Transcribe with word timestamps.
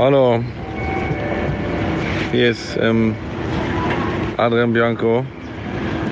Hallo, 0.00 0.42
hier 2.32 2.48
ist 2.48 2.78
ähm, 2.80 3.14
Adrian 4.38 4.72
Bianco. 4.72 5.26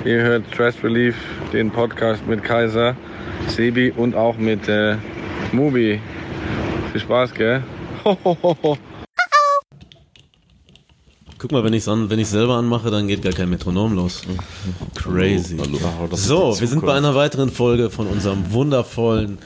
Ihr 0.05 0.21
hört 0.21 0.45
Stress 0.53 0.75
Relief, 0.85 1.17
den 1.55 1.71
Podcast 1.71 2.27
mit 2.27 2.45
Kaiser, 2.45 2.95
Sebi 3.47 3.91
und 3.91 4.15
auch 4.15 4.37
mit 4.37 4.69
äh, 4.69 4.97
Mubi. 5.53 5.99
Viel 6.93 7.01
Spaß, 7.01 7.33
gell? 7.33 7.63
Guck 11.39 11.53
mal, 11.53 11.65
wenn 11.65 11.73
ich 11.73 11.87
es 11.87 12.11
wenn 12.11 12.19
ich's 12.19 12.33
selber 12.33 12.57
anmache, 12.57 12.91
dann 12.91 13.09
geht 13.09 13.23
gar 13.23 13.33
kein 13.33 13.49
Metronom 13.49 13.95
los. 13.95 14.21
Crazy. 14.97 15.57
So, 16.11 16.61
wir 16.61 16.69
sind 16.69 16.85
bei 16.85 16.93
einer 16.93 17.15
weiteren 17.15 17.49
Folge 17.49 17.89
von 17.89 18.07
unserem 18.07 18.53
wundervollen 18.53 19.39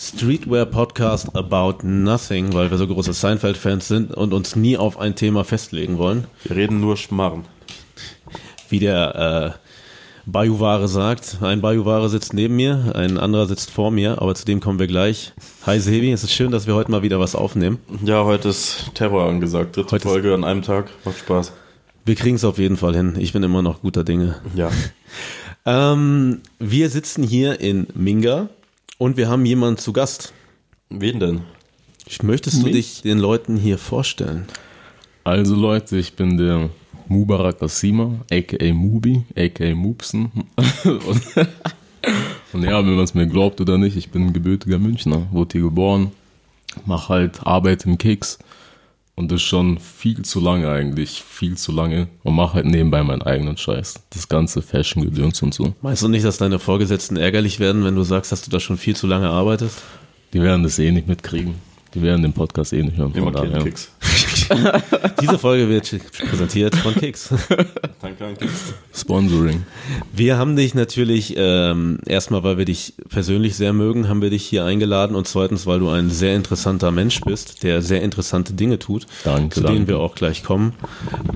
Streetwear-Podcast 0.00 1.34
About 1.34 1.78
Nothing, 1.82 2.52
weil 2.52 2.70
wir 2.70 2.78
so 2.78 2.86
große 2.86 3.12
Seinfeld-Fans 3.12 3.88
sind 3.88 4.14
und 4.14 4.32
uns 4.32 4.54
nie 4.54 4.76
auf 4.76 4.96
ein 4.96 5.16
Thema 5.16 5.42
festlegen 5.42 5.98
wollen. 5.98 6.28
Wir 6.44 6.54
reden 6.54 6.80
nur 6.80 6.96
Schmarren. 6.96 7.46
Wie 8.68 8.78
der 8.78 9.56
äh, 9.56 10.30
Bayouware 10.30 10.86
sagt, 10.86 11.38
ein 11.40 11.60
Bayouware 11.60 12.08
sitzt 12.08 12.32
neben 12.32 12.54
mir, 12.54 12.92
ein 12.94 13.18
anderer 13.18 13.46
sitzt 13.46 13.72
vor 13.72 13.90
mir, 13.90 14.22
aber 14.22 14.36
zu 14.36 14.44
dem 14.44 14.60
kommen 14.60 14.78
wir 14.78 14.86
gleich. 14.86 15.32
Hi 15.66 15.80
Sebi, 15.80 16.12
es 16.12 16.22
ist 16.22 16.32
schön, 16.32 16.52
dass 16.52 16.68
wir 16.68 16.76
heute 16.76 16.92
mal 16.92 17.02
wieder 17.02 17.18
was 17.18 17.34
aufnehmen. 17.34 17.78
Ja, 18.04 18.24
heute 18.24 18.50
ist 18.50 18.92
Terror 18.94 19.28
angesagt. 19.28 19.76
Dritte 19.76 19.90
Heute 19.90 20.08
Folge 20.08 20.32
an 20.32 20.44
einem 20.44 20.62
Tag. 20.62 20.90
Macht 21.04 21.18
Spaß. 21.18 21.52
Wir 22.04 22.14
kriegen 22.14 22.36
es 22.36 22.44
auf 22.44 22.58
jeden 22.58 22.76
Fall 22.76 22.94
hin. 22.94 23.16
Ich 23.18 23.32
bin 23.32 23.42
immer 23.42 23.62
noch 23.62 23.82
guter 23.82 24.04
Dinge. 24.04 24.36
Ja. 24.54 24.70
Ähm, 25.66 26.40
wir 26.58 26.88
sitzen 26.88 27.22
hier 27.22 27.60
in 27.60 27.88
Minga 27.92 28.48
und 28.98 29.16
wir 29.16 29.28
haben 29.28 29.46
jemanden 29.46 29.78
zu 29.78 29.92
Gast. 29.92 30.32
Wen 30.90 31.20
denn? 31.20 31.42
Möchtest 32.22 32.62
du 32.62 32.70
dich 32.70 33.02
den 33.02 33.18
Leuten 33.18 33.56
hier 33.56 33.78
vorstellen? 33.78 34.46
Also 35.24 35.54
Leute, 35.54 35.98
ich 35.98 36.14
bin 36.14 36.38
der 36.38 36.70
Mubarak 37.06 37.62
Asima, 37.62 38.24
aka 38.30 38.72
Mubi, 38.72 39.24
aka 39.36 39.74
Mupsen. 39.74 40.32
und, 40.84 41.22
und 42.52 42.62
ja, 42.62 42.78
wenn 42.78 42.94
man 42.94 43.04
es 43.04 43.14
mir 43.14 43.26
glaubt 43.26 43.60
oder 43.60 43.78
nicht, 43.78 43.96
ich 43.96 44.10
bin 44.10 44.28
ein 44.28 44.32
gebürtiger 44.32 44.78
Münchner, 44.78 45.26
wurde 45.30 45.52
hier 45.52 45.62
geboren, 45.62 46.12
mache 46.86 47.08
halt 47.10 47.46
Arbeit 47.46 47.84
im 47.84 47.98
Keks 47.98 48.38
und 49.18 49.32
das 49.32 49.42
schon 49.42 49.80
viel 49.80 50.22
zu 50.22 50.38
lange 50.38 50.70
eigentlich, 50.70 51.24
viel 51.28 51.56
zu 51.56 51.72
lange 51.72 52.06
und 52.22 52.36
mache 52.36 52.54
halt 52.54 52.66
nebenbei 52.66 53.02
meinen 53.02 53.22
eigenen 53.22 53.56
Scheiß. 53.56 53.94
Das 54.10 54.28
ganze 54.28 54.62
Fashion-Gedöns 54.62 55.42
und 55.42 55.52
so. 55.52 55.74
Meinst 55.82 56.04
du 56.04 56.08
nicht, 56.08 56.24
dass 56.24 56.38
deine 56.38 56.60
Vorgesetzten 56.60 57.16
ärgerlich 57.16 57.58
werden, 57.58 57.84
wenn 57.84 57.96
du 57.96 58.04
sagst, 58.04 58.30
dass 58.30 58.42
du 58.42 58.50
da 58.52 58.60
schon 58.60 58.78
viel 58.78 58.94
zu 58.94 59.08
lange 59.08 59.28
arbeitest? 59.28 59.82
Die 60.32 60.40
werden 60.40 60.62
das 60.62 60.78
eh 60.78 60.92
nicht 60.92 61.08
mitkriegen. 61.08 61.56
Die 61.94 62.02
werden 62.02 62.22
den 62.22 62.32
Podcast 62.32 62.72
eh 62.72 62.80
nicht 62.80 62.96
hören. 62.96 63.12
Immer 63.12 63.32
Kicks. 63.58 63.90
Diese 65.20 65.38
Folge 65.38 65.68
wird 65.68 65.94
präsentiert 66.28 66.74
von 66.76 66.94
Kicks. 66.94 67.30
Danke 68.00 68.26
an 68.26 68.36
Kicks. 68.36 68.74
Sponsoring. 68.94 69.64
Wir 70.12 70.38
haben 70.38 70.56
dich 70.56 70.74
natürlich, 70.74 71.34
ähm, 71.36 71.98
erstmal, 72.06 72.42
weil 72.42 72.58
wir 72.58 72.64
dich 72.64 72.94
persönlich 73.08 73.56
sehr 73.56 73.72
mögen, 73.72 74.08
haben 74.08 74.22
wir 74.22 74.30
dich 74.30 74.44
hier 74.44 74.64
eingeladen 74.64 75.16
und 75.16 75.26
zweitens, 75.28 75.66
weil 75.66 75.80
du 75.80 75.88
ein 75.88 76.10
sehr 76.10 76.34
interessanter 76.36 76.90
Mensch 76.90 77.20
bist, 77.22 77.62
der 77.62 77.82
sehr 77.82 78.02
interessante 78.02 78.52
Dinge 78.52 78.78
tut, 78.78 79.06
Danke, 79.24 79.54
zu 79.54 79.60
denen 79.62 79.76
danke. 79.78 79.88
wir 79.92 79.98
auch 79.98 80.14
gleich 80.14 80.42
kommen. 80.44 80.74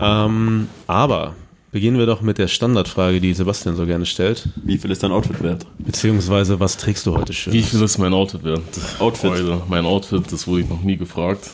Ähm, 0.01 0.69
aber 0.87 1.35
beginnen 1.71 1.99
wir 1.99 2.07
doch 2.07 2.21
mit 2.21 2.39
der 2.39 2.49
Standardfrage, 2.49 3.21
die 3.21 3.33
Sebastian 3.35 3.77
so 3.77 3.87
gerne 3.87 4.05
stellt, 4.07 4.49
Wie 4.63 4.77
viel 4.79 4.91
ist 4.91 5.03
dein 5.03 5.11
Outfit 5.13 5.43
wert? 5.43 5.67
beziehungsweise 5.79 6.61
was 6.61 6.77
trägst 6.77 7.07
du 7.07 7.17
heute 7.17 7.33
schön? 7.33 7.53
Wie 7.53 7.63
viel 7.63 7.81
ist 7.83 7.99
mein 7.99 8.13
Outfit 8.13 8.45
wert? 8.45 8.61
Outfit. 8.99 9.31
Heute, 9.31 9.63
mein 9.69 9.87
Outfit, 9.87 10.31
das 10.31 10.47
wurde 10.47 10.63
ich 10.63 10.69
noch 10.69 10.83
nie 10.83 10.97
gefragt. 10.97 11.51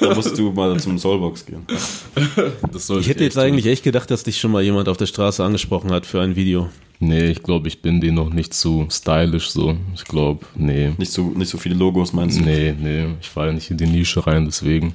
Da 0.00 0.14
musst 0.14 0.38
du 0.38 0.52
mal 0.52 0.78
zum 0.78 0.98
Soulbox 0.98 1.46
gehen. 1.46 1.66
Das 2.72 2.86
soll 2.86 3.00
Ich 3.00 3.08
hätte 3.08 3.24
jetzt 3.24 3.38
eigentlich 3.38 3.66
echt 3.66 3.82
gedacht, 3.82 4.10
dass 4.10 4.22
dich 4.22 4.38
schon 4.38 4.52
mal 4.52 4.62
jemand 4.62 4.88
auf 4.88 4.96
der 4.96 5.06
Straße 5.06 5.44
angesprochen 5.44 5.90
hat 5.90 6.06
für 6.06 6.20
ein 6.20 6.36
Video. 6.36 6.68
Nee, 6.98 7.26
ich 7.26 7.42
glaube, 7.42 7.68
ich 7.68 7.82
bin 7.82 8.00
den 8.00 8.14
noch 8.14 8.30
nicht 8.30 8.54
zu 8.54 8.86
stylisch 8.90 9.50
so. 9.50 9.76
Ich 9.94 10.04
glaube, 10.04 10.46
nee. 10.54 10.92
Nicht 10.96 11.12
so, 11.12 11.24
nicht 11.24 11.50
so 11.50 11.58
viele 11.58 11.74
Logos 11.74 12.12
meinst 12.12 12.38
du? 12.38 12.44
Nee, 12.44 12.74
nee, 12.78 13.06
ich 13.20 13.28
falle 13.28 13.52
nicht 13.52 13.70
in 13.70 13.76
die 13.76 13.86
Nische 13.86 14.26
rein, 14.26 14.46
deswegen. 14.46 14.94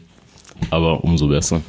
Aber 0.69 1.03
umso 1.03 1.27
besser. 1.27 1.61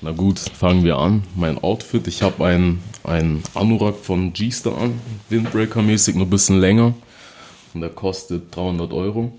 Na 0.00 0.10
gut, 0.12 0.38
fangen 0.38 0.84
wir 0.84 0.96
an. 0.96 1.22
Mein 1.36 1.58
Outfit, 1.58 2.06
ich 2.08 2.22
habe 2.22 2.44
einen, 2.44 2.82
einen 3.04 3.42
Anorak 3.54 3.96
von 3.96 4.32
G-Star 4.32 4.76
an, 4.76 4.94
Windbreaker-mäßig, 5.30 6.14
nur 6.14 6.26
ein 6.26 6.30
bisschen 6.30 6.60
länger. 6.60 6.94
Und 7.74 7.82
der 7.82 7.90
kostet 7.90 8.54
300 8.56 8.92
Euro. 8.92 9.32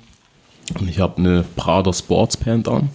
Und 0.80 0.90
ich 0.90 1.00
habe 1.00 1.18
eine 1.18 1.46
Prada 1.56 1.92
Sportspant 1.92 2.68
an. 2.68 2.90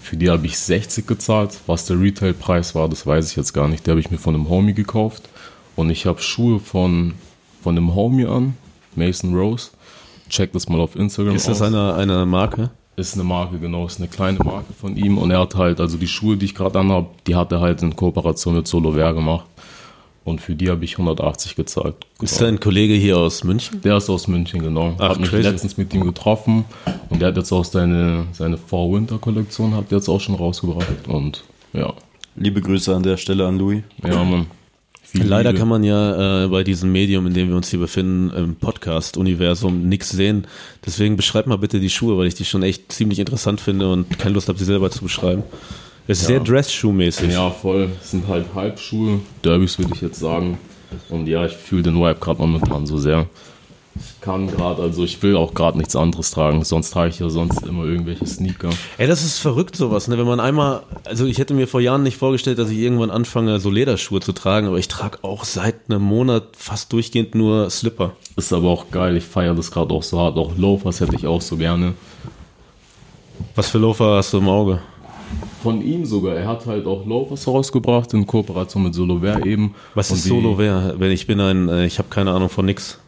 Für 0.00 0.16
die 0.16 0.30
habe 0.30 0.46
ich 0.46 0.58
60 0.58 1.06
gezahlt. 1.06 1.58
Was 1.66 1.86
der 1.86 2.00
Retailpreis 2.00 2.74
war, 2.74 2.88
das 2.88 3.06
weiß 3.06 3.30
ich 3.30 3.36
jetzt 3.36 3.52
gar 3.52 3.68
nicht. 3.68 3.86
Die 3.86 3.90
habe 3.90 4.00
ich 4.00 4.10
mir 4.10 4.18
von 4.18 4.34
einem 4.34 4.48
Homie 4.48 4.74
gekauft. 4.74 5.28
Und 5.76 5.90
ich 5.90 6.06
habe 6.06 6.20
Schuhe 6.20 6.60
von, 6.60 7.14
von 7.62 7.76
einem 7.76 7.94
Homie 7.94 8.26
an, 8.26 8.54
Mason 8.94 9.34
Rose. 9.34 9.70
Check 10.28 10.52
das 10.52 10.68
mal 10.68 10.80
auf 10.80 10.96
Instagram 10.96 11.34
Ist 11.34 11.48
das 11.48 11.60
aus. 11.60 11.68
eine, 11.68 11.94
eine 11.94 12.26
Marke? 12.26 12.70
Ist 12.94 13.14
eine 13.14 13.24
Marke, 13.24 13.58
genau, 13.58 13.86
ist 13.86 13.98
eine 13.98 14.08
kleine 14.08 14.38
Marke 14.38 14.74
von 14.78 14.96
ihm 14.98 15.16
und 15.16 15.30
er 15.30 15.40
hat 15.40 15.54
halt, 15.54 15.80
also 15.80 15.96
die 15.96 16.06
Schuhe, 16.06 16.36
die 16.36 16.44
ich 16.44 16.54
gerade 16.54 16.78
anhabe, 16.78 17.08
die 17.26 17.34
hat 17.34 17.50
er 17.50 17.60
halt 17.60 17.80
in 17.80 17.96
Kooperation 17.96 18.54
mit 18.54 18.68
Solo 18.68 18.94
Wear 18.94 19.14
gemacht 19.14 19.46
und 20.24 20.40
für 20.40 20.54
die 20.54 20.70
habe 20.70 20.84
ich 20.84 20.92
180 20.92 21.56
gezahlt. 21.56 21.94
Ist 22.20 22.40
dein 22.40 22.60
Kollege 22.60 22.94
hier 22.94 23.18
aus 23.18 23.44
München? 23.44 23.80
Der 23.82 23.96
ist 23.96 24.08
aus 24.10 24.28
München, 24.28 24.62
genau. 24.62 24.94
Ach, 24.98 25.10
hat 25.10 25.20
mich 25.20 25.30
crazy. 25.30 25.48
letztens 25.48 25.76
mit 25.76 25.92
ihm 25.94 26.04
getroffen 26.04 26.64
und 27.10 27.20
der 27.20 27.28
hat 27.28 27.36
jetzt 27.36 27.52
auch 27.52 27.64
seine, 27.64 28.26
seine 28.32 28.58
Fall-Winter-Kollektion 28.58 29.74
hat 29.74 29.90
er 29.90 29.98
jetzt 29.98 30.08
auch 30.08 30.20
schon 30.20 30.34
rausgebracht 30.34 31.08
und 31.08 31.44
ja, 31.72 31.92
Liebe 32.36 32.60
Grüße 32.62 32.94
an 32.94 33.02
der 33.02 33.16
Stelle 33.18 33.46
an 33.46 33.58
Louis. 33.58 33.82
ja, 34.04 34.24
man. 34.24 34.46
Viel 35.02 35.24
Leider 35.26 35.50
Liebe. 35.50 35.58
kann 35.58 35.68
man 35.68 35.84
ja 35.84 36.44
äh, 36.44 36.48
bei 36.48 36.64
diesem 36.64 36.90
Medium, 36.90 37.26
in 37.26 37.34
dem 37.34 37.48
wir 37.50 37.56
uns 37.56 37.68
hier 37.68 37.78
befinden, 37.80 38.30
im 38.34 38.56
Podcast-Universum 38.56 39.86
nichts 39.86 40.08
sehen. 40.08 40.46
Deswegen 40.86 41.16
beschreib 41.16 41.46
mal 41.46 41.58
bitte 41.58 41.80
die 41.80 41.90
Schuhe, 41.90 42.16
weil 42.16 42.26
ich 42.26 42.34
die 42.34 42.46
schon 42.46 42.62
echt 42.62 42.90
ziemlich 42.90 43.18
interessant 43.18 43.60
finde 43.60 43.92
und 43.92 44.18
keine 44.18 44.32
Lust 44.34 44.48
habe, 44.48 44.58
sie 44.58 44.64
selber 44.64 44.90
zu 44.90 45.02
beschreiben. 45.02 45.42
Es 46.08 46.20
ist 46.20 46.26
sehr 46.26 46.40
Dress-Shoe-mäßig. 46.40 47.32
Ja, 47.32 47.50
voll. 47.50 47.90
Es 48.00 48.10
sind 48.10 48.26
halt 48.26 48.46
Halbschuhe, 48.54 49.20
Derbys 49.44 49.78
würde 49.78 49.92
ich 49.94 50.00
jetzt 50.00 50.18
sagen. 50.18 50.58
Und 51.08 51.26
ja, 51.26 51.46
ich 51.46 51.52
fühle 51.52 51.84
den 51.84 51.94
Vibe 51.94 52.16
gerade 52.20 52.40
momentan 52.40 52.86
so 52.86 52.98
sehr. 52.98 53.26
Ich 53.94 54.20
kann 54.22 54.46
gerade, 54.46 54.82
also 54.82 55.04
ich 55.04 55.22
will 55.22 55.36
auch 55.36 55.52
gerade 55.52 55.76
nichts 55.76 55.94
anderes 55.94 56.30
tragen, 56.30 56.64
sonst 56.64 56.92
trage 56.92 57.10
ich 57.10 57.18
ja 57.18 57.28
sonst 57.28 57.66
immer 57.66 57.84
irgendwelche 57.84 58.26
Sneaker. 58.26 58.70
Ey, 58.96 59.06
das 59.06 59.22
ist 59.22 59.38
verrückt 59.38 59.76
sowas, 59.76 60.08
ne? 60.08 60.16
Wenn 60.16 60.26
man 60.26 60.40
einmal, 60.40 60.82
also 61.04 61.26
ich 61.26 61.38
hätte 61.38 61.52
mir 61.52 61.68
vor 61.68 61.80
Jahren 61.80 62.02
nicht 62.02 62.16
vorgestellt, 62.16 62.58
dass 62.58 62.70
ich 62.70 62.78
irgendwann 62.78 63.10
anfange, 63.10 63.60
so 63.60 63.70
Lederschuhe 63.70 64.20
zu 64.20 64.32
tragen, 64.32 64.66
aber 64.66 64.78
ich 64.78 64.88
trage 64.88 65.18
auch 65.22 65.44
seit 65.44 65.74
einem 65.88 66.02
Monat 66.02 66.44
fast 66.56 66.92
durchgehend 66.92 67.34
nur 67.34 67.68
Slipper. 67.68 68.12
Ist 68.36 68.52
aber 68.54 68.70
auch 68.70 68.90
geil, 68.90 69.16
ich 69.16 69.24
feiere 69.24 69.54
das 69.54 69.70
gerade 69.70 69.92
auch 69.92 70.02
so 70.02 70.18
hart. 70.18 70.38
Auch 70.38 70.56
Loafers 70.56 71.00
hätte 71.00 71.14
ich 71.14 71.26
auch 71.26 71.42
so 71.42 71.58
gerne. 71.58 71.92
Was 73.54 73.68
für 73.68 73.78
Loafer 73.78 74.16
hast 74.16 74.32
du 74.32 74.38
im 74.38 74.48
Auge? 74.48 74.80
Von 75.62 75.80
ihm 75.82 76.04
sogar, 76.04 76.34
er 76.34 76.48
hat 76.48 76.66
halt 76.66 76.86
auch 76.86 77.06
Loafers 77.06 77.46
rausgebracht 77.46 78.12
in 78.14 78.26
Kooperation 78.26 78.82
mit 78.82 78.94
Solo 78.94 79.22
Wear 79.22 79.44
eben. 79.46 79.74
Was 79.94 80.10
Und 80.10 80.16
ist 80.16 80.24
die- 80.24 80.28
Solo 80.30 80.58
Wear? 80.58 80.94
Wenn 80.98 81.12
ich 81.12 81.26
bin 81.26 81.40
ein, 81.40 81.68
äh, 81.68 81.86
ich 81.86 81.98
habe 81.98 82.08
keine 82.08 82.32
Ahnung 82.32 82.48
von 82.48 82.66
nix. 82.66 82.98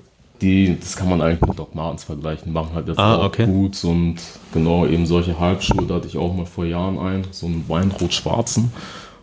Die, 0.41 0.77
das 0.79 0.97
kann 0.97 1.09
man 1.09 1.21
eigentlich 1.23 1.41
mit 1.49 1.59
Doc 1.59 1.75
Martens 1.75 2.05
vergleichen. 2.05 2.45
Die 2.47 2.51
machen 2.53 2.71
halt 2.75 2.89
jetzt 2.89 2.99
Ah, 2.99 3.17
auch 3.19 3.25
okay. 3.27 3.47
Boots 3.47 3.85
und 3.85 4.17
genau 4.53 4.85
eben 4.87 5.07
solche 5.07 5.39
Halbschuhe. 5.39 5.85
Da 5.87 5.95
hatte 5.97 6.09
ich 6.09 6.17
auch 6.19 6.35
mal 6.35 6.45
vor 6.47 6.65
Jahren 6.65 6.99
einen, 6.99 7.25
so 7.31 7.47
einen 7.47 7.65
Weinrot-schwarzen. 7.69 8.73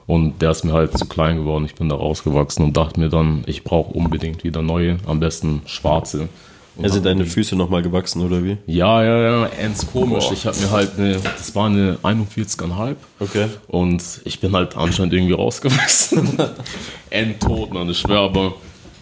Und 0.07 0.41
der 0.41 0.51
ist 0.51 0.63
mir 0.65 0.73
halt 0.73 0.97
zu 0.97 1.05
klein 1.05 1.37
geworden. 1.37 1.63
Ich 1.65 1.75
bin 1.75 1.87
da 1.89 1.95
rausgewachsen 1.95 2.65
und 2.65 2.75
dachte 2.75 2.99
mir 2.99 3.09
dann, 3.09 3.43
ich 3.45 3.63
brauche 3.63 3.93
unbedingt 3.93 4.43
wieder 4.43 4.61
neue, 4.61 4.97
am 5.05 5.19
besten 5.19 5.61
schwarze. 5.65 6.27
Und 6.81 6.89
Also 6.89 6.99
deine 6.99 7.25
Füße 7.25 7.55
nochmal 7.55 7.83
gewachsen, 7.83 8.23
oder 8.23 8.43
wie? 8.43 8.57
Ja, 8.65 9.03
ja, 9.03 9.21
ja, 9.21 9.45
ends 9.47 9.85
komisch. 9.85 10.25
Ich 10.33 10.47
habe 10.47 10.57
mir 10.57 10.71
halt 10.71 10.97
eine, 10.97 11.17
das 11.17 11.53
war 11.53 11.67
eine 11.67 11.97
41,5. 12.01 12.95
Okay. 13.19 13.47
Und 13.67 14.03
ich 14.25 14.39
bin 14.39 14.53
halt 14.53 14.75
anscheinend 14.75 15.13
irgendwie 15.13 15.33
rausgewachsen. 15.33 16.37
Endtot, 17.11 17.71
man, 17.71 17.87
ich 17.89 17.99
schwör, 17.99 18.21
aber 18.21 18.55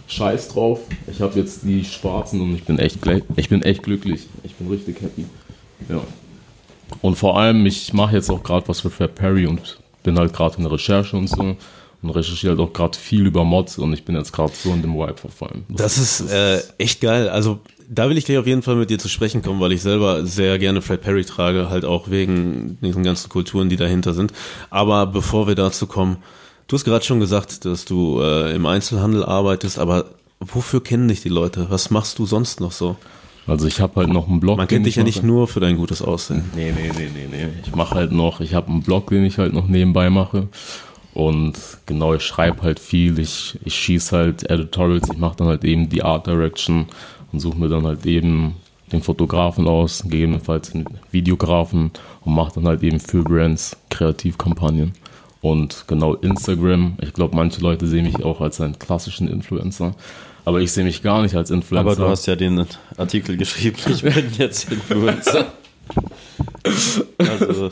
scheiß 0.08 0.50
drauf. 0.50 0.82
Ich 1.08 1.22
habe 1.22 1.40
jetzt 1.40 1.62
die 1.64 1.86
schwarzen 1.86 2.42
und 2.42 2.54
ich 2.54 2.66
bin 2.66 2.80
echt, 2.80 3.00
ich 3.38 3.48
bin 3.50 3.62
echt 3.62 3.84
glücklich. 3.84 4.28
Ich 4.44 4.56
bin 4.56 4.70
richtig 4.70 5.02
happy. 5.02 5.26
Ja. 5.88 6.02
Und 7.02 7.16
vor 7.16 7.40
allem, 7.40 7.66
ich 7.66 7.94
mache 7.94 8.16
jetzt 8.16 8.30
auch 8.30 8.44
gerade 8.44 8.68
was 8.68 8.82
für 8.82 8.90
Fred 8.90 9.16
Perry 9.16 9.46
und 9.48 9.80
bin 10.04 10.18
halt 10.18 10.34
gerade 10.34 10.58
in 10.58 10.64
der 10.64 10.74
Recherche 10.74 11.16
und 11.16 11.28
so. 11.28 11.56
Und 12.02 12.10
recherchiere 12.12 12.56
halt 12.56 12.62
auch 12.62 12.72
gerade 12.72 12.98
viel 12.98 13.26
über 13.26 13.44
Mods 13.44 13.78
und 13.78 13.92
ich 13.92 14.06
bin 14.06 14.16
jetzt 14.16 14.32
gerade 14.32 14.54
so 14.54 14.72
in 14.72 14.82
dem 14.82 14.96
Vibe 14.96 15.18
verfallen. 15.18 15.66
Das 15.68 15.98
ist 15.98 16.22
äh, 16.32 16.62
echt 16.78 17.02
geil. 17.02 17.28
Also 17.28 17.60
da 17.90 18.08
will 18.08 18.18
ich 18.18 18.26
gleich 18.26 18.38
auf 18.38 18.48
jeden 18.48 18.62
Fall 18.62 18.76
mit 18.76 18.90
dir 18.92 19.00
zu 19.00 19.10
sprechen 19.10 19.42
kommen, 19.42 19.60
weil 19.60 19.72
ich 19.72 19.82
selber 19.82 20.26
sehr 20.26 20.60
gerne 20.60 20.82
Fred 20.82 21.02
Perry 21.02 21.26
trage, 21.26 21.70
halt 21.70 21.86
auch 21.86 22.10
wegen 22.10 22.78
diesen 22.82 23.04
ganzen 23.04 23.30
Kulturen, 23.30 23.70
die 23.70 23.78
dahinter 23.78 24.14
sind. 24.14 24.32
Aber 24.70 25.08
bevor 25.08 25.48
wir 25.48 25.56
dazu 25.56 25.88
kommen, 25.88 26.18
du 26.68 26.76
hast 26.76 26.86
gerade 26.86 27.04
schon 27.04 27.20
gesagt, 27.20 27.66
dass 27.66 27.86
du 27.86 28.22
äh, 28.22 28.56
im 28.56 28.68
Einzelhandel 28.68 29.26
arbeitest, 29.26 29.80
aber 29.80 30.06
wofür 30.40 30.84
kennen 30.84 31.08
dich 31.08 31.22
die 31.22 31.30
Leute? 31.30 31.66
Was 31.70 31.90
machst 31.90 32.20
du 32.20 32.28
sonst 32.28 32.62
noch 32.62 32.72
so? 32.72 32.96
Also 33.48 33.68
ich 33.68 33.82
habe 33.82 33.96
halt 33.96 34.10
noch 34.10 34.28
einen 34.28 34.40
Blog. 34.40 34.58
Man 34.58 34.68
kennt 34.68 34.86
dich 34.86 34.98
ja 34.98 35.04
nicht 35.04 35.24
nur 35.24 35.48
für 35.48 35.60
dein 35.60 35.76
gutes 35.76 36.04
Aussehen. 36.04 36.44
Nee, 36.56 36.72
nee, 36.72 36.92
nee, 36.96 37.10
nee, 37.12 37.28
nee. 37.32 37.48
Ich 37.66 37.74
mache 37.74 37.96
halt 37.96 38.12
noch, 38.12 38.42
ich 38.42 38.54
habe 38.54 38.68
einen 38.68 38.84
Blog, 38.84 39.10
den 39.10 39.26
ich 39.26 39.40
halt 39.40 39.54
noch 39.54 39.68
nebenbei 39.68 40.12
mache. 40.12 40.48
Und 41.16 41.54
genau, 41.88 42.14
ich 42.14 42.22
schreibe 42.22 42.62
halt 42.62 42.80
viel, 42.80 43.18
ich, 43.18 43.58
ich 43.66 43.74
schieße 43.74 44.16
halt 44.16 44.50
Editorials, 44.50 45.10
ich 45.12 45.18
mache 45.18 45.38
dann 45.38 45.48
halt 45.48 45.64
eben 45.66 45.90
die 45.90 46.04
Art 46.04 46.28
Direction 46.28 46.86
und 47.32 47.40
suche 47.40 47.58
mir 47.58 47.70
dann 47.70 47.86
halt 47.86 48.06
eben 48.06 48.56
den 48.92 49.02
Fotografen 49.02 49.68
aus, 49.68 50.04
gegebenenfalls 50.04 50.72
den 50.72 50.86
Videografen 51.12 51.92
und 52.22 52.34
mache 52.34 52.56
dann 52.56 52.68
halt 52.68 52.84
eben 52.84 53.00
für 53.00 53.24
Brands 53.24 53.78
Kreativkampagnen. 53.90 54.94
Und 55.42 55.86
genau 55.88 56.16
Instagram, 56.16 56.98
ich 57.02 57.14
glaube, 57.14 57.36
manche 57.36 57.62
Leute 57.62 57.88
sehen 57.88 58.04
mich 58.04 58.24
auch 58.24 58.42
als 58.42 58.60
einen 58.60 58.78
klassischen 58.78 59.30
Influencer. 59.30 59.96
Aber 60.44 60.60
ich 60.62 60.72
sehe 60.72 60.84
mich 60.84 61.02
gar 61.02 61.22
nicht 61.22 61.36
als 61.36 61.52
Influencer. 61.52 61.92
Aber 61.92 61.96
du 61.96 62.10
hast 62.10 62.26
ja 62.26 62.36
den 62.36 62.66
Artikel 62.98 63.38
geschrieben, 63.38 63.78
ich 63.88 64.02
bin 64.02 64.32
jetzt 64.38 64.72
Influencer. 64.72 65.54
also. 67.18 67.72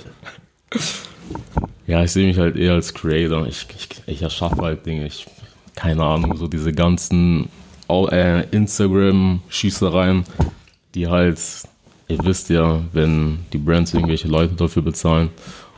Ja, 1.87 2.03
ich 2.03 2.11
sehe 2.11 2.27
mich 2.27 2.37
halt 2.37 2.55
eher 2.57 2.73
als 2.73 2.93
Creator. 2.93 3.47
Ich, 3.47 3.65
ich, 3.75 3.87
ich 4.05 4.21
erschaffe 4.21 4.61
halt 4.61 4.85
Dinge. 4.85 5.07
Ich, 5.07 5.25
keine 5.75 6.03
Ahnung, 6.03 6.37
so 6.37 6.47
diese 6.47 6.73
ganzen 6.73 7.49
Instagram-Schießereien, 7.89 10.23
die 10.95 11.07
halt, 11.07 11.39
ihr 12.07 12.19
wisst 12.23 12.49
ja, 12.49 12.81
wenn 12.93 13.39
die 13.53 13.57
Brands 13.57 13.93
irgendwelche 13.93 14.27
Leute 14.27 14.55
dafür 14.55 14.81
bezahlen, 14.81 15.29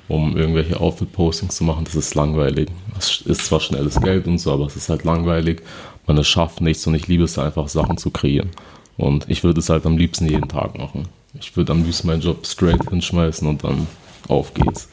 um 0.07 0.35
irgendwelche 0.35 0.79
Outfit-Postings 0.79 1.55
zu 1.55 1.63
machen, 1.63 1.85
das 1.85 1.95
ist 1.95 2.15
langweilig. 2.15 2.69
Es 2.97 3.21
ist 3.21 3.45
zwar 3.45 3.59
schnelles 3.59 4.01
Geld 4.01 4.27
und 4.27 4.39
so, 4.39 4.51
aber 4.51 4.65
es 4.65 4.75
ist 4.75 4.89
halt 4.89 5.03
langweilig 5.03 5.61
man 6.09 6.17
es 6.17 6.27
schafft 6.27 6.59
nichts 6.59 6.85
und 6.87 6.95
ich 6.95 7.07
liebe 7.07 7.23
es 7.23 7.37
einfach, 7.37 7.69
Sachen 7.69 7.97
zu 7.97 8.09
kreieren. 8.09 8.49
Und 8.97 9.29
ich 9.29 9.43
würde 9.43 9.59
es 9.59 9.69
halt 9.69 9.85
am 9.85 9.95
liebsten 9.95 10.27
jeden 10.27 10.49
Tag 10.49 10.77
machen. 10.77 11.07
Ich 11.39 11.55
würde 11.55 11.71
am 11.71 11.83
liebsten 11.83 12.07
meinen 12.07 12.21
Job 12.21 12.45
straight 12.45 12.89
hinschmeißen 12.89 13.47
und 13.47 13.63
dann 13.63 13.87
auf 14.27 14.53
geht's. 14.55 14.89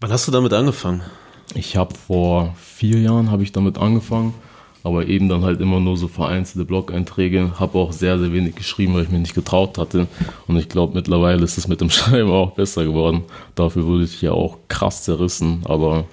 Wann 0.00 0.12
hast 0.12 0.28
du 0.28 0.32
damit 0.32 0.52
angefangen? 0.52 1.02
Ich 1.54 1.76
habe 1.76 1.94
vor 1.94 2.54
vier 2.60 3.00
Jahren 3.00 3.30
habe 3.30 3.42
ich 3.42 3.52
damit 3.52 3.78
angefangen, 3.78 4.34
aber 4.84 5.06
eben 5.08 5.28
dann 5.28 5.42
halt 5.42 5.60
immer 5.60 5.80
nur 5.80 5.96
so 5.96 6.06
vereinzelte 6.06 6.64
Blog-Einträge. 6.64 7.58
Habe 7.58 7.78
auch 7.78 7.92
sehr, 7.92 8.18
sehr 8.18 8.32
wenig 8.32 8.54
geschrieben, 8.54 8.94
weil 8.94 9.02
ich 9.02 9.10
mir 9.10 9.18
nicht 9.18 9.34
getraut 9.34 9.78
hatte. 9.78 10.06
Und 10.46 10.56
ich 10.56 10.68
glaube, 10.68 10.94
mittlerweile 10.94 11.42
ist 11.42 11.58
es 11.58 11.66
mit 11.66 11.80
dem 11.80 11.90
Schreiben 11.90 12.30
auch 12.30 12.52
besser 12.52 12.84
geworden. 12.84 13.24
Dafür 13.56 13.86
wurde 13.86 14.04
ich 14.04 14.22
ja 14.22 14.30
auch 14.32 14.58
krass 14.68 15.02
zerrissen, 15.02 15.62
aber 15.64 16.04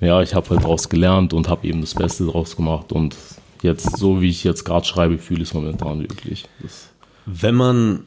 ja, 0.00 0.22
ich 0.22 0.34
habe 0.34 0.50
halt 0.50 0.62
daraus 0.62 0.88
gelernt 0.88 1.32
und 1.32 1.48
habe 1.48 1.66
eben 1.66 1.80
das 1.80 1.94
Beste 1.94 2.26
daraus 2.26 2.54
gemacht 2.54 2.92
und 2.92 3.16
jetzt, 3.62 3.96
so 3.96 4.20
wie 4.20 4.28
ich 4.28 4.44
jetzt 4.44 4.64
gerade 4.64 4.86
schreibe, 4.86 5.18
fühle 5.18 5.42
ich 5.42 5.48
es 5.48 5.54
momentan 5.54 6.00
wirklich. 6.00 6.44
Das 6.62 6.90
wenn 7.30 7.54
man, 7.54 8.04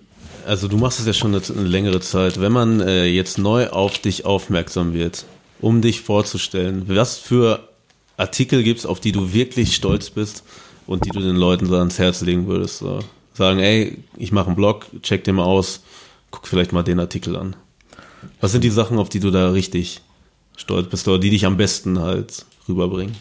also 0.48 0.68
du 0.68 0.78
machst 0.78 1.00
es 1.00 1.06
ja 1.06 1.14
schon 1.14 1.36
eine, 1.36 1.44
eine 1.46 1.68
längere 1.68 2.00
Zeit, 2.00 2.42
wenn 2.42 2.52
man 2.52 2.82
äh, 2.82 3.06
jetzt 3.06 3.38
neu 3.38 3.70
auf 3.70 4.00
dich 4.00 4.26
aufmerksam 4.26 4.94
wird, 4.94 5.26
um 5.60 5.82
dich 5.82 6.02
vorzustellen, 6.02 6.86
was 6.88 7.18
für 7.18 7.68
Artikel 8.22 8.64
gibt 8.64 8.80
es, 8.80 8.86
auf 8.86 9.00
die 9.00 9.12
du 9.12 9.34
wirklich 9.34 9.76
stolz 9.76 10.10
bist 10.12 10.44
und 10.86 11.06
die 11.06 11.10
du 11.10 11.20
den 11.20 11.36
Leuten 11.36 11.66
so 11.66 11.76
ans 11.76 12.00
Herz 12.00 12.22
legen 12.22 12.48
würdest? 12.48 12.78
So. 12.78 13.00
Sagen, 13.34 13.60
ey, 13.60 13.98
ich 14.16 14.32
mache 14.32 14.48
einen 14.48 14.56
Blog, 14.56 14.86
check 15.02 15.24
den 15.24 15.36
mal 15.36 15.44
aus, 15.44 15.82
guck 16.30 16.48
vielleicht 16.48 16.72
mal 16.72 16.84
den 16.84 17.00
Artikel 17.00 17.36
an. 17.36 17.56
Was 18.40 18.52
sind 18.52 18.64
die 18.64 18.70
Sachen, 18.70 19.00
auf 19.00 19.10
die 19.10 19.20
du 19.20 19.32
da 19.32 19.50
richtig 19.50 20.02
stolz 20.56 20.88
bist 20.88 21.08
oder 21.08 21.18
die 21.18 21.32
dich 21.32 21.46
am 21.46 21.58
besten 21.58 22.00
halt 22.00 22.46
rüberbringen? 22.70 23.16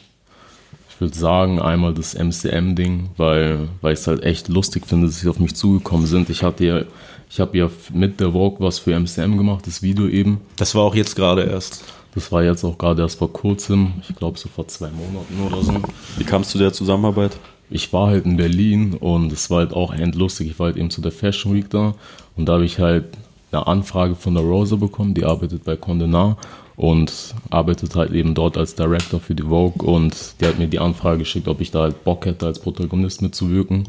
Ich 0.91 1.01
würde 1.01 1.17
sagen, 1.17 1.63
einmal 1.63 1.95
das 1.95 2.15
MCM-Ding, 2.15 3.11
weil, 3.17 3.69
weil 3.81 3.95
ich 3.95 4.01
es 4.01 4.07
halt 4.07 4.23
echt 4.23 4.49
lustig 4.49 4.87
finde, 4.87 5.07
dass 5.07 5.21
sie 5.21 5.29
auf 5.31 5.39
mich 5.39 5.55
zugekommen 5.55 6.07
sind. 6.07 6.29
Ich 6.29 6.43
hatte 6.43 6.67
ja, 6.67 6.83
ich 7.31 7.41
habe 7.41 7.57
ja 7.57 7.71
mit 7.95 8.21
der 8.21 8.33
Vogue 8.33 8.59
was 8.61 8.79
für 8.79 8.99
MCM 8.99 9.39
gemacht, 9.39 9.67
das 9.67 9.81
Video 9.81 10.07
eben. 10.07 10.43
Das 10.57 10.75
war 10.75 10.83
auch 10.83 10.95
jetzt 10.95 11.17
gerade 11.17 11.45
erst. 11.45 11.85
Das 12.15 12.33
war 12.33 12.43
jetzt 12.43 12.65
auch 12.65 12.77
gerade 12.77 13.03
erst 13.03 13.19
vor 13.19 13.33
kurzem, 13.33 13.93
ich 14.09 14.17
glaube 14.17 14.39
so 14.39 14.49
vor 14.49 14.67
zwei 14.67 14.91
Monaten 14.91 15.41
oder 15.47 15.63
so. 15.63 15.75
Wie 16.17 16.25
kamst 16.25 16.55
du 16.55 16.59
der 16.59 16.73
Zusammenarbeit? 16.73 17.37
Ich 17.71 17.93
war 17.93 18.09
halt 18.09 18.25
in 18.25 18.37
Berlin 18.37 18.95
und 18.95 19.33
es 19.33 19.49
war 19.49 19.59
halt 19.59 19.73
auch 19.73 19.93
endlustig. 19.93 20.51
Ich 20.51 20.59
war 20.59 20.67
halt 20.67 20.77
eben 20.77 20.91
zu 20.91 21.01
der 21.01 21.13
Fashion 21.13 21.55
Week 21.55 21.71
da 21.71 21.95
und 22.37 22.47
da 22.47 22.55
habe 22.55 22.65
ich 22.65 22.81
halt 22.81 23.05
eine 23.53 23.67
Anfrage 23.67 24.17
von 24.17 24.35
der 24.35 24.43
Rosa 24.43 24.77
bekommen, 24.77 25.15
die 25.15 25.25
arbeitet 25.25 25.65
bei 25.65 25.75
Condé 25.75 26.07
Nast 26.07 26.39
und 26.77 27.35
arbeitet 27.51 27.95
halt 27.95 28.13
eben 28.13 28.35
dort 28.35 28.57
als 28.57 28.75
Director 28.75 29.21
für 29.21 29.35
die 29.35 29.43
Vogue 29.43 29.87
und 29.87 30.35
die 30.41 30.47
hat 30.47 30.59
mir 30.59 30.67
die 30.67 30.79
Anfrage 30.79 31.19
geschickt, 31.19 31.47
ob 31.47 31.61
ich 31.61 31.71
da 31.71 31.81
halt 31.81 32.05
Bock 32.05 32.27
hätte, 32.27 32.47
als 32.47 32.59
Protagonist 32.59 33.23
mitzuwirken 33.23 33.87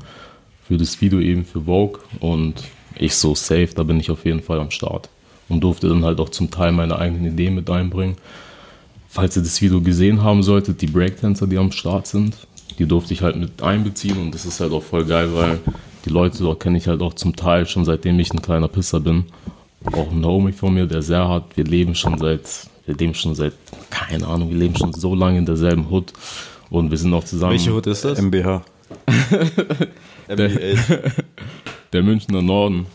für 0.68 0.78
das 0.78 1.02
Video 1.02 1.20
eben 1.20 1.46
für 1.46 1.62
Vogue 1.62 2.02
und 2.20 2.56
ich 2.96 3.16
so 3.16 3.34
safe, 3.34 3.70
da 3.76 3.84
bin 3.84 4.00
ich 4.00 4.12
auf 4.12 4.26
jeden 4.26 4.42
Fall 4.42 4.60
am 4.60 4.72
Start 4.72 5.10
und 5.51 5.62
durfte 5.62 5.89
dann 5.89 6.03
halt 6.03 6.19
auch 6.19 6.30
zum 6.30 6.50
Teil 6.50 6.71
meine 6.71 6.98
eigenen 6.98 7.33
Ideen 7.33 7.56
mit 7.56 7.69
einbringen. 7.69 8.15
Falls 9.07 9.36
ihr 9.36 9.44
das 9.44 9.62
Video 9.62 9.81
gesehen 9.81 10.24
haben 10.24 10.42
solltet, 10.42 10.81
die 10.81 10.88
Breakdancer, 10.88 11.48
die 11.48 11.57
am 11.57 11.71
Start 11.71 12.07
sind, 12.07 12.36
die 12.80 12.86
durfte 12.86 13.13
ich 13.13 13.21
halt 13.21 13.36
mit 13.36 13.62
einbeziehen 13.62 14.18
und 14.18 14.33
das 14.33 14.45
ist 14.45 14.59
halt 14.59 14.71
auch 14.71 14.83
voll 14.83 15.06
geil, 15.06 15.30
weil 15.33 15.59
die 16.06 16.09
Leute 16.09 16.39
dort 16.44 16.62
kenne 16.62 16.77
ich 16.77 16.88
halt 16.88 17.01
auch 17.01 17.13
zum 17.13 17.36
Teil 17.36 17.68
schon 17.68 17.86
seitdem 17.86 18.18
ich 18.19 18.33
ein 18.33 18.42
kleiner 18.42 18.68
Pisser 18.68 19.00
bin. 19.00 19.25
Auch 19.92 20.12
ein 20.12 20.25
Homie 20.25 20.53
von 20.53 20.74
mir, 20.74 20.86
der 20.86 21.01
sehr 21.01 21.27
hat. 21.27 21.57
Wir 21.57 21.65
leben 21.65 21.95
schon 21.95 22.18
seit 22.18 22.69
wir 22.86 22.95
leben 22.95 23.13
schon 23.13 23.36
seit, 23.36 23.53
keine 23.89 24.27
Ahnung, 24.27 24.50
wir 24.50 24.57
leben 24.57 24.75
schon 24.75 24.94
so 24.94 25.15
lange 25.15 25.38
in 25.38 25.45
derselben 25.45 25.89
Hut 25.89 26.13
und 26.69 26.92
wir 26.92 26.98
sind 26.98 27.13
auch 27.13 27.24
zusammen. 27.24 27.53
Welche 27.53 27.74
Hut 27.74 27.88
ist 27.88 28.03
das? 28.03 28.19
MBH. 28.19 28.63
der, 30.27 30.50
der 31.94 32.03
Münchner 32.03 32.42
Norden. 32.42 32.88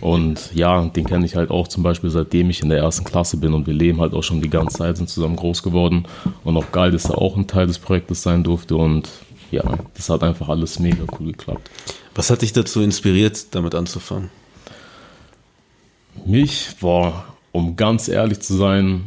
Und 0.00 0.54
ja, 0.54 0.84
den 0.84 1.04
kenne 1.04 1.26
ich 1.26 1.36
halt 1.36 1.50
auch 1.50 1.68
zum 1.68 1.82
Beispiel 1.82 2.10
seitdem 2.10 2.50
ich 2.50 2.62
in 2.62 2.68
der 2.68 2.78
ersten 2.78 3.04
Klasse 3.04 3.36
bin 3.36 3.54
und 3.54 3.66
wir 3.66 3.74
leben 3.74 4.00
halt 4.00 4.14
auch 4.14 4.22
schon 4.22 4.40
die 4.40 4.50
ganze 4.50 4.78
Zeit, 4.78 4.96
sind 4.96 5.08
zusammen 5.08 5.36
groß 5.36 5.62
geworden. 5.62 6.06
Und 6.44 6.56
auch 6.56 6.70
geil, 6.72 6.90
dass 6.90 7.06
er 7.06 7.18
auch 7.18 7.36
ein 7.36 7.46
Teil 7.46 7.66
des 7.66 7.78
Projektes 7.78 8.22
sein 8.22 8.44
durfte 8.44 8.76
und 8.76 9.08
ja, 9.50 9.62
das 9.94 10.10
hat 10.10 10.22
einfach 10.22 10.48
alles 10.48 10.78
mega 10.78 11.04
cool 11.18 11.28
geklappt. 11.28 11.70
Was 12.14 12.30
hat 12.30 12.42
dich 12.42 12.52
dazu 12.52 12.82
inspiriert, 12.82 13.54
damit 13.54 13.74
anzufangen? 13.74 14.30
Mich 16.26 16.82
war 16.82 17.24
um 17.52 17.76
ganz 17.76 18.08
ehrlich 18.08 18.40
zu 18.40 18.54
sein, 18.54 19.02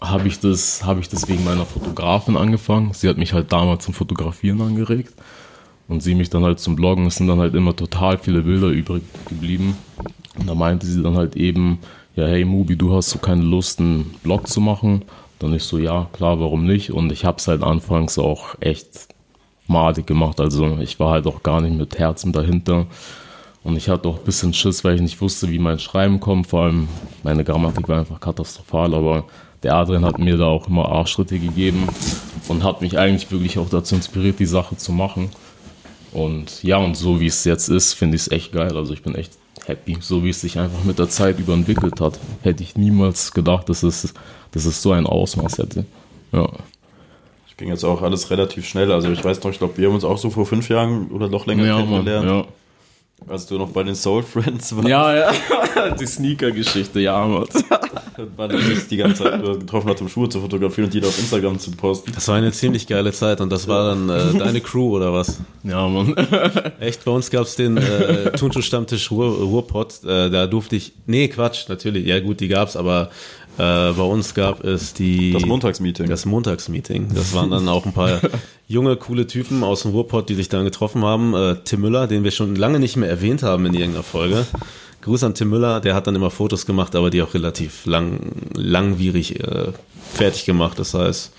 habe 0.00 0.26
ich, 0.26 0.40
das, 0.40 0.84
hab 0.84 0.98
ich 0.98 1.08
das 1.08 1.28
wegen 1.28 1.44
meiner 1.44 1.66
Fotografin 1.66 2.36
angefangen. 2.36 2.92
Sie 2.92 3.08
hat 3.08 3.18
mich 3.18 3.32
halt 3.32 3.52
damals 3.52 3.84
zum 3.84 3.94
Fotografieren 3.94 4.60
angeregt 4.60 5.14
und 5.88 6.02
sie 6.02 6.14
mich 6.14 6.30
dann 6.30 6.44
halt 6.44 6.60
zum 6.60 6.76
Bloggen. 6.76 7.06
Es 7.06 7.16
sind 7.16 7.26
dann 7.26 7.40
halt 7.40 7.54
immer 7.54 7.74
total 7.74 8.18
viele 8.18 8.42
Bilder 8.42 8.68
übrig 8.68 9.02
geblieben. 9.28 9.76
Und 10.38 10.48
da 10.48 10.54
meinte 10.54 10.86
sie 10.86 11.02
dann 11.02 11.16
halt 11.16 11.36
eben, 11.36 11.78
ja, 12.16 12.26
hey 12.26 12.44
Mubi, 12.44 12.76
du 12.76 12.94
hast 12.94 13.10
so 13.10 13.18
keine 13.18 13.42
Lust, 13.42 13.80
einen 13.80 14.14
Blog 14.22 14.48
zu 14.48 14.60
machen. 14.60 15.02
Dann 15.38 15.54
ich 15.54 15.64
so, 15.64 15.78
ja, 15.78 16.08
klar, 16.12 16.40
warum 16.40 16.66
nicht? 16.66 16.92
Und 16.92 17.10
ich 17.12 17.24
habe 17.24 17.38
es 17.38 17.48
halt 17.48 17.62
anfangs 17.62 18.18
auch 18.18 18.54
echt 18.60 19.08
madig 19.66 20.06
gemacht. 20.06 20.40
Also 20.40 20.78
ich 20.78 21.00
war 21.00 21.10
halt 21.10 21.26
auch 21.26 21.42
gar 21.42 21.60
nicht 21.60 21.76
mit 21.76 21.98
Herzen 21.98 22.32
dahinter. 22.32 22.86
Und 23.64 23.76
ich 23.76 23.88
hatte 23.88 24.08
auch 24.08 24.18
ein 24.18 24.24
bisschen 24.24 24.54
Schiss, 24.54 24.84
weil 24.84 24.96
ich 24.96 25.00
nicht 25.00 25.20
wusste, 25.20 25.50
wie 25.50 25.58
mein 25.58 25.78
Schreiben 25.78 26.20
kommt. 26.20 26.48
Vor 26.48 26.64
allem 26.64 26.88
meine 27.22 27.44
Grammatik 27.44 27.88
war 27.88 28.00
einfach 28.00 28.20
katastrophal, 28.20 28.94
aber 28.94 29.24
der 29.62 29.76
Adrian 29.76 30.04
hat 30.04 30.18
mir 30.18 30.36
da 30.36 30.46
auch 30.46 30.66
immer 30.66 30.86
Arschschritte 30.86 31.38
gegeben 31.38 31.88
und 32.48 32.64
hat 32.64 32.80
mich 32.82 32.98
eigentlich 32.98 33.30
wirklich 33.30 33.58
auch 33.58 33.68
dazu 33.68 33.94
inspiriert, 33.94 34.40
die 34.40 34.46
Sache 34.46 34.76
zu 34.76 34.92
machen. 34.92 35.30
Und 36.12 36.62
ja, 36.62 36.76
und 36.76 36.96
so 36.96 37.20
wie 37.20 37.26
es 37.26 37.44
jetzt 37.44 37.68
ist, 37.68 37.94
finde 37.94 38.16
ich 38.16 38.22
es 38.22 38.30
echt 38.30 38.52
geil. 38.52 38.76
Also 38.76 38.92
ich 38.92 39.02
bin 39.02 39.14
echt 39.14 39.32
happy, 39.66 39.96
so 40.00 40.24
wie 40.24 40.30
es 40.30 40.40
sich 40.40 40.58
einfach 40.58 40.84
mit 40.84 40.98
der 40.98 41.08
Zeit 41.08 41.38
überentwickelt 41.38 42.00
hat. 42.00 42.18
Hätte 42.42 42.62
ich 42.62 42.76
niemals 42.76 43.32
gedacht, 43.32 43.68
dass 43.68 43.82
es, 43.82 44.12
dass 44.52 44.64
es 44.64 44.82
so 44.82 44.92
ein 44.92 45.06
Ausmaß 45.06 45.58
hätte. 45.58 45.86
Ja. 46.32 46.48
Das 47.46 47.56
ging 47.56 47.68
jetzt 47.68 47.84
auch 47.84 48.02
alles 48.02 48.30
relativ 48.30 48.66
schnell. 48.66 48.92
Also 48.92 49.10
ich 49.10 49.24
weiß 49.24 49.42
noch, 49.42 49.50
ich 49.50 49.58
glaube, 49.58 49.76
wir 49.78 49.88
haben 49.88 49.94
uns 49.94 50.04
auch 50.04 50.18
so 50.18 50.30
vor 50.30 50.46
fünf 50.46 50.68
Jahren 50.68 51.10
oder 51.10 51.28
noch 51.28 51.46
länger 51.46 51.66
ja, 51.66 51.76
kennengelernt. 51.76 52.26
Mann, 52.26 52.36
ja. 52.38 52.44
Als 53.28 53.46
du 53.46 53.58
noch 53.58 53.70
bei 53.70 53.82
den 53.82 53.94
Soul 53.94 54.22
Friends 54.22 54.74
warst. 54.76 54.88
Ja, 54.88 55.14
ja. 55.14 55.32
Die 56.00 56.06
Sneaker-Geschichte, 56.06 57.00
ja, 57.00 57.24
Mann. 57.26 57.46
War 58.36 58.48
nicht 58.48 58.90
die 58.90 58.98
ganze 58.98 59.24
Zeit 59.24 59.42
getroffen 59.42 59.88
hat, 59.88 60.00
um 60.00 60.08
Schuhe 60.08 60.28
zu 60.28 60.40
fotografieren 60.40 60.86
und 60.86 60.94
die 60.94 61.00
da 61.00 61.08
auf 61.08 61.18
Instagram 61.18 61.58
zu 61.58 61.70
posten. 61.72 62.12
Das 62.14 62.28
war 62.28 62.36
eine 62.36 62.52
ziemlich 62.52 62.86
geile 62.86 63.12
Zeit 63.12 63.40
und 63.40 63.50
das 63.50 63.66
war 63.68 63.94
dann 63.94 64.08
äh, 64.08 64.38
deine 64.38 64.60
Crew 64.60 64.96
oder 64.96 65.12
was? 65.12 65.40
Ja, 65.64 65.88
Mann. 65.88 66.14
Echt, 66.80 67.04
bei 67.04 67.10
uns 67.10 67.30
gab 67.30 67.44
es 67.44 67.56
den 67.56 67.78
äh, 67.78 68.32
Turnschuh-Stammtisch 68.32 69.10
Ruhr, 69.10 69.34
Ruhrpott. 69.34 70.04
Äh, 70.04 70.30
da 70.30 70.46
durfte 70.46 70.76
ich. 70.76 70.92
Nee, 71.06 71.28
Quatsch, 71.28 71.68
natürlich. 71.68 72.06
Ja, 72.06 72.20
gut, 72.20 72.40
die 72.40 72.48
gab's, 72.48 72.76
aber 72.76 73.10
äh, 73.58 73.92
bei 73.92 74.02
uns 74.02 74.34
gab 74.34 74.64
es 74.64 74.94
die. 74.94 75.32
Das 75.32 75.44
Montagsmeeting. 75.44 76.08
Das 76.08 76.24
Montagsmeeting. 76.24 77.08
Das 77.14 77.34
waren 77.34 77.50
dann 77.50 77.68
auch 77.68 77.84
ein 77.84 77.92
paar 77.92 78.20
junge, 78.68 78.96
coole 78.96 79.26
Typen 79.26 79.62
aus 79.62 79.82
dem 79.82 79.90
Ruhrpott, 79.92 80.28
die 80.28 80.34
sich 80.34 80.48
dann 80.48 80.64
getroffen 80.64 81.04
haben. 81.04 81.34
Äh, 81.34 81.56
Tim 81.64 81.82
Müller, 81.82 82.06
den 82.06 82.24
wir 82.24 82.30
schon 82.30 82.56
lange 82.56 82.80
nicht 82.80 82.96
mehr 82.96 83.08
erwähnt 83.08 83.42
haben 83.42 83.66
in 83.66 83.74
irgendeiner 83.74 84.04
Folge. 84.04 84.46
Gruß 85.02 85.24
an 85.24 85.34
Tim 85.34 85.50
Müller, 85.50 85.80
der 85.80 85.94
hat 85.94 86.06
dann 86.06 86.14
immer 86.14 86.30
Fotos 86.30 86.64
gemacht, 86.64 86.94
aber 86.94 87.10
die 87.10 87.22
auch 87.22 87.34
relativ 87.34 87.86
lang, 87.86 88.32
langwierig 88.54 89.40
äh, 89.40 89.72
fertig 90.12 90.44
gemacht. 90.44 90.78
Das 90.78 90.94
heißt, 90.94 91.32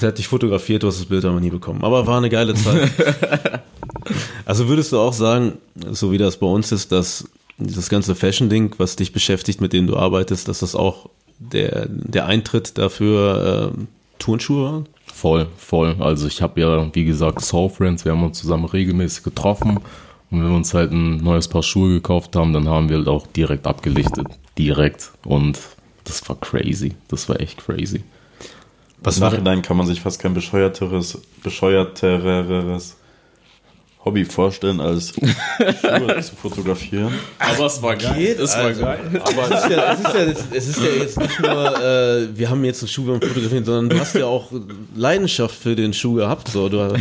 Der 0.00 0.08
hat 0.08 0.18
dich 0.18 0.28
fotografiert, 0.28 0.82
du 0.82 0.86
hast 0.86 0.98
das 0.98 1.06
Bild 1.06 1.24
aber 1.24 1.40
nie 1.40 1.50
bekommen. 1.50 1.84
Aber 1.84 2.06
war 2.06 2.18
eine 2.18 2.30
geile 2.30 2.54
Zeit. 2.54 2.90
also 4.44 4.68
würdest 4.68 4.92
du 4.92 4.98
auch 4.98 5.12
sagen, 5.12 5.58
so 5.90 6.10
wie 6.12 6.18
das 6.18 6.38
bei 6.38 6.46
uns 6.46 6.72
ist, 6.72 6.92
dass 6.92 7.28
dieses 7.58 7.88
ganze 7.88 8.14
Fashion-Ding, 8.14 8.74
was 8.78 8.96
dich 8.96 9.12
beschäftigt, 9.12 9.60
mit 9.60 9.72
dem 9.72 9.86
du 9.86 9.96
arbeitest, 9.96 10.48
dass 10.48 10.60
das 10.60 10.74
auch 10.74 11.10
der, 11.38 11.86
der 11.88 12.26
Eintritt 12.26 12.78
dafür 12.78 13.72
äh, 13.74 13.78
Turnschuhe 14.18 14.64
waren? 14.64 14.88
Voll, 15.12 15.48
voll. 15.56 15.96
Also 16.00 16.26
ich 16.26 16.42
habe 16.42 16.60
ja, 16.60 16.94
wie 16.94 17.04
gesagt, 17.04 17.40
Soul 17.40 17.70
Friends, 17.70 18.04
wir 18.04 18.12
haben 18.12 18.22
uns 18.22 18.38
zusammen 18.38 18.64
regelmäßig 18.66 19.24
getroffen. 19.24 19.78
Und 20.30 20.40
wenn 20.42 20.48
wir 20.48 20.56
uns 20.56 20.74
halt 20.74 20.92
ein 20.92 21.18
neues 21.18 21.48
Paar 21.48 21.62
Schuhe 21.62 21.90
gekauft 21.90 22.36
haben, 22.36 22.52
dann 22.52 22.68
haben 22.68 22.88
wir 22.88 22.98
halt 22.98 23.08
auch 23.08 23.26
direkt 23.26 23.66
abgelichtet. 23.66 24.26
Direkt. 24.56 25.10
Und 25.24 25.58
das 26.04 26.28
war 26.28 26.36
crazy. 26.36 26.94
Das 27.08 27.28
war 27.28 27.40
echt 27.40 27.64
crazy. 27.64 28.02
Was 29.00 29.16
Im 29.16 29.24
Nachhinein 29.24 29.62
kann 29.62 29.76
man 29.76 29.86
sich 29.86 30.00
fast 30.00 30.20
kein 30.20 30.34
bescheuerteres, 30.34 31.20
bescheuerteres 31.42 32.96
Hobby 34.08 34.24
vorstellen, 34.24 34.80
als 34.80 35.12
Schuhe 35.80 36.20
zu 36.20 36.34
fotografieren. 36.34 37.12
Aber 37.38 37.66
es 37.66 37.82
war 37.82 37.94
geil. 37.94 38.36
Es 38.40 38.56
war 38.56 38.64
also, 38.64 38.80
geil. 38.80 39.00
Aber 39.20 39.54
es 39.54 39.64
ist, 39.64 39.70
ja, 39.70 39.92
es, 39.92 40.00
ist 40.00 40.14
ja, 40.14 40.56
es 40.56 40.68
ist 40.68 40.80
ja 40.80 41.02
jetzt 41.02 41.20
nicht 41.20 41.40
nur, 41.40 41.82
äh, 41.82 42.38
wir 42.38 42.48
haben 42.48 42.64
jetzt 42.64 42.82
einen 42.82 42.88
Schuh 42.88 43.04
beim 43.04 43.20
Fotografieren, 43.20 43.64
sondern 43.64 43.90
du 43.90 44.00
hast 44.00 44.14
ja 44.14 44.24
auch 44.24 44.50
Leidenschaft 44.96 45.54
für 45.54 45.76
den 45.76 45.92
Schuh 45.92 46.14
gehabt. 46.14 46.48
So. 46.48 46.70
Du, 46.70 46.94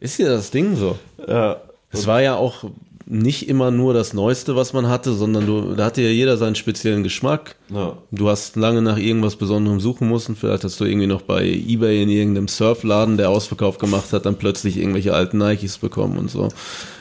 ist 0.00 0.18
ja 0.18 0.28
das 0.28 0.50
Ding 0.50 0.76
so. 0.76 0.98
Ja. 1.26 1.56
Es 1.90 2.06
war 2.06 2.20
ja 2.20 2.34
auch 2.34 2.64
nicht 3.08 3.48
immer 3.48 3.70
nur 3.70 3.94
das 3.94 4.12
Neueste, 4.14 4.56
was 4.56 4.72
man 4.72 4.88
hatte, 4.88 5.12
sondern 5.12 5.46
du, 5.46 5.74
da 5.74 5.84
hatte 5.86 6.02
ja 6.02 6.08
jeder 6.08 6.36
seinen 6.36 6.56
speziellen 6.56 7.04
Geschmack. 7.04 7.54
Ja. 7.72 7.96
Du 8.10 8.28
hast 8.28 8.56
lange 8.56 8.82
nach 8.82 8.98
irgendwas 8.98 9.36
Besonderem 9.36 9.78
suchen 9.78 10.08
müssen. 10.08 10.34
Vielleicht 10.34 10.64
hast 10.64 10.80
du 10.80 10.84
irgendwie 10.84 11.06
noch 11.06 11.22
bei 11.22 11.46
Ebay 11.46 12.02
in 12.02 12.08
irgendeinem 12.08 12.48
Surfladen, 12.48 13.16
der 13.16 13.30
Ausverkauf 13.30 13.78
gemacht 13.78 14.12
hat, 14.12 14.26
dann 14.26 14.34
plötzlich 14.34 14.76
irgendwelche 14.76 15.14
alten 15.14 15.38
Nikes 15.38 15.78
bekommen 15.78 16.18
und 16.18 16.30
so. 16.30 16.48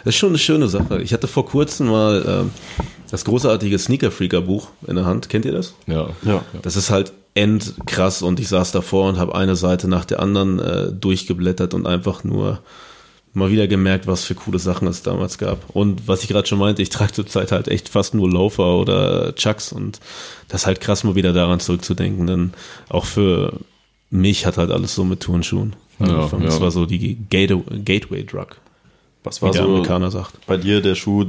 Das 0.03 0.13
ist 0.13 0.17
schon 0.17 0.29
eine 0.29 0.37
schöne 0.37 0.67
Sache. 0.67 1.01
Ich 1.01 1.11
hatte 1.11 1.27
vor 1.27 1.47
kurzem 1.47 1.87
mal 1.87 2.45
äh, 2.45 2.83
das 3.09 3.25
großartige 3.25 3.79
Sneaker 3.79 4.11
Freaker 4.11 4.41
Buch 4.41 4.67
in 4.85 4.95
der 4.95 5.05
Hand. 5.05 5.27
Kennt 5.29 5.45
ihr 5.45 5.53
das? 5.53 5.73
Ja. 5.87 6.09
ja. 6.23 6.43
Das 6.61 6.75
ist 6.75 6.91
halt 6.91 7.13
endkrass 7.33 8.21
und 8.21 8.39
ich 8.39 8.47
saß 8.47 8.71
davor 8.71 9.09
und 9.09 9.17
habe 9.17 9.33
eine 9.33 9.55
Seite 9.55 9.87
nach 9.87 10.05
der 10.05 10.19
anderen 10.19 10.59
äh, 10.59 10.91
durchgeblättert 10.91 11.73
und 11.73 11.87
einfach 11.87 12.23
nur 12.23 12.59
mal 13.35 13.51
wieder 13.51 13.67
gemerkt, 13.67 14.07
was 14.07 14.23
für 14.23 14.33
coole 14.33 14.59
Sachen 14.59 14.87
es 14.87 15.03
damals 15.03 15.37
gab. 15.37 15.69
Und 15.75 16.07
was 16.07 16.23
ich 16.23 16.29
gerade 16.29 16.47
schon 16.47 16.57
meinte, 16.57 16.81
ich 16.81 16.89
trage 16.89 17.11
zurzeit 17.11 17.51
halt 17.51 17.67
echt 17.67 17.89
fast 17.89 18.15
nur 18.15 18.29
Loafer 18.29 18.77
oder 18.77 19.35
Chucks 19.35 19.71
und 19.71 19.99
das 20.47 20.61
ist 20.61 20.67
halt 20.67 20.81
krass, 20.81 21.03
mal 21.03 21.15
wieder 21.15 21.33
daran 21.33 21.59
zurückzudenken, 21.59 22.27
denn 22.27 22.53
auch 22.89 23.05
für 23.05 23.59
mich 24.09 24.45
hat 24.45 24.57
halt 24.57 24.71
alles 24.71 24.95
so 24.95 25.03
mit 25.03 25.19
Turnschuhen. 25.19 25.75
Ja, 25.99 26.27
das 26.27 26.55
ja. 26.55 26.61
war 26.61 26.71
so 26.71 26.85
die 26.85 27.17
Gateway-Drug. 27.29 28.57
Was 29.23 29.41
war 29.41 29.53
so 29.53 29.63
Amerikaner 29.63 30.11
sagt. 30.11 30.45
bei 30.45 30.57
dir 30.57 30.81
der 30.81 30.95
Schuh, 30.95 31.25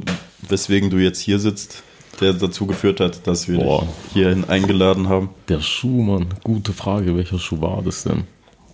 weswegen 0.48 0.90
du 0.90 0.98
jetzt 0.98 1.20
hier 1.20 1.38
sitzt, 1.38 1.82
der 2.20 2.34
dazu 2.34 2.66
geführt 2.66 3.00
hat, 3.00 3.26
dass 3.26 3.48
wir 3.48 3.58
Boah. 3.58 3.80
dich 3.80 4.12
hierhin 4.12 4.44
eingeladen 4.44 5.08
haben? 5.08 5.30
Der 5.48 5.60
Schuh, 5.60 6.02
Mann, 6.02 6.26
gute 6.44 6.72
Frage. 6.72 7.16
Welcher 7.16 7.38
Schuh 7.38 7.60
war 7.60 7.82
das 7.82 8.04
denn? 8.04 8.24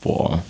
Boah, 0.03 0.43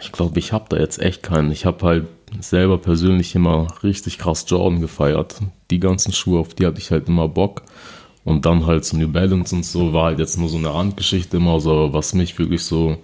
ich 0.00 0.12
glaube, 0.12 0.38
ich 0.38 0.52
habe 0.52 0.66
da 0.68 0.76
jetzt 0.76 1.00
echt 1.00 1.22
keinen. 1.22 1.50
Ich 1.50 1.64
habe 1.64 1.84
halt 1.84 2.06
selber 2.40 2.78
persönlich 2.78 3.34
immer 3.34 3.68
richtig 3.82 4.18
krass 4.18 4.44
Jordan 4.46 4.80
gefeiert. 4.80 5.36
Die 5.70 5.80
ganzen 5.80 6.12
Schuhe, 6.12 6.40
auf 6.40 6.54
die 6.54 6.66
hatte 6.66 6.78
ich 6.78 6.90
halt 6.90 7.08
immer 7.08 7.28
Bock. 7.28 7.62
Und 8.24 8.44
dann 8.44 8.66
halt 8.66 8.84
so 8.84 8.96
New 8.96 9.08
Balance 9.08 9.54
und 9.54 9.64
so 9.64 9.92
war 9.92 10.06
halt 10.06 10.18
jetzt 10.18 10.36
nur 10.36 10.48
so 10.48 10.58
eine 10.58 10.74
Randgeschichte 10.74 11.36
immer. 11.36 11.60
So, 11.60 11.92
was 11.92 12.12
mich 12.12 12.38
wirklich 12.38 12.64
so, 12.64 12.98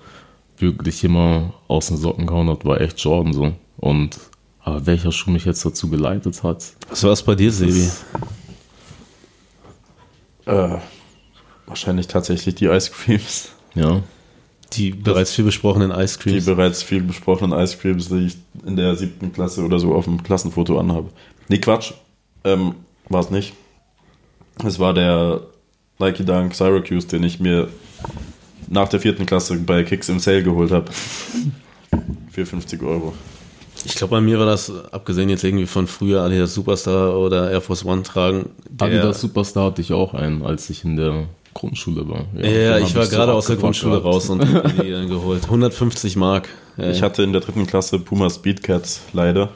wirklich 0.58 1.04
immer 1.04 1.54
aus 1.68 1.88
den 1.88 1.96
Socken 1.96 2.26
gehauen 2.26 2.48
hat, 2.48 2.64
war 2.64 2.80
echt 2.80 2.98
Jordan 3.00 3.32
so. 3.32 3.52
Und 3.78 4.18
aber 4.64 4.86
welcher 4.86 5.12
Schuh 5.12 5.30
mich 5.30 5.44
jetzt 5.44 5.64
dazu 5.64 5.90
geleitet 5.90 6.42
hat. 6.42 6.64
Was 6.88 7.02
war 7.02 7.12
es 7.12 7.22
bei 7.22 7.34
dir, 7.34 7.50
Sebi? 7.50 7.88
Äh, 10.46 10.78
wahrscheinlich 11.66 12.06
tatsächlich 12.06 12.54
die 12.54 12.66
Ice 12.66 12.90
Creams. 12.90 13.50
Ja. 13.74 14.02
Die 14.72 14.90
bereits 14.90 15.32
viel 15.32 15.44
besprochenen 15.44 15.90
Ice 15.90 16.18
Creams. 16.18 16.44
Die 16.44 16.50
bereits 16.50 16.82
viel 16.82 17.02
besprochenen 17.02 17.58
Ice 17.58 17.76
Creams, 17.76 18.08
die 18.08 18.26
ich 18.26 18.36
in 18.66 18.76
der 18.76 18.96
siebten 18.96 19.32
Klasse 19.32 19.62
oder 19.62 19.78
so 19.78 19.94
auf 19.94 20.04
dem 20.04 20.22
Klassenfoto 20.22 20.78
anhabe. 20.78 21.10
Nee, 21.48 21.58
Quatsch. 21.58 21.92
Ähm, 22.44 22.74
war 23.08 23.20
es 23.20 23.30
nicht. 23.30 23.52
Es 24.64 24.78
war 24.78 24.94
der 24.94 25.42
Nike 25.98 26.24
Dunk 26.24 26.54
Syracuse, 26.54 27.06
den 27.06 27.22
ich 27.22 27.40
mir 27.40 27.68
nach 28.68 28.88
der 28.88 29.00
vierten 29.00 29.26
Klasse 29.26 29.56
bei 29.58 29.82
Kicks 29.84 30.08
im 30.08 30.18
Sale 30.18 30.42
geholt 30.42 30.70
habe. 30.70 30.90
Für 32.30 32.46
50 32.46 32.82
Euro. 32.82 33.12
Ich 33.84 33.94
glaube, 33.94 34.12
bei 34.12 34.20
mir 34.20 34.38
war 34.38 34.46
das, 34.46 34.72
abgesehen 34.92 35.28
jetzt 35.28 35.44
irgendwie 35.44 35.66
von 35.66 35.86
früher 35.86 36.22
Adidas 36.22 36.54
Superstar 36.54 37.18
oder 37.18 37.50
Air 37.50 37.60
Force 37.60 37.84
One 37.84 38.02
tragen. 38.02 38.50
Adidas 38.78 39.20
Superstar 39.20 39.66
hatte 39.66 39.82
ich 39.82 39.92
auch 39.92 40.14
einen, 40.14 40.42
als 40.42 40.70
ich 40.70 40.84
in 40.84 40.96
der 40.96 41.26
Grundschule 41.54 42.08
war. 42.08 42.24
Ja, 42.36 42.48
ja 42.48 42.78
ich 42.78 42.94
war 42.94 43.06
gerade 43.06 43.32
so 43.32 43.38
aus 43.38 43.46
der 43.46 43.56
Grundschule 43.56 44.00
gehabt. 44.00 44.06
raus 44.06 44.30
und 44.30 44.42
die 44.42 44.90
dann 44.90 45.08
geholt. 45.08 45.44
150 45.44 46.16
Mark. 46.16 46.48
Ich 46.76 47.02
hatte 47.02 47.22
in 47.22 47.32
der 47.32 47.42
dritten 47.42 47.66
Klasse 47.66 47.98
Puma 47.98 48.30
Speedcats 48.30 49.02
leider, 49.12 49.50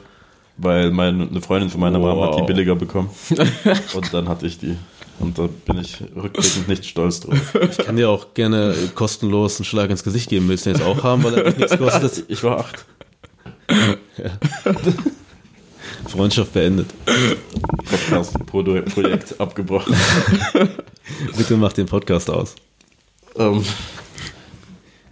weil 0.57 0.91
meine, 0.91 1.27
eine 1.27 1.41
Freundin 1.41 1.69
von 1.69 1.81
meiner 1.81 1.99
wow. 1.99 2.15
Mama 2.15 2.31
hat 2.31 2.39
die 2.39 2.43
billiger 2.43 2.75
bekommen. 2.75 3.09
und 3.93 4.13
dann 4.13 4.29
hatte 4.29 4.45
ich 4.45 4.59
die. 4.59 4.77
Und 5.19 5.39
da 5.39 5.49
bin 5.65 5.79
ich 5.79 6.01
rückblickend 6.15 6.67
nicht 6.67 6.85
stolz 6.85 7.21
drauf. 7.21 7.55
Ich 7.71 7.77
kann 7.79 7.95
dir 7.95 8.09
auch 8.09 8.35
gerne 8.35 8.75
kostenlos 8.93 9.57
einen 9.57 9.65
Schlag 9.65 9.89
ins 9.89 10.03
Gesicht 10.03 10.29
geben. 10.29 10.47
Willst 10.47 10.65
du 10.65 10.69
den 10.69 10.77
jetzt 10.77 10.87
auch 10.87 11.03
haben, 11.03 11.23
weil 11.23 11.33
er 11.33 11.53
nichts 11.53 11.77
kostet? 11.77 12.25
Ich 12.29 12.43
war 12.43 12.59
acht. 12.59 12.85
Ja. 14.17 14.73
Freundschaft 16.07 16.53
beendet. 16.53 16.87
Podcast-Projekt 17.89 19.39
abgebrochen. 19.39 19.95
Bitte 21.37 21.57
mach 21.57 21.73
den 21.73 21.85
Podcast 21.85 22.29
aus. 22.29 22.55
Ähm, 23.35 23.63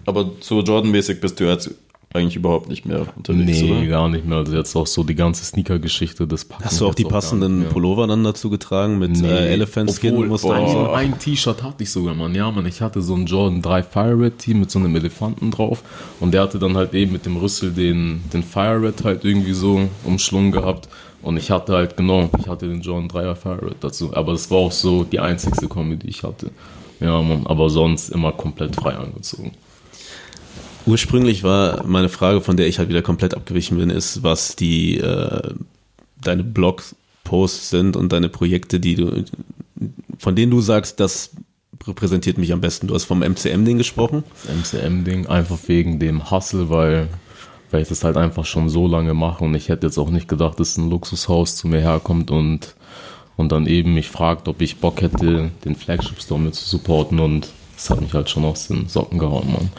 aber 0.06 0.32
so 0.40 0.62
Jordan-mäßig 0.62 1.20
bist 1.20 1.40
du 1.40 1.46
jetzt 1.46 1.72
eigentlich 2.16 2.36
überhaupt 2.36 2.70
nicht 2.70 2.86
mehr 2.86 3.06
unterwegs, 3.16 3.62
nee, 3.62 3.72
oder? 3.72 3.86
gar 3.86 4.10
nicht 4.10 4.26
mehr. 4.26 4.40
Also 4.40 4.56
jetzt 4.56 4.76
auch 4.76 4.88
so 4.88 5.04
die 5.04 5.16
ganze 5.16 5.46
Sneaker-Geschichte, 5.46 6.26
das 6.28 6.46
Packen 6.46 6.66
Hast 6.66 6.82
du 6.82 6.88
auch 6.88 6.96
die 6.96 7.04
passenden 7.04 7.66
Pullover 7.70 8.08
dann 8.08 8.24
dazu 8.24 8.50
getragen 8.50 8.98
mit 8.98 9.12
nee. 9.12 9.28
äh, 9.28 9.54
Elephant 9.54 9.92
Skin 9.92 10.28
Muster 10.28 10.62
und 10.62 10.70
so? 10.70 10.90
Ein 10.90 11.20
T-Shirt 11.20 11.62
hatte 11.62 11.84
ich 11.84 11.92
sogar, 11.92 12.16
Mann. 12.16 12.34
Ja, 12.34 12.50
Mann, 12.50 12.66
ich 12.66 12.82
hatte 12.82 13.02
so 13.02 13.16
ein 13.16 13.26
Jordan 13.26 13.62
3 13.62 13.84
Fire 13.84 14.20
Red 14.20 14.40
Team 14.40 14.62
mit 14.62 14.72
so 14.72 14.80
einem 14.80 14.96
Elefanten 14.96 15.52
drauf 15.52 15.84
und 16.20 16.34
der 16.34 16.42
hatte 16.42 16.58
dann 16.58 16.76
halt 16.76 16.94
eben 16.94 17.12
mit 17.12 17.26
dem 17.26 17.38
Rüssel 17.38 17.72
den, 17.72 18.24
den 18.34 18.44
Fire 18.44 18.82
Red 18.82 19.04
halt 19.04 19.26
irgendwie 19.26 19.54
so 19.54 19.88
umschlungen 20.04 20.52
gehabt 20.52 20.90
und 21.26 21.38
ich 21.38 21.50
hatte 21.50 21.74
halt, 21.74 21.98
genau, 21.98 22.30
ich 22.40 22.48
hatte 22.48 22.68
den 22.68 22.82
Jordan 22.82 23.10
3er 23.10 23.36
Fire 23.36 23.62
Red 23.62 23.78
dazu, 23.80 24.16
aber 24.16 24.34
das 24.34 24.52
war 24.52 24.60
auch 24.60 24.72
so 24.72 25.04
die 25.04 25.20
einzigste 25.20 25.68
Kombi, 25.68 25.98
die 25.98 26.10
ich 26.10 26.22
hatte. 26.22 26.52
Ja, 27.00 27.20
Mann, 27.20 27.48
aber 27.48 27.70
sonst 27.72 28.10
immer 28.10 28.32
komplett 28.32 28.76
frei 28.76 28.96
angezogen. 28.96 29.52
Ursprünglich 30.86 31.44
war 31.44 31.84
meine 31.86 32.10
Frage, 32.10 32.42
von 32.42 32.58
der 32.58 32.68
ich 32.68 32.78
halt 32.78 32.90
wieder 32.90 33.02
komplett 33.02 33.34
abgewichen 33.34 33.78
bin, 33.78 33.90
ist, 33.90 34.22
was 34.24 34.56
die 34.56 34.98
äh, 34.98 35.54
deine 36.22 36.44
Blog-Posts 36.44 37.70
sind 37.70 37.96
und 37.96 38.12
deine 38.12 38.30
Projekte, 38.30 38.80
die 38.80 38.96
du, 38.96 39.24
von 40.18 40.36
denen 40.36 40.52
du 40.52 40.62
sagst, 40.62 41.00
das 41.00 41.32
repräsentiert 41.88 42.38
mich 42.38 42.54
am 42.54 42.62
besten. 42.62 42.88
Du 42.88 42.94
hast 42.94 43.06
vom 43.06 43.20
MCM-Ding 43.20 43.78
gesprochen. 43.78 44.24
Das 44.44 44.74
MCM-Ding 44.74 45.28
einfach 45.28 45.58
wegen 45.68 46.00
dem 46.00 46.30
Hustle, 46.32 46.70
weil, 46.70 47.10
weil 47.72 47.82
ich 47.82 47.90
das 47.90 48.04
halt 48.04 48.18
einfach 48.18 48.46
schon 48.46 48.70
so 48.70 48.88
lange 48.88 49.14
mache 49.14 49.44
und 49.44 49.56
ich 49.56 49.70
hätte 49.70 49.88
jetzt 49.88 49.98
auch 49.98 50.10
nicht 50.10 50.28
gedacht, 50.28 50.60
dass 50.60 50.78
ein 50.78 50.90
Luxushaus 50.90 51.56
zu 51.56 51.68
mir 51.68 51.82
herkommt 51.82 52.32
und, 52.32 52.76
und 53.38 53.52
dann 53.52 53.68
eben 53.68 53.94
mich 53.94 54.10
fragt, 54.10 54.48
ob 54.48 54.62
ich 54.62 54.78
Bock 54.78 55.02
hätte, 55.02 55.52
den 55.64 55.76
Flagship 55.76 56.22
Store 56.22 56.40
mit 56.40 56.56
zu 56.56 56.68
supporten 56.68 57.20
und 57.20 57.50
das 57.76 57.90
hat 57.90 58.02
mich 58.02 58.14
halt 58.14 58.30
schon 58.30 58.46
aus 58.46 58.68
den 58.68 58.88
Socken 58.88 59.20
gehauen, 59.20 59.52
Mann. 59.52 59.70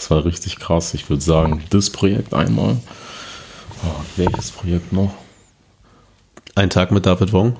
Das 0.00 0.10
war 0.10 0.24
richtig 0.24 0.58
krass. 0.58 0.94
Ich 0.94 1.10
würde 1.10 1.20
sagen, 1.20 1.62
das 1.68 1.90
Projekt 1.90 2.32
einmal. 2.32 2.78
Oh, 3.84 4.00
welches 4.16 4.50
Projekt 4.50 4.94
noch? 4.94 5.12
Ein 6.54 6.70
Tag 6.70 6.90
mit 6.90 7.04
David 7.04 7.34
Wong? 7.34 7.58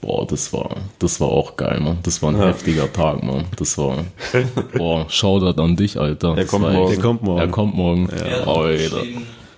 Boah, 0.00 0.24
das 0.24 0.52
war, 0.52 0.76
das 1.00 1.20
war 1.20 1.26
auch 1.26 1.56
geil, 1.56 1.80
Mann. 1.80 1.98
Das 2.04 2.22
war 2.22 2.30
ein 2.30 2.38
ja. 2.38 2.46
heftiger 2.46 2.92
Tag, 2.92 3.24
Mann. 3.24 3.46
Das 3.56 3.76
war, 3.78 4.04
boah, 4.74 5.10
Shoutout 5.10 5.60
an 5.60 5.74
dich, 5.74 5.98
Alter. 5.98 6.38
Er 6.38 6.44
kommt, 6.44 6.72
morgen. 6.72 6.90
Der 6.92 7.00
kommt 7.00 7.22
morgen. 7.24 7.40
Er 7.40 7.48
kommt 7.48 7.74
morgen. 7.74 8.08
Ja. 8.16 8.26
Er 8.26 8.46
hat 8.46 9.06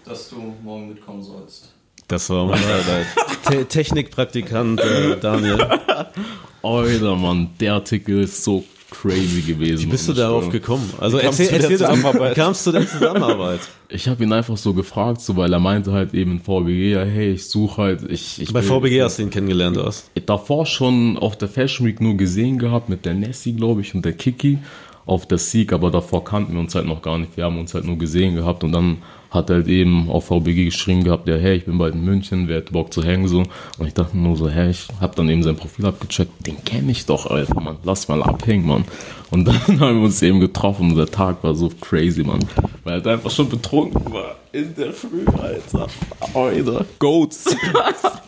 dass 0.07 0.31
du 0.31 0.55
morgen 0.63 0.89
mitkommen 0.89 1.23
sollst. 1.23 1.75
Das 2.09 2.31
war 2.31 2.45
unser 2.45 3.65
Technikpraktikant 3.69 4.81
äh, 4.81 5.19
Daniel. 5.21 5.59
Alter, 6.63 7.17
Mann, 7.17 7.51
der 7.61 7.75
Artikel 7.75 8.23
ist 8.23 8.43
so 8.43 8.65
crazy 9.01 9.43
gewesen. 9.43 9.83
Wie 9.83 9.87
bist 9.87 10.09
du 10.09 10.13
darauf 10.13 10.49
gekommen? 10.49 10.89
Also 11.01 11.19
erzähl, 11.19 11.49
erzähl 11.49 11.79
Zusammenarbeit. 11.79 12.35
kamst 12.35 12.67
du 12.67 12.73
der 12.73 12.87
Zusammenarbeit? 12.87 13.61
Ich 13.91 14.09
habe 14.09 14.25
ihn 14.25 14.33
einfach 14.33 14.57
so 14.57 14.75
gefragt, 14.75 15.21
so 15.21 15.37
weil 15.37 15.53
er 15.53 15.61
meinte 15.61 15.93
halt 15.93 16.15
eben 16.15 16.33
in 16.33 16.41
VBG, 16.41 16.93
ja, 16.93 17.05
hey, 17.05 17.33
ich 17.33 17.49
suche 17.49 17.81
halt, 17.83 18.11
ich, 18.11 18.41
ich 18.41 18.53
Bei 18.53 18.61
will, 18.63 18.69
VBG 18.69 19.03
hast 19.03 19.19
du 19.19 19.23
ihn 19.23 19.31
kennengelernt, 19.31 19.79
aus? 19.79 20.11
Davor 20.27 20.67
schon 20.67 21.17
auf 21.17 21.37
der 21.39 21.49
Fashion 21.49 21.87
Week 21.87 22.01
nur 22.01 22.17
gesehen 22.17 22.59
gehabt 22.59 22.89
mit 22.89 23.05
der 23.05 23.15
Nessie, 23.15 23.53
glaube 23.53 23.83
ich, 23.83 23.95
und 23.95 24.05
der 24.05 24.15
Kiki. 24.15 24.59
auf 25.07 25.27
der 25.27 25.39
Sieg, 25.39 25.73
aber 25.73 25.91
davor 25.91 26.25
kannten 26.25 26.55
wir 26.55 26.61
uns 26.61 26.75
halt 26.75 26.87
noch 26.87 27.03
gar 27.03 27.19
nicht. 27.19 27.37
Wir 27.37 27.45
haben 27.45 27.59
uns 27.59 27.75
halt 27.75 27.85
nur 27.85 27.99
gesehen 27.99 28.35
gehabt 28.35 28.65
und 28.65 28.73
dann 28.73 28.99
hat 29.35 29.51
halt 29.51 29.69
eben 29.69 30.09
auf 30.09 30.27
VBG 30.27 30.67
geschrieben 30.67 31.05
gehabt, 31.05 31.29
ja, 31.29 31.37
hey, 31.37 31.57
ich 31.57 31.65
bin 31.65 31.77
bald 31.77 31.95
in 31.95 32.05
München, 32.05 32.49
wer 32.49 32.59
hat 32.59 32.73
Bock 32.73 32.93
zu 32.93 33.03
hängen, 33.03 33.29
so. 33.29 33.43
Und 33.79 33.87
ich 33.87 33.95
dachte 33.95 34.17
nur 34.17 34.37
so, 34.37 34.49
hey, 34.49 34.71
ich 34.71 34.89
hab 35.01 35.17
dann 35.17 35.29
eben 35.29 35.43
sein 35.43 35.57
Profil 35.57 35.87
abgecheckt, 35.87 36.47
den 36.47 36.65
kenne 36.65 36.93
ich 36.93 37.05
doch, 37.05 37.27
Alter, 37.27 37.61
Mann, 37.61 37.77
lass 37.83 38.09
mal 38.09 38.23
abhängen, 38.23 38.67
Mann. 38.67 38.85
Und 39.31 39.45
dann 39.49 39.81
haben 39.81 39.99
wir 39.99 40.05
uns 40.05 40.23
eben 40.23 40.41
getroffen 40.41 40.91
und 40.91 40.97
der 40.97 41.07
Tag 41.07 41.43
war 41.43 41.55
so 41.55 41.71
crazy, 41.81 42.23
Mann. 42.23 42.41
Weil 42.85 43.01
er 43.03 43.13
einfach 43.13 43.31
schon 43.31 43.49
betrunken 43.49 44.13
war 44.13 44.37
in 44.53 44.75
der 44.75 44.93
Früh, 44.93 45.27
Alter. 45.27 45.89
Alter, 46.33 46.87
Goats. 46.99 47.57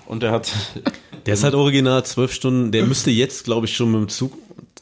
Und 0.07 0.23
er 0.23 0.33
hat, 0.33 0.53
Der 1.27 1.35
ist 1.35 1.43
halt 1.43 1.55
original 1.55 2.05
zwölf 2.05 2.33
Stunden, 2.33 2.71
der 2.71 2.87
müsste 2.87 3.11
jetzt, 3.11 3.45
glaube 3.45 3.67
ich, 3.67 3.75
schon 3.75 3.91
mit 3.91 4.01
dem 4.01 4.09
Zug. 4.09 4.33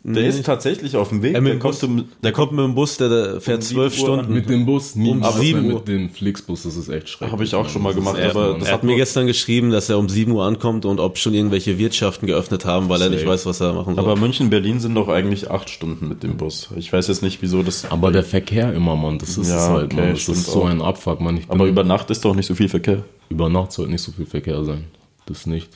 Der 0.07 0.23
Nee, 0.23 0.29
ist 0.29 0.45
tatsächlich 0.45 0.97
auf 0.97 1.09
dem 1.09 1.23
Weg. 1.23 1.33
der 1.33 1.41
Bus, 1.41 1.81
kommt 1.81 1.83
um, 1.85 2.05
der 2.23 2.33
kommt 2.33 2.53
mit 2.53 2.63
dem 2.63 2.75
Bus, 2.75 2.99
der, 2.99 3.09
der 3.09 3.41
fährt 3.41 3.57
um 3.59 3.63
zwölf 3.63 3.95
Stunden. 3.97 4.35
Mit 4.35 4.51
dem 4.51 4.67
Bus, 4.67 4.95
nie 4.97 5.09
Um 5.11 5.23
aber 5.23 5.39
sieben 5.39 5.65
Uhr. 5.67 5.75
mit 5.79 5.89
dem 5.89 6.11
Flixbus, 6.11 6.65
das 6.65 6.77
ist 6.77 6.91
echt 6.91 7.09
schrecklich. 7.09 7.33
Habe 7.33 7.43
ich 7.45 7.55
auch 7.55 7.67
schon 7.71 7.83
mal 7.83 7.95
gemacht, 7.95 8.21
aber 8.21 8.57
er 8.59 8.61
hat 8.67 8.73
hat 8.73 8.85
mir 8.85 8.97
gestern 8.97 9.27
geschrieben, 9.27 9.71
dass 9.71 9.89
er 9.89 9.99
um 9.99 10.11
7 10.11 10.31
Uhr 10.33 10.45
ankommt 10.45 10.85
und 10.85 11.01
ob 11.01 11.17
schon 11.17 11.33
irgendwelche 11.33 11.79
Wirtschaften 11.79 12.27
geöffnet 12.27 12.67
haben, 12.67 12.91
weil 12.91 13.01
er 13.01 13.09
nicht 13.09 13.27
weiß, 13.27 13.47
was 13.47 13.61
er 13.63 13.73
machen 13.73 13.95
soll. 13.95 14.05
aber 14.05 14.17
München, 14.17 14.51
Berlin 14.51 14.79
sind 14.79 14.95
doch 14.95 15.09
eigentlich 15.09 15.51
acht 15.51 15.71
Stunden 15.71 16.07
mit 16.09 16.23
dem 16.23 16.37
Bus. 16.37 16.69
Ich 16.77 16.93
weiß 16.93 17.09
jetzt 17.09 17.23
nicht, 17.23 17.41
wieso 17.41 17.63
das. 17.63 17.91
Aber 17.91 18.13
der 18.13 18.25
Verkehr 18.25 18.75
immer, 18.75 18.97
Mann, 18.97 19.19
das 19.19 19.39
ist 19.39 19.49
Ja, 19.49 19.57
es 19.57 19.69
halt, 19.71 19.93
okay, 19.95 20.03
Mann. 20.03 20.11
Das 20.13 20.29
ist 20.29 20.47
so 20.47 20.65
auch. 20.65 20.69
ein 20.69 20.83
Abfuck, 20.83 21.21
Mann. 21.23 21.41
Aber 21.49 21.65
über 21.65 21.83
Nacht 21.83 22.11
ist 22.11 22.25
doch 22.27 22.35
nicht 22.35 22.47
so 22.47 22.55
viel 22.55 22.69
Verkehr. 22.69 23.05
über 23.31 23.49
Nacht 23.49 23.73
sollte 23.73 23.91
nicht 23.93 24.03
so 24.03 24.13
viel 24.13 24.27
Verkehr 24.27 24.63
sein. 24.65 24.85
Das 25.25 25.47
nicht. 25.47 25.71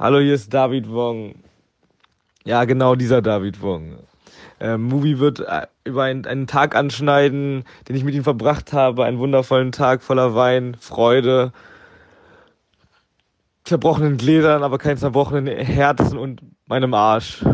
Hallo, 0.00 0.20
hier 0.20 0.34
ist 0.34 0.54
David 0.54 0.88
Wong. 0.92 1.34
Ja, 2.44 2.66
genau 2.66 2.94
dieser 2.94 3.20
David 3.20 3.60
Wong. 3.60 3.98
Ähm, 4.60 4.84
Movie 4.84 5.18
wird 5.18 5.40
äh, 5.40 5.66
über 5.82 6.04
einen, 6.04 6.24
einen 6.24 6.46
Tag 6.46 6.76
anschneiden, 6.76 7.64
den 7.88 7.96
ich 7.96 8.04
mit 8.04 8.14
ihm 8.14 8.22
verbracht 8.22 8.72
habe. 8.72 9.04
Einen 9.04 9.18
wundervollen 9.18 9.72
Tag 9.72 10.04
voller 10.04 10.36
Wein, 10.36 10.76
Freude, 10.78 11.52
zerbrochenen 13.64 14.18
Gläsern, 14.18 14.62
aber 14.62 14.78
keinen 14.78 14.98
zerbrochenen 14.98 15.48
Herzen 15.48 16.16
und 16.16 16.42
meinem 16.66 16.94
Arsch. 16.94 17.44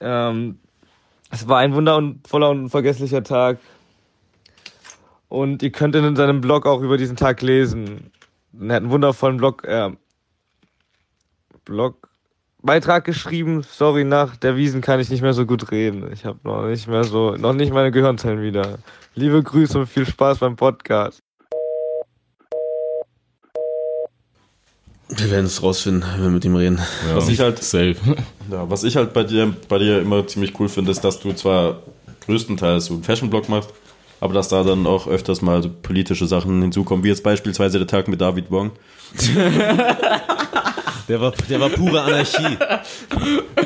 Ähm, 0.00 0.58
es 1.30 1.46
war 1.48 1.58
ein 1.58 1.74
wundervoller 1.74 2.48
und 2.48 2.60
unvergesslicher 2.60 3.22
Tag. 3.24 3.58
Und 5.28 5.62
ihr 5.62 5.70
könnt 5.70 5.94
in 5.96 6.16
seinem 6.16 6.40
Blog 6.40 6.64
auch 6.64 6.80
über 6.80 6.96
diesen 6.96 7.16
Tag 7.16 7.42
lesen. 7.42 8.10
Er 8.58 8.76
hat 8.76 8.82
einen 8.84 8.90
wundervollen 8.90 9.36
Blog, 9.36 9.64
äh, 9.66 9.90
Blog 11.68 12.08
Beitrag 12.60 13.04
geschrieben. 13.04 13.62
Sorry, 13.62 14.02
nach 14.04 14.36
der 14.36 14.56
Wiesen 14.56 14.80
kann 14.80 14.98
ich 14.98 15.10
nicht 15.10 15.22
mehr 15.22 15.32
so 15.34 15.46
gut 15.46 15.70
reden. 15.70 16.10
Ich 16.12 16.24
habe 16.24 16.38
noch 16.42 16.66
nicht 16.66 16.88
mehr 16.88 17.04
so, 17.04 17.36
noch 17.36 17.52
nicht 17.52 17.72
meine 17.72 17.92
Gehirnzellen 17.92 18.42
wieder. 18.42 18.78
Liebe 19.14 19.40
Grüße 19.42 19.78
und 19.78 19.86
viel 19.86 20.06
Spaß 20.06 20.38
beim 20.38 20.56
Podcast. 20.56 21.22
wir 25.10 25.30
werden 25.30 25.46
es 25.46 25.62
rausfinden, 25.62 26.04
wenn 26.16 26.22
wir 26.22 26.30
mit 26.30 26.44
ihm 26.44 26.54
reden. 26.56 26.78
Ja, 27.08 27.16
Was 27.16 27.28
ich 27.28 27.40
halt- 27.40 27.62
safe. 27.62 27.96
Ja, 28.50 28.68
was 28.70 28.84
ich 28.84 28.96
halt 28.96 29.12
bei 29.14 29.24
dir, 29.24 29.54
bei 29.68 29.78
dir 29.78 30.00
immer 30.00 30.26
ziemlich 30.26 30.58
cool 30.60 30.68
finde, 30.68 30.90
ist, 30.90 31.02
dass 31.02 31.18
du 31.20 31.32
zwar 31.32 31.82
größtenteils 32.26 32.86
so 32.86 32.94
einen 32.94 33.04
Fashion-Blog 33.04 33.48
machst, 33.48 33.70
aber 34.20 34.34
dass 34.34 34.48
da 34.48 34.62
dann 34.64 34.86
auch 34.86 35.06
öfters 35.06 35.40
mal 35.42 35.62
so 35.62 35.70
politische 35.70 36.26
Sachen 36.26 36.60
hinzukommen, 36.60 37.04
wie 37.04 37.08
jetzt 37.08 37.22
beispielsweise 37.22 37.78
der 37.78 37.86
Tag 37.86 38.06
mit 38.08 38.20
David 38.20 38.50
Wong. 38.50 38.72
Der 41.08 41.20
war, 41.20 41.32
der 41.48 41.60
war 41.60 41.68
pure 41.70 42.02
Anarchie. 42.02 42.56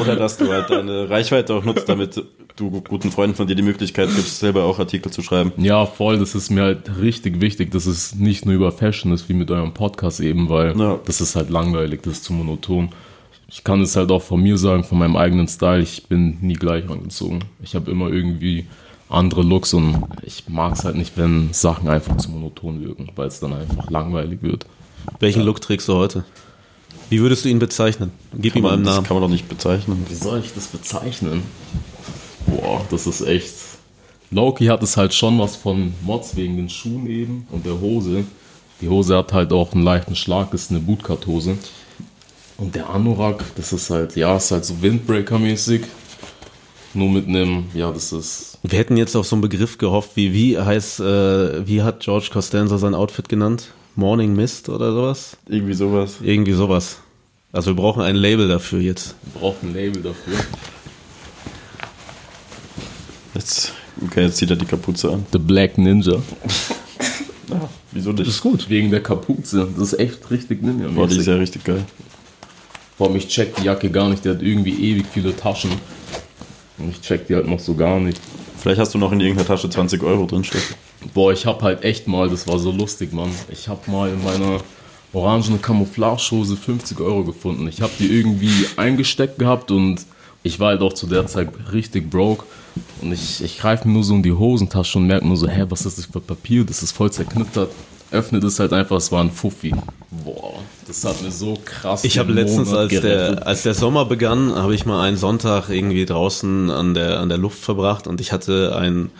Oder 0.00 0.16
dass 0.16 0.36
du 0.36 0.52
halt 0.52 0.70
deine 0.70 1.08
Reichweite 1.08 1.54
auch 1.54 1.64
nutzt, 1.64 1.88
damit 1.88 2.22
du 2.56 2.70
guten 2.82 3.10
Freunden 3.10 3.36
von 3.36 3.46
dir 3.46 3.54
die 3.54 3.62
Möglichkeit 3.62 4.08
gibst, 4.14 4.38
selber 4.40 4.64
auch 4.64 4.78
Artikel 4.78 5.12
zu 5.12 5.22
schreiben. 5.22 5.52
Ja, 5.56 5.86
voll, 5.86 6.18
das 6.18 6.34
ist 6.34 6.50
mir 6.50 6.62
halt 6.62 6.90
richtig 7.00 7.40
wichtig, 7.40 7.70
dass 7.70 7.86
es 7.86 8.14
nicht 8.14 8.46
nur 8.46 8.54
über 8.54 8.72
Fashion 8.72 9.12
ist, 9.12 9.28
wie 9.28 9.34
mit 9.34 9.50
eurem 9.50 9.72
Podcast 9.72 10.20
eben, 10.20 10.48
weil 10.48 10.78
Ja. 10.78 10.98
das 11.04 11.20
ist 11.20 11.36
halt 11.36 11.50
langweilig, 11.50 12.02
das 12.02 12.14
ist 12.14 12.24
zu 12.24 12.32
monoton. 12.32 12.90
Ich 13.48 13.62
kann 13.62 13.80
es 13.80 13.94
halt 13.94 14.10
auch 14.10 14.22
von 14.22 14.42
mir 14.42 14.58
sagen, 14.58 14.84
von 14.84 14.98
meinem 14.98 15.16
eigenen 15.16 15.48
Style, 15.48 15.82
ich 15.82 16.08
bin 16.08 16.38
nie 16.40 16.54
gleich 16.54 16.88
angezogen. 16.90 17.40
Ich 17.62 17.74
habe 17.74 17.90
immer 17.90 18.08
irgendwie 18.10 18.66
andere 19.08 19.42
Looks 19.42 19.72
und 19.72 20.02
ich 20.22 20.44
mag 20.48 20.72
es 20.74 20.84
halt 20.84 20.96
nicht, 20.96 21.16
wenn 21.16 21.50
Sachen 21.52 21.88
einfach 21.88 22.16
zu 22.16 22.30
monoton 22.30 22.84
wirken, 22.84 23.08
weil 23.14 23.28
es 23.28 23.38
dann 23.38 23.52
einfach 23.52 23.88
langweilig 23.90 24.42
wird. 24.42 24.66
Welchen 25.20 25.42
Look 25.42 25.60
trägst 25.60 25.88
du 25.88 25.94
heute? 25.94 26.24
Wie 27.08 27.20
würdest 27.20 27.44
du 27.44 27.48
ihn 27.48 27.58
bezeichnen? 27.58 28.10
Gib 28.34 28.56
ihm 28.56 28.66
einen 28.66 28.84
das 28.84 28.96
Namen. 28.96 29.06
kann 29.06 29.16
man 29.16 29.22
doch 29.22 29.30
nicht 29.30 29.48
bezeichnen. 29.48 30.04
Wie 30.08 30.14
soll 30.14 30.40
ich 30.40 30.52
das 30.54 30.66
bezeichnen? 30.66 31.42
Boah, 32.46 32.84
das 32.90 33.06
ist 33.06 33.20
echt. 33.20 33.54
Loki 34.30 34.66
hat 34.66 34.82
es 34.82 34.96
halt 34.96 35.14
schon 35.14 35.38
was 35.38 35.54
von 35.54 35.94
Mods 36.02 36.34
wegen 36.34 36.56
den 36.56 36.68
Schuhen 36.68 37.06
eben 37.06 37.46
und 37.52 37.64
der 37.64 37.80
Hose. 37.80 38.24
Die 38.80 38.88
Hose 38.88 39.16
hat 39.16 39.32
halt 39.32 39.52
auch 39.52 39.72
einen 39.72 39.84
leichten 39.84 40.16
Schlag, 40.16 40.52
ist 40.52 40.70
eine 40.70 40.80
Bootcut-Hose. 40.80 41.56
Und 42.58 42.74
der 42.74 42.90
Anorak, 42.90 43.44
das 43.54 43.72
ist 43.72 43.90
halt, 43.90 44.16
ja, 44.16 44.36
ist 44.36 44.50
halt 44.50 44.64
so 44.64 44.74
Windbreaker-mäßig. 44.82 45.82
Nur 46.94 47.10
mit 47.10 47.28
einem, 47.28 47.66
ja, 47.74 47.92
das 47.92 48.12
ist. 48.12 48.58
Wir 48.62 48.78
hätten 48.78 48.96
jetzt 48.96 49.14
auf 49.16 49.26
so 49.26 49.36
einen 49.36 49.42
Begriff 49.42 49.76
gehofft, 49.78 50.12
wie, 50.14 50.32
wie 50.32 50.58
heißt, 50.58 51.00
äh, 51.00 51.66
wie 51.66 51.82
hat 51.82 52.00
George 52.00 52.30
Costanza 52.32 52.78
sein 52.78 52.94
Outfit 52.94 53.28
genannt? 53.28 53.68
Morning 53.96 54.34
Mist 54.36 54.68
oder 54.68 54.92
sowas? 54.92 55.36
Irgendwie 55.48 55.72
sowas. 55.72 56.16
Irgendwie 56.22 56.52
sowas. 56.52 56.98
Also 57.50 57.70
wir 57.70 57.76
brauchen 57.76 58.02
ein 58.02 58.14
Label 58.16 58.46
dafür 58.46 58.80
jetzt. 58.80 59.14
Braucht 59.34 59.62
ein 59.62 59.72
Label 59.72 60.02
dafür. 60.02 60.34
Jetzt, 63.34 63.72
okay, 64.04 64.24
jetzt 64.24 64.36
zieht 64.36 64.50
er 64.50 64.56
die 64.56 64.66
Kapuze 64.66 65.12
an. 65.12 65.24
The 65.32 65.38
Black 65.38 65.78
Ninja. 65.78 66.16
Wieso 67.92 68.12
nicht? 68.12 68.28
ist 68.28 68.42
gut. 68.42 68.68
Wegen 68.68 68.90
der 68.90 69.02
Kapuze. 69.02 69.66
Das 69.74 69.92
ist 69.92 69.98
echt 69.98 70.30
richtig 70.30 70.62
ninja 70.62 70.88
Boah, 70.88 71.06
die 71.06 71.16
ist 71.16 71.26
ja 71.26 71.36
richtig 71.36 71.64
geil. 71.64 71.82
Vor 72.98 73.08
allem, 73.08 73.16
ich 73.16 73.28
check 73.28 73.56
die 73.56 73.62
Jacke 73.62 73.90
gar 73.90 74.10
nicht, 74.10 74.24
der 74.26 74.34
hat 74.34 74.42
irgendwie 74.42 74.90
ewig 74.90 75.06
viele 75.10 75.34
Taschen. 75.34 75.70
Und 76.76 76.90
ich 76.90 77.00
check 77.00 77.26
die 77.26 77.34
halt 77.34 77.46
noch 77.46 77.60
so 77.60 77.74
gar 77.74 77.98
nicht. 77.98 78.20
Vielleicht 78.58 78.78
hast 78.78 78.92
du 78.92 78.98
noch 78.98 79.12
in 79.12 79.20
irgendeiner 79.20 79.46
Tasche 79.48 79.70
20 79.70 80.02
Euro 80.02 80.26
drinstecken. 80.26 80.76
Boah, 81.14 81.32
ich 81.32 81.46
hab 81.46 81.62
halt 81.62 81.84
echt 81.84 82.06
mal, 82.06 82.28
das 82.28 82.46
war 82.48 82.58
so 82.58 82.70
lustig, 82.70 83.12
Mann. 83.12 83.30
Ich 83.50 83.68
hab 83.68 83.88
mal 83.88 84.10
in 84.10 84.22
meiner 84.22 84.60
orangenen 85.12 85.62
Camouflagehose 85.62 86.56
50 86.56 87.00
Euro 87.00 87.24
gefunden. 87.24 87.66
Ich 87.68 87.80
hab 87.80 87.96
die 87.98 88.06
irgendwie 88.06 88.66
eingesteckt 88.76 89.38
gehabt 89.38 89.70
und 89.70 90.04
ich 90.42 90.60
war 90.60 90.68
halt 90.68 90.82
auch 90.82 90.92
zu 90.92 91.06
der 91.06 91.26
Zeit 91.26 91.48
richtig 91.72 92.10
broke. 92.10 92.44
Und 93.00 93.12
ich, 93.12 93.42
ich 93.42 93.58
greife 93.58 93.88
mir 93.88 93.94
nur 93.94 94.04
so 94.04 94.14
in 94.14 94.22
die 94.22 94.32
Hosentasche 94.32 94.98
und 94.98 95.06
merke 95.06 95.26
nur 95.26 95.36
so, 95.36 95.48
hä, 95.48 95.64
was 95.68 95.86
ist 95.86 95.98
das 95.98 96.06
für 96.06 96.20
Papier? 96.20 96.64
Das 96.64 96.82
ist 96.82 96.92
voll 96.92 97.10
zerknittert. 97.10 97.70
Öffnet 98.12 98.44
es 98.44 98.60
halt 98.60 98.72
einfach, 98.72 98.96
es 98.96 99.10
war 99.10 99.22
ein 99.22 99.32
Fuffi. 99.32 99.74
Boah, 100.24 100.60
das 100.86 101.04
hat 101.04 101.20
mir 101.22 101.32
so 101.32 101.58
krass. 101.64 102.04
Ich 102.04 102.18
habe 102.18 102.32
letztens, 102.32 102.72
als 102.72 102.90
gerettet. 102.90 103.38
der, 103.38 103.46
als 103.46 103.64
der 103.64 103.74
Sommer 103.74 104.04
begann, 104.04 104.54
habe 104.54 104.74
ich 104.74 104.86
mal 104.86 105.02
einen 105.02 105.16
Sonntag 105.16 105.68
irgendwie 105.70 106.06
draußen 106.06 106.70
an 106.70 106.94
der, 106.94 107.18
an 107.18 107.28
der 107.28 107.38
Luft 107.38 107.58
verbracht 107.58 108.06
und 108.06 108.20
ich 108.20 108.30
hatte 108.30 108.76
ein 108.76 109.10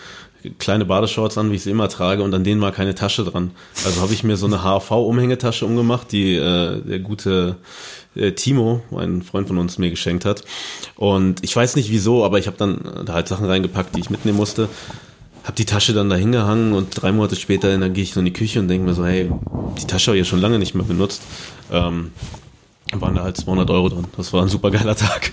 kleine 0.58 0.84
Badeshorts 0.84 1.38
an, 1.38 1.50
wie 1.50 1.56
ich 1.56 1.62
sie 1.62 1.70
immer 1.70 1.88
trage, 1.88 2.22
und 2.22 2.34
an 2.34 2.44
denen 2.44 2.60
war 2.60 2.72
keine 2.72 2.94
Tasche 2.94 3.24
dran. 3.24 3.50
Also 3.84 4.00
habe 4.00 4.12
ich 4.12 4.24
mir 4.24 4.36
so 4.36 4.46
eine 4.46 4.62
HV-Umhängetasche 4.62 5.66
umgemacht, 5.66 6.12
die 6.12 6.34
äh, 6.34 6.80
der 6.80 6.98
gute 7.00 7.56
äh, 8.14 8.32
Timo, 8.32 8.82
ein 8.96 9.22
Freund 9.22 9.48
von 9.48 9.58
uns, 9.58 9.78
mir 9.78 9.90
geschenkt 9.90 10.24
hat. 10.24 10.44
Und 10.96 11.44
ich 11.44 11.54
weiß 11.54 11.76
nicht 11.76 11.90
wieso, 11.90 12.24
aber 12.24 12.38
ich 12.38 12.46
habe 12.46 12.56
dann 12.56 13.04
da 13.04 13.14
halt 13.14 13.28
Sachen 13.28 13.46
reingepackt, 13.46 13.94
die 13.96 14.00
ich 14.00 14.10
mitnehmen 14.10 14.36
musste. 14.36 14.68
Hab 15.44 15.54
die 15.54 15.64
Tasche 15.64 15.92
dann 15.92 16.10
da 16.10 16.16
hingehangen 16.16 16.72
und 16.72 17.00
drei 17.00 17.12
Monate 17.12 17.36
später 17.36 17.76
dann 17.76 17.92
gehe 17.92 18.02
ich 18.02 18.12
so 18.12 18.20
in 18.20 18.26
die 18.26 18.32
Küche 18.32 18.58
und 18.58 18.68
denke 18.68 18.86
mir 18.86 18.94
so, 18.94 19.06
hey, 19.06 19.30
die 19.80 19.86
Tasche 19.86 20.10
habe 20.10 20.18
ich 20.18 20.26
ja 20.26 20.28
schon 20.28 20.40
lange 20.40 20.58
nicht 20.58 20.74
mehr 20.74 20.84
benutzt. 20.84 21.22
Ähm, 21.70 22.10
waren 23.00 23.14
da 23.14 23.22
halt 23.24 23.36
200 23.36 23.68
Euro 23.70 23.88
drin. 23.88 24.04
Das 24.16 24.32
war 24.32 24.42
ein 24.42 24.48
super 24.48 24.70
geiler 24.70 24.96
Tag. 24.96 25.32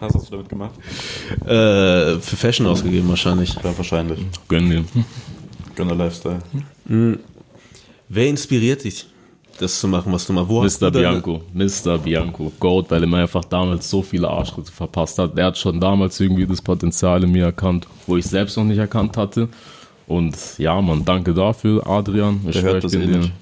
Was 0.00 0.14
hast 0.14 0.26
du 0.28 0.30
damit 0.32 0.48
gemacht? 0.48 0.72
äh, 1.44 2.18
für 2.20 2.36
Fashion 2.36 2.66
ausgegeben 2.66 3.08
wahrscheinlich. 3.08 3.54
Ja, 3.62 3.76
wahrscheinlich. 3.76 4.20
Gönn 4.48 4.68
dir. 4.70 4.84
Gönner 5.74 5.94
Lifestyle. 5.94 6.38
Wer 8.08 8.26
inspiriert 8.28 8.84
dich, 8.84 9.06
das 9.58 9.80
zu 9.80 9.88
machen, 9.88 10.12
was 10.12 10.26
du 10.26 10.32
machst? 10.32 10.48
Wo 10.48 10.62
hast 10.62 10.80
Mr. 10.80 10.90
Bianco, 10.90 11.42
Mr. 11.54 11.98
Bianco, 11.98 12.52
Goat, 12.60 12.90
weil 12.90 13.02
er 13.02 13.06
mir 13.08 13.18
einfach 13.18 13.44
damals 13.44 13.88
so 13.88 14.02
viele 14.02 14.28
Arschritte 14.28 14.70
verpasst 14.70 15.18
hat. 15.18 15.36
Der 15.36 15.46
hat 15.46 15.58
schon 15.58 15.80
damals 15.80 16.18
irgendwie 16.20 16.46
das 16.46 16.60
Potenzial 16.60 17.22
in 17.24 17.32
mir 17.32 17.44
erkannt, 17.46 17.86
wo 18.06 18.16
ich 18.16 18.26
selbst 18.26 18.56
noch 18.56 18.64
nicht 18.64 18.78
erkannt 18.78 19.16
hatte. 19.16 19.48
Und 20.06 20.36
ja, 20.58 20.80
man, 20.82 21.04
danke 21.04 21.32
dafür, 21.32 21.86
Adrian. 21.86 22.40
Ich 22.46 22.52
Der 22.54 22.62
hört 22.62 22.84
das 22.84 22.92
eh 22.92 22.98
dir- 23.06 23.18
nicht. 23.18 23.32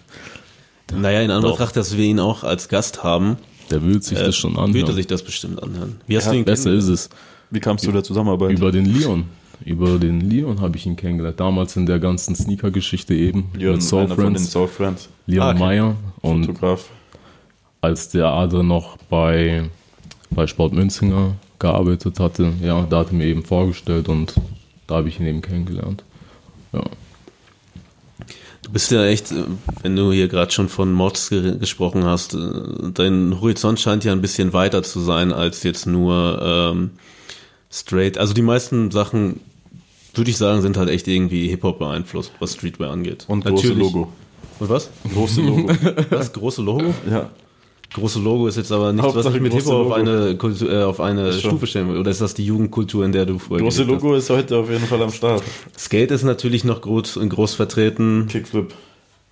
Naja, 0.94 1.20
in 1.22 1.30
Anbetracht, 1.30 1.76
dass 1.76 1.96
wir 1.96 2.04
ihn 2.04 2.18
auch 2.20 2.42
als 2.44 2.68
Gast 2.68 3.02
haben, 3.04 3.36
Der 3.70 3.82
will 3.82 4.02
sich 4.02 4.18
äh, 4.18 4.24
das 4.24 4.36
schon 4.36 4.52
wird 4.54 4.58
er 4.60 4.64
anhören. 4.64 4.94
sich 4.94 5.06
das 5.06 5.22
bestimmt 5.22 5.62
anhören. 5.62 6.00
Wie 6.06 6.16
hast 6.16 6.26
Ja, 6.26 6.32
du 6.32 6.38
ihn 6.38 6.44
Besser 6.44 6.72
ist 6.72 6.88
es. 6.88 7.08
Wie 7.50 7.60
kamst 7.60 7.86
du 7.86 7.92
der 7.92 8.02
Zusammenarbeit? 8.04 8.52
Über 8.52 8.70
den 8.72 8.84
Leon. 8.86 9.24
Über 9.64 9.98
den 9.98 10.20
Leon 10.22 10.60
habe 10.60 10.76
ich 10.76 10.86
ihn 10.86 10.96
kennengelernt. 10.96 11.38
Damals 11.40 11.76
in 11.76 11.84
der 11.86 11.98
ganzen 11.98 12.34
Sneaker-Geschichte 12.34 13.14
eben. 13.14 13.50
Leon, 13.54 13.74
mit 13.74 13.82
Soul 13.82 14.04
einer 14.04 14.14
von 14.14 14.24
den 14.24 14.34
Friends. 14.36 14.52
Soul 14.52 14.68
Friends. 14.68 15.08
Leon 15.26 15.42
Ah, 15.46 15.50
okay. 15.50 15.58
Meyer. 15.58 15.96
Und 16.22 16.46
Fotograf. 16.46 16.88
als 17.80 18.08
der 18.10 18.26
Adrian 18.28 18.66
noch 18.68 18.96
bei 19.08 19.68
bei 20.30 20.46
Sport 20.46 20.72
Münzinger 20.72 21.34
gearbeitet 21.58 22.20
hatte. 22.20 22.52
Ja, 22.62 22.86
da 22.88 23.00
hat 23.00 23.08
er 23.08 23.14
mir 23.14 23.26
eben 23.26 23.42
vorgestellt 23.44 24.08
und 24.08 24.34
da 24.86 24.96
habe 24.96 25.08
ich 25.08 25.18
ihn 25.18 25.26
eben 25.26 25.42
kennengelernt. 25.42 26.04
Ja. 26.72 26.84
Du 28.70 28.74
bist 28.74 28.92
ja 28.92 29.04
echt, 29.04 29.32
äh, 29.32 29.46
wenn 29.82 29.96
du 29.96 30.12
hier 30.12 30.28
gerade 30.28 30.52
schon 30.52 30.68
von 30.68 30.92
Mods 30.92 31.28
ge 31.28 31.58
gesprochen 31.58 32.04
hast, 32.04 32.34
äh, 32.34 32.38
dein 32.94 33.40
Horizont 33.40 33.80
scheint 33.80 34.04
ja 34.04 34.12
ein 34.12 34.20
bisschen 34.20 34.52
weiter 34.52 34.84
zu 34.84 35.00
sein 35.00 35.32
als 35.32 35.64
jetzt 35.64 35.86
nur 35.88 36.40
ähm, 36.40 36.90
straight. 37.68 38.16
Also 38.16 38.32
die 38.32 38.42
meisten 38.42 38.92
Sachen, 38.92 39.40
würde 40.14 40.30
ich 40.30 40.36
sagen, 40.36 40.62
sind 40.62 40.76
halt 40.76 40.88
echt 40.88 41.08
irgendwie 41.08 41.48
Hip-Hop 41.48 41.80
beeinflusst, 41.80 42.30
was 42.38 42.52
Streetwear 42.52 42.92
angeht. 42.92 43.24
Und 43.26 43.44
große 43.44 43.66
Natürlich- 43.66 43.92
Logo. 43.92 44.12
Und 44.60 44.68
was? 44.68 44.90
Große 45.12 45.40
Logo. 45.40 45.72
Das 46.10 46.32
große 46.32 46.62
Logo? 46.62 46.94
ja. 47.10 47.28
Große 47.92 48.20
Logo 48.20 48.46
ist 48.46 48.56
jetzt 48.56 48.70
aber 48.70 48.92
nichts, 48.92 49.08
was 49.08 49.14
Hauptsache 49.16 49.36
ich 49.36 49.42
mit 49.42 49.52
Hip-Hop 49.52 49.86
auf 49.86 49.92
eine, 49.92 50.36
Kultur, 50.36 50.70
äh, 50.70 50.82
auf 50.84 51.00
eine. 51.00 51.32
Stufe 51.32 51.66
stellen 51.66 51.88
will. 51.88 51.98
Oder 51.98 52.10
ist 52.10 52.20
das 52.20 52.34
die 52.34 52.44
Jugendkultur, 52.44 53.04
in 53.04 53.10
der 53.10 53.26
du 53.26 53.38
früher 53.38 53.58
Große 53.58 53.82
Logo 53.82 54.14
ist 54.14 54.30
heute 54.30 54.58
auf 54.58 54.70
jeden 54.70 54.86
Fall 54.86 55.02
am 55.02 55.10
Start. 55.10 55.42
hast? 55.42 55.86
Skate 55.86 56.12
ist 56.12 56.22
natürlich 56.22 56.62
noch 56.64 56.82
groß, 56.82 57.18
groß 57.28 57.54
vertreten. 57.54 58.28
Kickflip. 58.28 58.74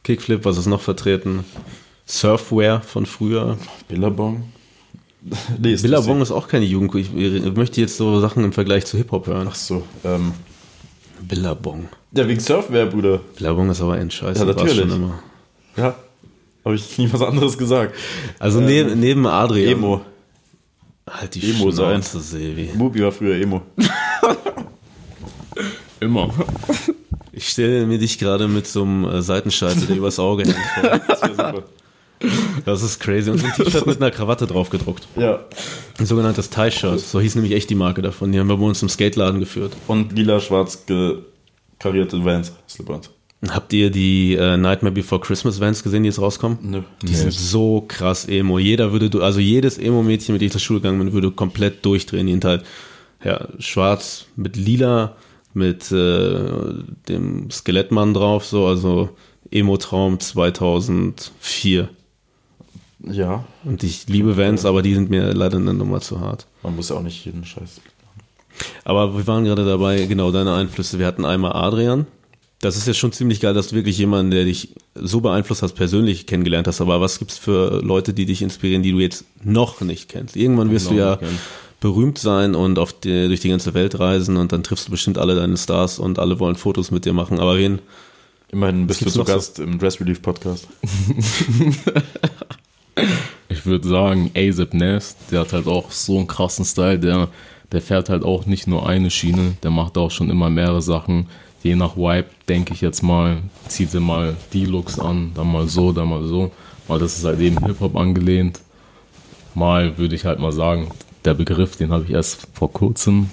Kickflip, 0.03 0.44
was 0.44 0.59
ist 0.59 0.66
noch 0.66 0.81
vertreten? 0.81 1.44
Surfwear 2.07 2.81
von 2.81 3.07
früher. 3.07 3.59
Billabong. 3.87 4.44
nee, 5.59 5.75
ist 5.75 5.83
Billabong 5.83 6.21
ist 6.21 6.33
auch 6.33 6.49
keine 6.49 6.64
Jugendkultur. 6.64 7.16
Ich 7.16 7.55
möchte 7.55 7.81
jetzt 7.81 7.97
so 7.97 8.18
Sachen 8.18 8.42
im 8.42 8.53
Vergleich 8.53 8.87
zu 8.87 8.97
Hip-Hop 8.97 9.29
hören. 9.29 9.47
Ach 9.51 9.55
so. 9.55 9.85
Ähm, 10.05 10.33
Billabong. 11.21 11.88
ja, 12.12 12.27
wegen 12.27 12.40
Surfwear, 12.40 12.87
Bruder. 12.87 13.21
Billabong 13.37 13.71
ist 13.71 13.81
aber 13.81 13.94
ein 13.94 14.11
Scheiß. 14.11 14.38
Ja, 14.38 14.44
natürlich. 14.44 14.79
Schon 14.79 14.90
immer. 14.90 15.23
Ja. 15.77 15.94
Habe 16.68 16.76
ich 16.76 16.98
nie 16.98 17.11
was 17.11 17.22
anderes 17.22 17.57
gesagt. 17.57 17.94
Also 18.38 18.61
neben, 18.61 19.00
neben 19.00 19.26
Adrian. 19.26 19.72
Emo. 19.72 20.02
Halt 21.09 21.35
die 21.35 21.50
Emo 21.50 21.70
sein. 21.70 22.02
Schnauze, 22.02 22.20
Sevi. 22.20 22.68
Mubi 22.74 23.02
war 23.02 23.11
früher 23.11 23.37
Emo. 23.37 23.62
Immer. 26.00 26.28
Ich 27.33 27.48
stelle 27.48 27.87
mir 27.87 27.96
dich 27.96 28.18
gerade 28.18 28.48
mit 28.48 28.66
so 28.66 28.83
einem 28.83 29.07
äh, 29.07 29.22
Seitenscheitel, 29.22 29.87
der 29.87 29.96
übers 29.96 30.18
Auge 30.18 30.42
hängt. 30.42 30.57
vor. 30.57 31.00
Das 31.09 31.22
wäre 31.22 31.35
super. 31.35 31.62
Das 32.66 32.83
ist 32.83 33.00
crazy. 33.00 33.31
Und 33.31 33.38
so 33.38 33.46
ein 33.46 33.54
T-Shirt 33.54 33.87
mit 33.87 34.02
einer 34.02 34.11
Krawatte 34.11 34.46
drauf 34.46 34.68
gedruckt. 34.68 35.09
Ja. 35.16 35.46
Ein 35.98 36.04
sogenanntes 36.04 36.50
Tie-Shirt. 36.50 37.00
So 37.00 37.18
hieß 37.18 37.37
nämlich 37.37 37.54
echt 37.54 37.70
die 37.70 37.76
Marke 37.76 38.02
davon. 38.02 38.31
Die 38.31 38.38
haben 38.38 38.48
wir 38.48 38.59
bei 38.59 38.66
uns 38.66 38.83
im 38.83 38.90
Skateladen 38.90 39.40
geführt. 39.40 39.72
Und 39.87 40.12
lila-schwarz 40.12 40.85
karierte 41.78 42.22
Vans. 42.22 42.52
Slip-ons. 42.68 43.09
Habt 43.48 43.72
ihr 43.72 43.90
die 43.90 44.35
äh, 44.35 44.57
Nightmare 44.57 44.92
Before 44.92 45.20
Christmas 45.20 45.61
Vans 45.61 45.85
gesehen, 45.85 46.03
die 46.03 46.09
jetzt 46.09 46.20
rauskommen? 46.20 46.59
Nö. 46.61 46.83
Die 47.03 47.14
sind 47.14 47.33
so 47.33 47.85
krass 47.87 48.27
emo. 48.27 48.59
Jeder 48.59 48.90
würde, 48.90 49.11
du- 49.11 49.22
also 49.22 49.38
jedes 49.38 49.79
Emo-Mädchen, 49.79 50.33
mit 50.33 50.42
dem 50.42 50.46
ich 50.46 50.53
zur 50.53 50.61
Schule 50.61 50.81
gegangen 50.81 50.98
bin, 50.98 51.12
würde 51.12 51.31
komplett 51.31 51.85
durchdrehen. 51.85 52.27
Die 52.27 52.33
sind 52.33 52.44
halt 52.44 52.64
ja, 53.24 53.46
schwarz 53.61 54.27
mit 54.35 54.57
lila, 54.57 55.14
mit 55.55 55.92
äh, 55.92 56.40
dem 57.09 57.48
Skelettmann 57.53 58.12
drauf, 58.12 58.44
so, 58.44 58.66
also 58.66 59.11
Emo-Traum 59.53 60.18
2004. 60.18 61.88
Ja. 63.05 63.44
Und 63.64 63.85
ich 63.85 64.09
liebe 64.09 64.37
Vans, 64.37 64.64
aber 64.64 64.83
die 64.83 64.94
sind 64.94 65.11
mir 65.11 65.33
leider 65.33 65.59
eine 65.59 65.74
Nummer 65.74 66.01
zu 66.01 66.18
hart. 66.20 66.46
Man 66.64 66.74
muss 66.74 66.88
ja 66.88 66.96
auch 66.96 67.03
nicht 67.03 67.24
jeden 67.24 67.44
Scheiß. 67.44 67.81
Aber 68.85 69.16
wir 69.16 69.27
waren 69.29 69.44
gerade 69.44 69.64
dabei, 69.64 70.07
genau, 70.07 70.33
deine 70.33 70.55
Einflüsse. 70.55 70.98
Wir 70.98 71.07
hatten 71.07 71.24
einmal 71.24 71.53
Adrian. 71.53 72.07
Das 72.61 72.77
ist 72.77 72.88
jetzt 72.88 72.97
schon 72.99 73.12
ziemlich 73.12 73.40
geil, 73.40 73.55
dass 73.55 73.68
du 73.68 73.77
wirklich 73.77 73.99
jemanden, 73.99 74.33
der 74.33 74.44
dich 74.44 74.75
so 74.94 75.21
beeinflusst 75.21 75.62
hast, 75.62 75.75
persönlich 75.75 76.27
kennengelernt 76.27 76.66
hast. 76.66 76.81
Aber 76.81 77.01
was 77.01 77.21
gibt's 77.21 77.38
für 77.38 77.81
Leute, 77.83 78.12
die 78.12 78.27
dich 78.27 78.42
inspirieren, 78.42 78.83
die 78.83 78.90
du 78.90 78.99
jetzt 78.99 79.25
noch 79.44 79.81
nicht 79.81 80.09
kennst? 80.09 80.35
Irgendwann 80.35 80.71
wirst 80.73 80.90
du 80.90 80.94
ja 80.94 81.21
berühmt 81.81 82.18
sein 82.18 82.57
und 82.57 82.81
auf 82.81 82.92
die, 82.99 83.29
durch 83.29 83.40
die 83.40 83.51
ganze 83.51 83.75
Welt 83.75 84.01
reisen 84.01 84.37
und 84.37 84.51
dann 84.51 84.64
triffst 84.64 84.88
du 84.88 84.90
bestimmt 84.90 85.18
alle 85.18 85.37
deine 85.37 85.57
Stars 85.57 86.01
und 86.01 86.18
alle 86.18 86.40
wollen 86.40 86.57
Fotos 86.57 86.90
mit 86.90 87.05
dir 87.05 87.12
machen. 87.12 87.38
Aber 87.38 87.57
wen? 87.57 87.79
Immerhin 88.51 88.88
bist 88.88 89.03
du 89.03 89.11
zu 89.11 89.18
noch 89.18 89.27
so? 89.27 89.33
Gast 89.33 89.61
im 89.61 89.79
Dress 89.79 90.01
Relief 90.01 90.21
Podcast. 90.21 90.66
Ich 93.49 93.64
würde 93.64 93.88
sagen, 93.88 94.31
ASAP 94.37 94.75
Nast, 94.75 95.16
der 95.31 95.40
hat 95.40 95.53
halt 95.53 95.66
auch 95.66 95.90
so 95.90 96.18
einen 96.18 96.27
krassen 96.27 96.64
Style, 96.64 96.99
der, 96.99 97.29
der 97.73 97.81
fährt 97.81 98.09
halt 98.09 98.23
auch 98.23 98.47
nicht 98.47 98.66
nur 98.66 98.87
eine 98.87 99.11
Schiene, 99.11 99.57
der 99.62 99.71
macht 99.71 99.97
auch 99.97 100.11
schon 100.11 100.31
immer 100.31 100.51
mehrere 100.51 100.83
Sachen. 100.83 101.29
Je 101.62 101.75
nach 101.75 101.97
Vibe, 101.97 102.27
denke 102.49 102.73
ich 102.73 102.81
jetzt 102.81 103.03
mal, 103.03 103.38
zieht 103.66 103.92
er 103.94 104.01
mal 104.01 104.37
die 104.53 104.64
Looks 104.64 104.99
an, 104.99 105.33
dann 105.35 105.51
mal 105.51 105.66
so, 105.66 105.92
dann 105.92 106.09
mal 106.09 106.25
so. 106.25 106.53
Weil 106.87 107.01
das 107.01 107.18
ist 107.18 107.25
halt 107.25 107.40
eben 107.40 107.64
Hip-Hop 107.66 107.97
angelehnt. 107.97 108.61
Mal 109.55 109.99
würde 109.99 110.14
ich 110.14 110.25
halt 110.25 110.38
mal 110.38 110.53
sagen, 110.53 110.88
der 111.25 111.35
Begriff, 111.35 111.77
den 111.77 111.90
habe 111.90 112.05
ich 112.05 112.11
erst 112.11 112.47
vor 112.55 112.73
kurzem, 112.73 113.29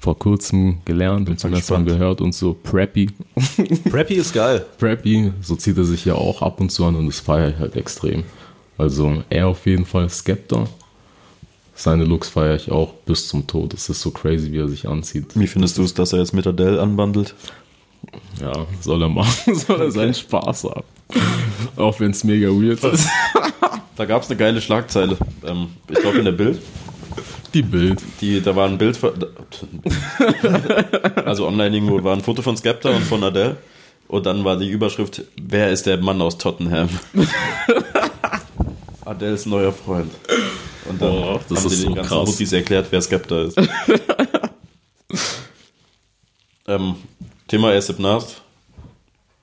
vor 0.00 0.18
kurzem 0.18 0.78
gelernt 0.84 1.28
und 1.28 1.38
zum 1.38 1.52
ersten 1.52 1.74
Mal 1.74 1.84
gehört 1.84 2.20
und 2.20 2.34
so 2.34 2.54
Preppy. 2.54 3.10
Preppy 3.90 4.14
ist 4.14 4.32
geil. 4.32 4.64
Preppy, 4.78 5.32
so 5.42 5.54
zieht 5.54 5.76
er 5.76 5.84
sich 5.84 6.04
ja 6.04 6.14
auch 6.14 6.42
ab 6.42 6.60
und 6.60 6.70
zu 6.70 6.84
an 6.84 6.96
und 6.96 7.06
das 7.06 7.20
feiere 7.20 7.50
ich 7.50 7.58
halt 7.58 7.76
extrem. 7.76 8.24
Also 8.78 9.22
er 9.28 9.48
auf 9.48 9.66
jeden 9.66 9.84
Fall 9.84 10.08
Skepta. 10.08 10.66
Seine 11.80 12.04
Looks 12.04 12.28
feiere 12.28 12.56
ich 12.56 12.70
auch 12.70 12.92
bis 13.06 13.26
zum 13.28 13.46
Tod. 13.46 13.72
Es 13.72 13.88
ist 13.88 14.02
so 14.02 14.10
crazy, 14.10 14.52
wie 14.52 14.58
er 14.58 14.68
sich 14.68 14.86
anzieht. 14.86 15.28
Wie 15.34 15.46
findest 15.46 15.78
du 15.78 15.82
es, 15.82 15.94
dass 15.94 16.12
er 16.12 16.18
jetzt 16.18 16.34
mit 16.34 16.46
Adele 16.46 16.78
anbandelt? 16.78 17.34
Ja, 18.38 18.52
soll 18.82 19.00
er 19.00 19.08
machen, 19.08 19.54
soll 19.54 19.80
er 19.80 19.90
seinen 19.90 20.12
Spaß 20.12 20.64
haben. 20.64 20.84
Auch 21.76 21.98
wenn 21.98 22.10
es 22.10 22.22
mega 22.22 22.48
weird 22.48 22.84
ist. 22.84 23.08
Da 23.96 24.06
gab 24.06 24.22
es 24.22 24.30
eine 24.30 24.38
geile 24.38 24.62
Schlagzeile. 24.62 25.18
Ähm, 25.44 25.68
ich 25.90 25.98
glaube 25.98 26.18
in 26.18 26.24
der 26.24 26.32
Bild. 26.32 26.58
Die 27.52 27.60
Bild. 27.60 28.00
Die, 28.22 28.40
da 28.40 28.56
war 28.56 28.66
ein 28.66 28.78
Bild 28.78 28.96
von, 28.96 29.12
also 31.26 31.46
online 31.46 31.76
irgendwo 31.76 32.02
war 32.02 32.14
ein 32.14 32.22
Foto 32.22 32.40
von 32.40 32.56
Skepta 32.56 32.88
und 32.88 33.02
von 33.02 33.22
Adele. 33.22 33.58
Und 34.08 34.24
dann 34.24 34.42
war 34.42 34.56
die 34.56 34.70
Überschrift, 34.70 35.22
wer 35.42 35.70
ist 35.70 35.84
der 35.84 35.98
Mann 35.98 36.22
aus 36.22 36.38
Tottenham? 36.38 36.88
Adeles 39.04 39.44
neuer 39.44 39.72
Freund. 39.72 40.10
Und 40.90 41.00
dann 41.00 41.10
Boah, 41.10 41.40
das 41.48 41.58
haben 41.64 41.66
ist 41.72 41.82
den 41.82 41.88
so 41.90 41.94
ganzen 41.94 42.08
krass. 42.08 42.28
Mutis 42.28 42.52
erklärt, 42.52 42.86
wer 42.90 43.00
Skepta 43.00 43.42
ist. 43.42 43.56
ähm, 46.68 46.94
Thema 47.48 47.70
ASAP 47.72 47.98
Nast. 47.98 48.42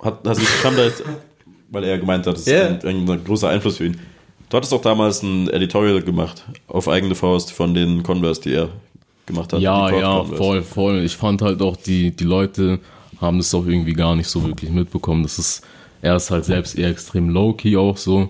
Hat, 0.01 0.27
hat 0.27 0.35
sich, 0.35 0.47
kam 0.61 0.75
da 0.75 0.83
jetzt, 0.85 1.03
weil 1.69 1.83
er 1.83 1.97
gemeint 1.97 2.27
hat, 2.27 2.35
das 2.35 2.41
ist 2.41 2.47
Ja. 2.47 2.67
ein, 2.67 3.07
ein 3.07 3.23
großer 3.23 3.49
Einfluss 3.49 3.77
für 3.77 3.85
ihn. 3.85 3.99
Du 4.49 4.57
hattest 4.57 4.73
auch 4.73 4.81
damals 4.81 5.23
ein 5.23 5.49
Editorial 5.49 6.01
gemacht, 6.01 6.45
auf 6.67 6.87
eigene 6.87 7.15
Faust 7.15 7.51
von 7.51 7.73
den 7.73 8.03
Converse, 8.03 8.41
die 8.41 8.53
er 8.53 8.69
gemacht 9.25 9.51
hat. 9.51 9.59
Ja, 9.59 9.89
die 9.89 9.97
ja, 9.97 10.17
Converse. 10.19 10.37
voll, 10.43 10.61
voll. 10.63 10.99
Ich 11.03 11.17
fand 11.17 11.41
halt 11.41 11.61
auch, 11.61 11.75
die, 11.75 12.11
die 12.15 12.23
Leute 12.23 12.79
haben 13.19 13.37
das 13.39 13.53
auch 13.53 13.65
irgendwie 13.65 13.93
gar 13.93 14.15
nicht 14.15 14.27
so 14.27 14.45
wirklich 14.45 14.69
mitbekommen. 14.71 15.23
Das 15.23 15.39
ist, 15.39 15.63
er 16.01 16.15
ist 16.15 16.29
halt 16.31 16.45
selbst 16.45 16.77
eher 16.77 16.89
extrem 16.89 17.29
low-key 17.29 17.75
auch 17.77 17.97
so. 17.97 18.29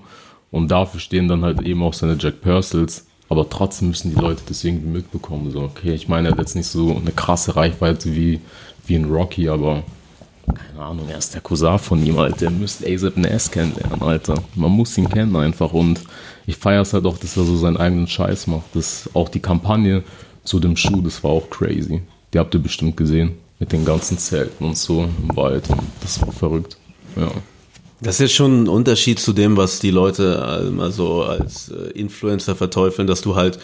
Und 0.49 0.69
dafür 0.71 0.99
stehen 0.99 1.27
dann 1.27 1.43
halt 1.43 1.61
eben 1.61 1.83
auch 1.83 1.93
seine 1.93 2.15
Jack 2.19 2.41
Purcells. 2.41 3.06
Aber 3.29 3.49
trotzdem 3.49 3.89
müssen 3.89 4.13
die 4.13 4.19
Leute 4.19 4.41
das 4.47 4.63
irgendwie 4.63 4.87
mitbekommen. 4.87 5.51
So, 5.51 5.61
okay, 5.61 5.93
ich 5.93 6.07
meine, 6.07 6.29
er 6.29 6.31
hat 6.31 6.39
jetzt 6.39 6.55
nicht 6.55 6.67
so 6.67 6.95
eine 6.95 7.11
krasse 7.11 7.55
Reichweite 7.55 8.15
wie, 8.15 8.39
wie 8.85 8.95
ein 8.95 9.05
Rocky, 9.05 9.49
aber 9.49 9.83
keine 10.53 10.85
Ahnung, 10.85 11.09
er 11.09 11.17
ist 11.17 11.33
der 11.33 11.41
Cousin 11.41 11.77
von 11.77 12.05
ihm, 12.05 12.17
Alter. 12.17 12.45
Ihr 12.45 12.51
müsst 12.51 12.85
ASAP 12.85 13.17
Nast 13.17 13.51
kennenlernen, 13.51 14.01
Alter. 14.01 14.35
Man 14.55 14.71
muss 14.71 14.97
ihn 14.97 15.09
kennen 15.09 15.35
einfach. 15.35 15.73
Und 15.73 16.01
ich 16.45 16.55
feiere 16.55 16.81
es 16.81 16.93
halt 16.93 17.05
auch, 17.05 17.17
dass 17.17 17.35
er 17.35 17.43
so 17.43 17.57
seinen 17.57 17.77
eigenen 17.77 18.07
Scheiß 18.07 18.47
macht. 18.47 18.73
Das, 18.73 19.09
auch 19.13 19.27
die 19.27 19.41
Kampagne 19.41 20.03
zu 20.43 20.59
dem 20.59 20.77
Schuh, 20.77 21.01
das 21.01 21.23
war 21.23 21.31
auch 21.31 21.49
crazy. 21.49 22.01
Die 22.33 22.39
habt 22.39 22.53
ihr 22.53 22.61
bestimmt 22.61 22.95
gesehen. 22.95 23.33
Mit 23.59 23.71
den 23.71 23.83
ganzen 23.83 24.17
Zelten 24.17 24.63
und 24.63 24.77
so 24.77 25.03
im 25.03 25.35
Wald. 25.35 25.67
Das 26.01 26.21
war 26.21 26.31
verrückt. 26.31 26.77
Ja. 27.15 27.31
Das 28.01 28.15
ist 28.15 28.19
jetzt 28.21 28.35
schon 28.35 28.63
ein 28.63 28.67
Unterschied 28.67 29.19
zu 29.19 29.33
dem, 29.33 29.57
was 29.57 29.79
die 29.79 29.91
Leute 29.91 30.63
ähm, 30.67 30.79
also 30.79 31.23
als 31.23 31.69
äh, 31.69 31.91
Influencer 31.91 32.55
verteufeln, 32.55 33.07
dass 33.07 33.21
du 33.21 33.35
halt 33.35 33.59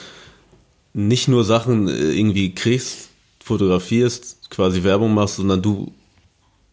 nicht 0.93 1.27
nur 1.27 1.43
Sachen 1.43 1.87
äh, 1.87 2.11
irgendwie 2.11 2.53
kriegst, 2.55 3.09
fotografierst, 3.43 4.49
quasi 4.49 4.83
Werbung 4.83 5.13
machst, 5.13 5.35
sondern 5.35 5.61
du 5.61 5.91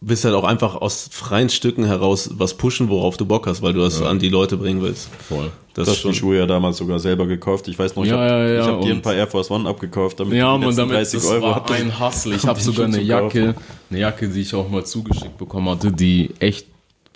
willst 0.03 0.25
halt 0.25 0.33
auch 0.33 0.43
einfach 0.43 0.75
aus 0.75 1.09
freien 1.11 1.49
Stücken 1.49 1.85
heraus 1.85 2.31
was 2.33 2.55
pushen, 2.55 2.89
worauf 2.89 3.17
du 3.17 3.25
Bock 3.25 3.45
hast, 3.45 3.61
weil 3.61 3.73
du 3.73 3.81
das 3.81 4.01
an 4.01 4.17
die 4.17 4.29
Leute 4.29 4.57
bringen 4.57 4.81
willst. 4.81 5.09
Voll. 5.29 5.51
Das, 5.75 5.87
hast 5.87 5.99
schon 5.99 6.11
die 6.11 6.17
Schuhe 6.17 6.37
ja 6.39 6.45
damals 6.47 6.77
sogar 6.77 6.99
selber 6.99 7.27
gekauft. 7.27 7.67
Ich 7.67 7.77
weiß 7.77 7.95
noch, 7.95 8.03
ich 8.03 8.09
Ja, 8.09 8.17
habe 8.17 8.29
ja, 8.29 8.49
ja, 8.49 8.65
hab 8.65 8.81
dir 8.81 8.93
ein 8.93 9.01
paar 9.01 9.13
Air 9.13 9.27
Force 9.27 9.51
One 9.51 9.69
abgekauft, 9.69 10.19
damit 10.19 10.33
Ja, 10.33 10.57
man, 10.57 10.75
damit 10.75 10.95
30 10.95 11.19
das 11.19 11.29
Euro 11.29 11.43
war 11.43 11.71
ein 11.71 11.99
Hustle. 11.99 12.35
Ich 12.35 12.43
habe 12.47 12.59
sogar 12.59 12.87
eine. 12.87 12.99
Jacke, 13.01 13.55
eine 13.89 13.99
Jacke, 13.99 14.27
die 14.27 14.41
ich 14.41 14.53
auch 14.55 14.67
mal 14.69 14.83
zugeschickt 14.83 15.37
bekommen 15.37 15.69
hatte, 15.69 15.91
die 15.91 16.31
echt 16.39 16.65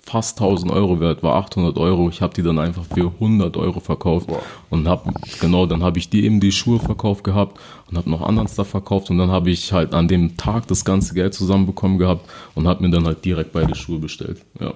fast 0.06 0.40
1000 0.40 0.70
Euro 0.70 1.00
wert 1.00 1.22
war, 1.24 1.34
800 1.34 1.76
Euro. 1.78 2.08
Ich 2.08 2.22
habe 2.22 2.32
die 2.32 2.42
dann 2.42 2.60
einfach 2.60 2.84
für 2.84 3.12
100 3.12 3.56
Euro 3.56 3.80
verkauft 3.80 4.28
und 4.70 4.86
habe 4.86 5.12
genau, 5.40 5.66
dann 5.66 5.82
habe 5.82 5.98
ich 5.98 6.08
die 6.08 6.24
eben 6.24 6.38
die 6.38 6.52
Schuhe 6.52 6.78
verkauft 6.78 7.24
gehabt 7.24 7.60
und 7.90 7.98
habe 7.98 8.08
noch 8.08 8.22
anderen 8.22 8.46
Stuff 8.46 8.68
verkauft 8.68 9.10
und 9.10 9.18
dann 9.18 9.30
habe 9.30 9.50
ich 9.50 9.72
halt 9.72 9.94
an 9.94 10.06
dem 10.06 10.36
Tag 10.36 10.68
das 10.68 10.84
ganze 10.84 11.12
Geld 11.12 11.34
zusammenbekommen 11.34 11.98
gehabt 11.98 12.30
und 12.54 12.68
habe 12.68 12.84
mir 12.84 12.90
dann 12.90 13.04
halt 13.04 13.24
direkt 13.24 13.52
beide 13.52 13.74
Schuhe 13.74 13.98
bestellt. 13.98 14.40
Ja, 14.60 14.74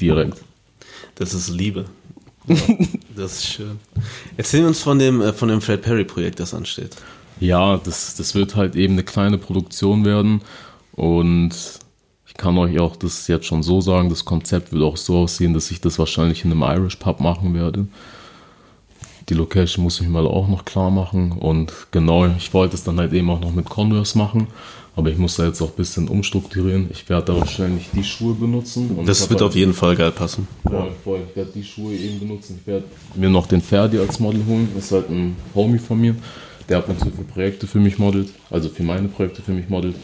direkt. 0.00 0.40
das 1.16 1.34
ist 1.34 1.50
Liebe. 1.50 1.86
Das 3.14 3.34
ist 3.34 3.46
schön. 3.46 3.78
Erzähl 4.36 4.64
uns 4.64 4.80
von 4.80 4.98
dem, 4.98 5.20
äh, 5.20 5.32
von 5.32 5.48
dem 5.48 5.60
Fred 5.60 5.82
Perry-Projekt, 5.82 6.40
das 6.40 6.54
ansteht. 6.54 6.96
Ja, 7.38 7.76
das, 7.76 8.16
das 8.16 8.34
wird 8.34 8.56
halt 8.56 8.76
eben 8.76 8.94
eine 8.94 9.02
kleine 9.02 9.36
Produktion 9.36 10.04
werden 10.04 10.40
und 10.92 11.50
kann 12.40 12.56
euch 12.56 12.78
auch 12.80 12.96
das 12.96 13.28
jetzt 13.28 13.44
schon 13.44 13.62
so 13.62 13.82
sagen, 13.82 14.08
das 14.08 14.24
Konzept 14.24 14.72
wird 14.72 14.82
auch 14.82 14.96
so 14.96 15.18
aussehen, 15.18 15.52
dass 15.52 15.70
ich 15.70 15.82
das 15.82 15.98
wahrscheinlich 15.98 16.42
in 16.42 16.50
einem 16.50 16.62
Irish 16.62 16.96
Pub 16.96 17.20
machen 17.20 17.52
werde. 17.52 17.86
Die 19.28 19.34
Location 19.34 19.84
muss 19.84 20.00
ich 20.00 20.08
mal 20.08 20.26
auch 20.26 20.48
noch 20.48 20.64
klar 20.64 20.90
machen 20.90 21.32
und 21.32 21.70
genau, 21.90 22.26
ich 22.26 22.52
wollte 22.54 22.76
es 22.76 22.82
dann 22.82 22.98
halt 22.98 23.12
eben 23.12 23.28
auch 23.28 23.40
noch 23.40 23.52
mit 23.52 23.68
Converse 23.68 24.16
machen, 24.16 24.46
aber 24.96 25.10
ich 25.10 25.18
muss 25.18 25.36
da 25.36 25.44
jetzt 25.44 25.60
auch 25.60 25.68
ein 25.68 25.76
bisschen 25.76 26.08
umstrukturieren. 26.08 26.88
Ich 26.90 27.06
werde 27.10 27.26
da 27.26 27.38
wahrscheinlich 27.38 27.90
die 27.92 28.02
Schuhe 28.02 28.32
benutzen. 28.32 28.98
Das 29.04 29.28
wird 29.28 29.42
auf 29.42 29.54
jeden 29.54 29.74
Fall 29.74 29.94
geil 29.94 30.10
passen. 30.10 30.48
Voll, 30.66 30.92
voll. 31.04 31.20
Ich 31.28 31.36
werde 31.36 31.50
die 31.54 31.62
Schuhe 31.62 31.94
eben 31.94 32.20
benutzen. 32.20 32.58
Ich 32.58 32.66
werde 32.66 32.86
mir 33.16 33.28
noch 33.28 33.46
den 33.46 33.60
Ferdi 33.60 33.98
als 33.98 34.18
Model 34.18 34.44
holen. 34.46 34.68
Das 34.74 34.86
ist 34.86 34.92
halt 34.92 35.10
ein 35.10 35.36
Homie 35.54 35.78
von 35.78 36.00
mir. 36.00 36.16
Der 36.70 36.78
ab 36.78 36.88
und 36.88 36.98
zu 36.98 37.06
für 37.10 37.22
Projekte 37.22 37.66
für 37.66 37.80
mich 37.80 37.98
modelt. 37.98 38.30
Also 38.48 38.70
für 38.70 38.82
meine 38.82 39.08
Projekte 39.08 39.42
für 39.42 39.52
mich 39.52 39.68
modelt. 39.68 39.96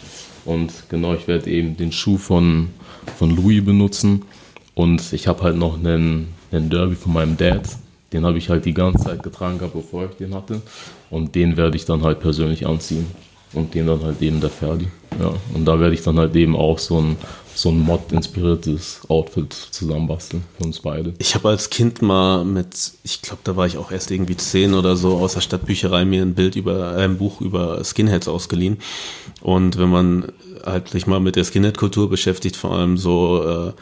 Und 0.47 0.73
genau, 0.89 1.15
ich 1.15 1.29
werde 1.29 1.51
eben 1.51 1.77
den 1.77 1.93
Schuh 1.93 2.17
von, 2.17 2.69
von 3.17 3.35
Louis 3.35 3.65
benutzen. 3.65 4.23
Und 4.75 5.13
ich 5.13 5.27
habe 5.27 5.43
halt 5.43 5.57
noch 5.57 5.79
einen, 5.79 6.29
einen 6.53 6.71
Derby 6.71 6.95
von 6.95 7.13
meinem 7.13 7.37
Dad. 7.37 7.69
Den 8.13 8.25
habe 8.25 8.39
ich 8.39 8.49
halt 8.49 8.65
die 8.65 8.75
ganze 8.75 9.05
Zeit 9.05 9.23
getragen 9.23 9.59
gehabt, 9.59 9.75
bevor 9.75 10.05
ich 10.05 10.17
den 10.17 10.35
hatte. 10.35 10.63
Und 11.11 11.35
den 11.35 11.57
werde 11.57 11.77
ich 11.77 11.85
dann 11.85 12.03
halt 12.03 12.21
persönlich 12.21 12.67
anziehen. 12.67 13.07
Und 13.53 13.75
den 13.75 13.87
dann 13.87 14.03
halt 14.03 14.23
eben 14.23 14.41
der 14.41 14.51
Ferdi. 14.51 14.89
Ja. 15.21 15.33
Und 15.55 15.65
da 15.65 15.81
werde 15.81 15.95
ich 15.95 16.03
dann 16.03 16.19
halt 16.19 16.35
eben 16.37 16.55
auch 16.55 16.79
so 16.79 16.99
ein, 16.99 17.17
so 17.57 17.71
ein 17.71 17.81
Mod-inspiriertes 17.81 19.01
Outfit 19.09 19.53
zusammenbasteln 19.53 20.45
für 20.59 20.65
uns 20.65 20.81
beide. 20.81 21.15
Ich 21.19 21.35
habe 21.35 21.49
als 21.49 21.71
Kind 21.71 22.03
mal 22.03 22.45
mit, 22.45 22.93
ich 23.03 23.23
glaube, 23.23 23.41
da 23.45 23.57
war 23.57 23.67
ich 23.67 23.79
auch 23.79 23.91
erst 23.91 24.11
irgendwie 24.11 24.37
zehn 24.37 24.75
oder 24.75 24.97
so, 24.97 25.17
aus 25.17 25.35
der 25.35 25.41
Stadtbücherei 25.41 26.05
mir 26.05 26.23
ein 26.23 26.35
Bild 26.35 26.55
über, 26.57 26.97
äh, 26.97 27.05
ein 27.05 27.17
Buch 27.17 27.41
über 27.41 27.83
Skinheads 27.83 28.29
ausgeliehen. 28.29 28.77
Und 29.41 29.79
wenn 29.79 29.89
man 29.89 30.33
halt 30.65 30.89
sich 30.89 31.07
mal 31.07 31.21
mit 31.21 31.37
der 31.37 31.45
Skinhead-Kultur 31.45 32.11
beschäftigt, 32.11 32.57
vor 32.57 32.73
allem 32.73 32.99
so 32.99 33.43
äh, 33.43 33.73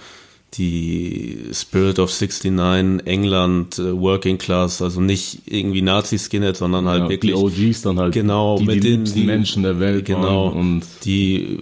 die 0.56 1.38
Spirit 1.52 1.98
of 1.98 2.10
69, 2.10 3.06
England, 3.06 3.78
äh, 3.78 3.98
Working 3.98 4.38
Class, 4.38 4.82
also 4.82 5.00
nicht 5.00 5.42
irgendwie 5.46 5.82
Nazi-Skinhead, 5.82 6.56
sondern 6.56 6.86
halt 6.86 7.02
Ja, 7.02 7.08
wirklich 7.08 7.34
die 7.34 7.68
OGs 7.70 7.82
dann 7.82 7.98
halt, 7.98 8.14
genau, 8.14 8.58
die, 8.58 8.66
mit 8.66 8.84
die 8.84 8.96
den 9.04 9.26
Menschen 9.26 9.64
der 9.64 9.80
Welt 9.80 10.04
genau, 10.04 10.48
und 10.48 10.82
die 11.04 11.58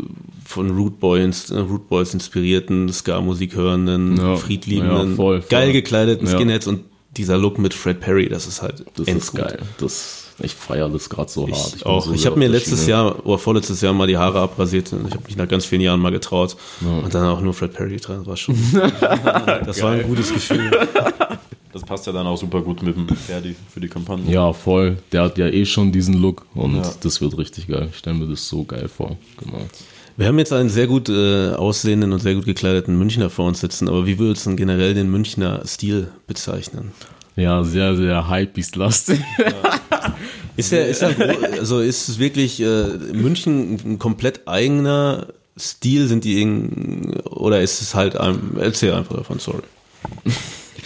von 0.52 0.70
Root 0.70 1.00
Boys, 1.00 1.50
äh, 1.50 1.58
Root 1.58 1.88
Boys 1.88 2.14
inspirierten, 2.14 2.88
Ska-Musik 2.92 3.54
hörenden, 3.56 4.16
Ja, 4.16 4.36
friedliebenden, 4.36 5.10
ja, 5.10 5.16
voll, 5.16 5.40
voll. 5.40 5.48
geil 5.50 5.72
gekleideten 5.72 6.26
Ja. 6.28 6.34
Skinheads 6.36 6.66
und 6.66 6.80
dieser 7.16 7.36
Look 7.36 7.58
mit 7.58 7.74
Fred 7.74 8.00
Perry, 8.00 8.28
das 8.28 8.46
ist 8.46 8.62
halt 8.62 8.84
das 8.96 9.06
ist 9.08 9.34
geil. 9.34 9.58
Das, 9.78 10.28
ich 10.42 10.54
feiere 10.54 10.88
das 10.88 11.10
gerade 11.10 11.30
so 11.30 11.46
hart. 11.46 11.74
Ich 11.76 11.82
bin 11.82 11.92
auch. 11.92 12.04
so 12.06 12.12
ich 12.14 12.24
habe 12.24 12.38
mir 12.38 12.48
letztes 12.48 12.80
Schiene. 12.80 12.90
Jahr 12.92 13.26
oder 13.26 13.38
vorletztes 13.38 13.80
Jahr 13.82 13.92
mal 13.92 14.06
die 14.06 14.16
Haare 14.16 14.40
abrasiert. 14.40 14.86
Ich 15.06 15.14
habe 15.14 15.24
mich 15.26 15.36
nach 15.36 15.46
ganz 15.46 15.66
vielen 15.66 15.82
Jahren 15.82 16.00
mal 16.00 16.10
getraut 16.10 16.56
und 16.80 17.12
dann 17.14 17.26
auch 17.26 17.40
nur 17.42 17.52
Fred 17.52 17.74
Perry 17.74 17.96
dran. 17.98 18.18
Das 18.20 18.26
war 18.26 18.36
schon. 18.38 18.56
das 19.66 19.82
war 19.82 19.92
ein 19.92 20.06
gutes 20.06 20.32
Gefühl. 20.32 20.70
Das 21.72 21.82
passt 21.82 22.06
ja 22.06 22.12
dann 22.12 22.26
auch 22.26 22.36
super 22.36 22.60
gut 22.60 22.82
mit 22.82 22.96
dem 22.96 23.08
Ferdi 23.08 23.56
für 23.72 23.80
die 23.80 23.88
Kampagne. 23.88 24.30
Ja, 24.32 24.52
voll. 24.52 24.98
Der 25.12 25.22
hat 25.24 25.38
ja 25.38 25.46
eh 25.48 25.64
schon 25.64 25.90
diesen 25.92 26.14
Look 26.14 26.44
und 26.54 26.76
Ja. 26.76 26.92
das 27.02 27.20
wird 27.20 27.36
richtig 27.38 27.66
geil. 27.68 27.88
Ich 27.90 27.98
stelle 27.98 28.16
mir 28.16 28.26
das 28.26 28.46
so 28.48 28.64
geil 28.64 28.88
vor. 28.88 29.16
Genau. 29.38 29.58
Wir 30.16 30.26
haben 30.26 30.38
jetzt 30.38 30.52
einen 30.52 30.68
sehr 30.68 30.86
gut 30.86 31.08
äh, 31.08 31.50
aussehenden 31.52 32.12
und 32.12 32.20
sehr 32.20 32.34
gut 32.34 32.44
gekleideten 32.44 32.98
Münchner 32.98 33.30
vor 33.30 33.46
uns 33.48 33.60
sitzen, 33.60 33.88
aber 33.88 34.06
wie 34.06 34.18
würdest 34.18 34.44
du 34.46 34.50
denn 34.50 34.56
generell 34.56 34.94
den 34.94 35.10
Münchner 35.10 35.62
Stil 35.66 36.08
bezeichnen? 36.26 36.92
Ja, 37.34 37.64
sehr, 37.64 37.96
sehr 37.96 38.28
hypebeast-lastig. 38.28 39.20
Ist 40.56 40.70
er, 40.70 40.86
ist 40.86 41.00
gro- 41.00 41.46
also 41.58 41.80
ist 41.80 42.10
es 42.10 42.18
wirklich 42.18 42.60
äh, 42.60 42.88
München 43.14 43.78
ein 43.86 43.98
komplett 43.98 44.46
eigener 44.46 45.28
Stil? 45.56 46.08
Sind 46.08 46.24
die 46.24 46.38
irgend, 46.38 47.24
oder 47.30 47.62
ist 47.62 47.80
es 47.80 47.94
halt 47.94 48.18
ein, 48.18 48.38
erzähl 48.60 48.92
einfach 48.92 49.16
davon, 49.16 49.38
sorry. 49.38 49.62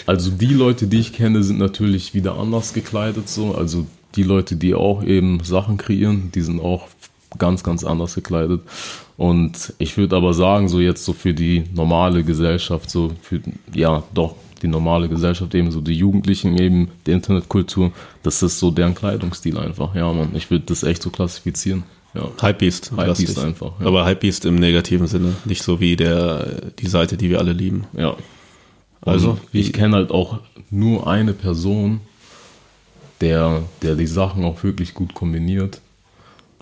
Also 0.07 0.31
die 0.31 0.55
Leute, 0.55 0.87
die 0.87 1.01
ich 1.01 1.12
kenne, 1.12 1.43
sind 1.43 1.59
natürlich 1.59 2.15
wieder 2.15 2.37
anders 2.39 2.75
gekleidet 2.75 3.29
so. 3.29 3.57
Also 3.57 3.87
die 4.15 4.23
Leute, 4.23 4.55
die 4.55 4.73
auch 4.75 5.03
eben 5.03 5.43
Sachen 5.43 5.79
kreieren, 5.79 6.31
die 6.33 6.43
sind 6.43 6.61
auch 6.61 6.87
ganz, 7.39 7.65
ganz 7.65 7.83
anders 7.83 8.15
gekleidet. 8.15 8.61
Und 9.16 9.72
ich 9.79 9.96
würde 9.96 10.16
aber 10.16 10.35
sagen, 10.35 10.68
so 10.68 10.79
jetzt 10.79 11.05
so 11.05 11.12
für 11.12 11.33
die 11.33 11.64
normale 11.74 12.22
Gesellschaft, 12.22 12.90
so 12.90 13.12
für, 13.22 13.40
ja, 13.74 14.02
doch, 14.12 14.35
die 14.62 14.68
normale 14.68 15.09
Gesellschaft 15.09 15.55
eben, 15.55 15.70
so 15.70 15.81
die 15.81 15.94
Jugendlichen 15.94 16.59
eben, 16.59 16.88
die 17.07 17.12
Internetkultur, 17.12 17.92
das 18.22 18.42
ist 18.42 18.59
so 18.59 18.70
deren 18.70 18.94
Kleidungsstil 18.94 19.59
einfach. 19.59 19.94
Ja, 19.94 20.12
man, 20.12 20.35
ich 20.35 20.50
würde 20.50 20.64
das 20.66 20.83
echt 20.83 21.02
so 21.02 21.11
klassifizieren. 21.11 21.85
Ja. 22.14 22.29
Hypebeast. 22.40 22.92
Hypebeast 22.92 23.38
einfach, 23.38 23.72
ja. 23.81 23.87
Aber 23.87 24.07
Hypebeast 24.07 24.46
im 24.46 24.57
negativen 24.57 25.07
Sinne, 25.07 25.35
nicht 25.44 25.62
so 25.62 25.81
wie 25.81 25.96
der, 25.96 26.70
die 26.79 26.87
Seite, 26.88 27.16
die 27.16 27.29
wir 27.29 27.38
alle 27.38 27.52
lieben. 27.52 27.85
Ja. 27.96 28.16
Also, 29.02 29.31
Also, 29.31 29.38
ich 29.52 29.72
kenne 29.72 29.96
halt 29.96 30.11
auch 30.11 30.40
nur 30.70 31.07
eine 31.07 31.33
Person, 31.33 32.00
der, 33.20 33.62
der 33.83 33.94
die 33.94 34.07
Sachen 34.07 34.44
auch 34.44 34.62
wirklich 34.62 34.94
gut 34.94 35.14
kombiniert. 35.14 35.81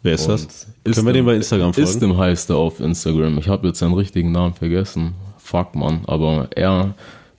Wer 0.04 0.14
ist 0.16 0.26
das? 0.26 0.66
Und 0.84 0.94
Können 0.94 1.06
wir 1.06 1.12
den 1.14 1.24
bei 1.24 1.34
Instagram 1.34 1.72
folgen? 1.72 1.88
Ist 1.88 1.98
dem 1.98 2.18
heißt 2.18 2.50
er 2.50 2.56
auf 2.56 2.78
Instagram. 2.78 3.38
Ich 3.38 3.48
habe 3.48 3.68
jetzt 3.68 3.78
seinen 3.78 3.94
richtigen 3.94 4.32
Namen 4.32 4.52
vergessen. 4.52 5.14
Fuck, 5.38 5.74
Mann. 5.74 6.02
Aber 6.06 6.46
er, 6.54 6.94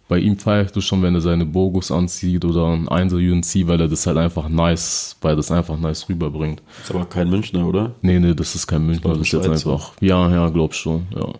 bei 0.07 0.17
ihm 0.17 0.35
feierst 0.35 0.75
du 0.75 0.81
schon, 0.81 1.03
wenn 1.03 1.13
er 1.13 1.21
seine 1.21 1.45
Bogus 1.45 1.91
anzieht 1.91 2.43
oder 2.43 2.69
ein 2.69 2.87
1er 2.87 3.17
UNC, 3.17 3.67
weil 3.67 3.79
er 3.81 3.87
das 3.87 4.07
halt 4.07 4.17
einfach 4.17 4.49
nice, 4.49 5.15
weil 5.21 5.35
das 5.35 5.51
einfach 5.51 5.77
nice 5.77 6.09
rüberbringt. 6.09 6.63
Ist 6.81 6.89
aber 6.89 7.05
kein 7.05 7.29
Münchner, 7.29 7.67
oder? 7.67 7.91
Nee, 8.01 8.19
nee, 8.19 8.33
das 8.33 8.55
ist 8.55 8.65
kein 8.65 8.83
Münchner, 8.83 9.11
das 9.11 9.19
ist 9.27 9.33
jetzt 9.33 9.47
einfach. 9.47 9.93
Ja, 10.01 10.27
ja, 10.31 10.49
glaub 10.49 10.73
schon, 10.73 11.05
ja. 11.15 11.33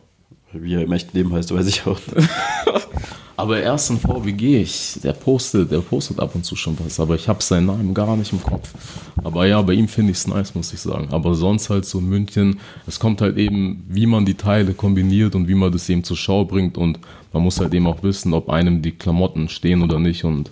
Wie 0.54 0.76
er 0.76 0.84
im 0.84 0.92
echten 0.92 1.18
Leben 1.18 1.34
heißt, 1.34 1.52
weiß 1.52 1.66
ich 1.66 1.88
auch 1.88 2.00
nicht. 2.16 2.30
Aber 3.38 3.60
er 3.60 3.76
ist 3.76 3.90
ein 3.90 4.00
VWG, 4.00 4.62
ich, 4.62 5.00
der 5.04 5.12
postet, 5.12 5.70
der 5.70 5.80
postet 5.80 6.20
ab 6.20 6.36
und 6.36 6.46
zu 6.46 6.56
schon 6.56 6.78
was, 6.80 7.02
aber 7.02 7.16
ich 7.16 7.28
habe 7.28 7.44
seinen 7.44 7.66
Namen 7.66 7.94
gar 7.94 8.16
nicht 8.16 8.32
im 8.32 8.42
Kopf. 8.42 8.74
Aber 9.24 9.46
ja, 9.46 9.62
bei 9.62 9.74
ihm 9.74 9.90
finde 9.90 10.12
ich 10.12 10.20
es 10.20 10.28
nice, 10.28 10.56
muss 10.56 10.72
ich 10.72 10.80
sagen. 10.80 11.10
Aber 11.12 11.36
sonst 11.36 11.70
halt 11.70 11.86
so 11.86 12.00
München, 12.00 12.60
es 12.88 12.98
kommt 12.98 13.20
halt 13.20 13.38
eben, 13.38 13.84
wie 13.90 14.06
man 14.06 14.26
die 14.26 14.36
Teile 14.36 14.74
kombiniert 14.74 15.36
und 15.36 15.50
wie 15.50 15.56
man 15.56 15.72
das 15.72 15.90
eben 15.90 16.04
zur 16.06 16.16
Schau 16.16 16.46
bringt 16.46 16.78
und 16.78 17.00
man 17.34 17.44
muss 17.44 17.60
halt 17.60 17.74
eben 17.74 17.88
auch 17.88 18.04
wissen, 18.04 18.34
ob 18.34 18.50
einem 18.50 18.82
die 18.82 18.94
Klamotten 18.94 19.50
stehen 19.50 19.84
oder 19.84 20.00
nicht 20.00 20.24
und 20.24 20.50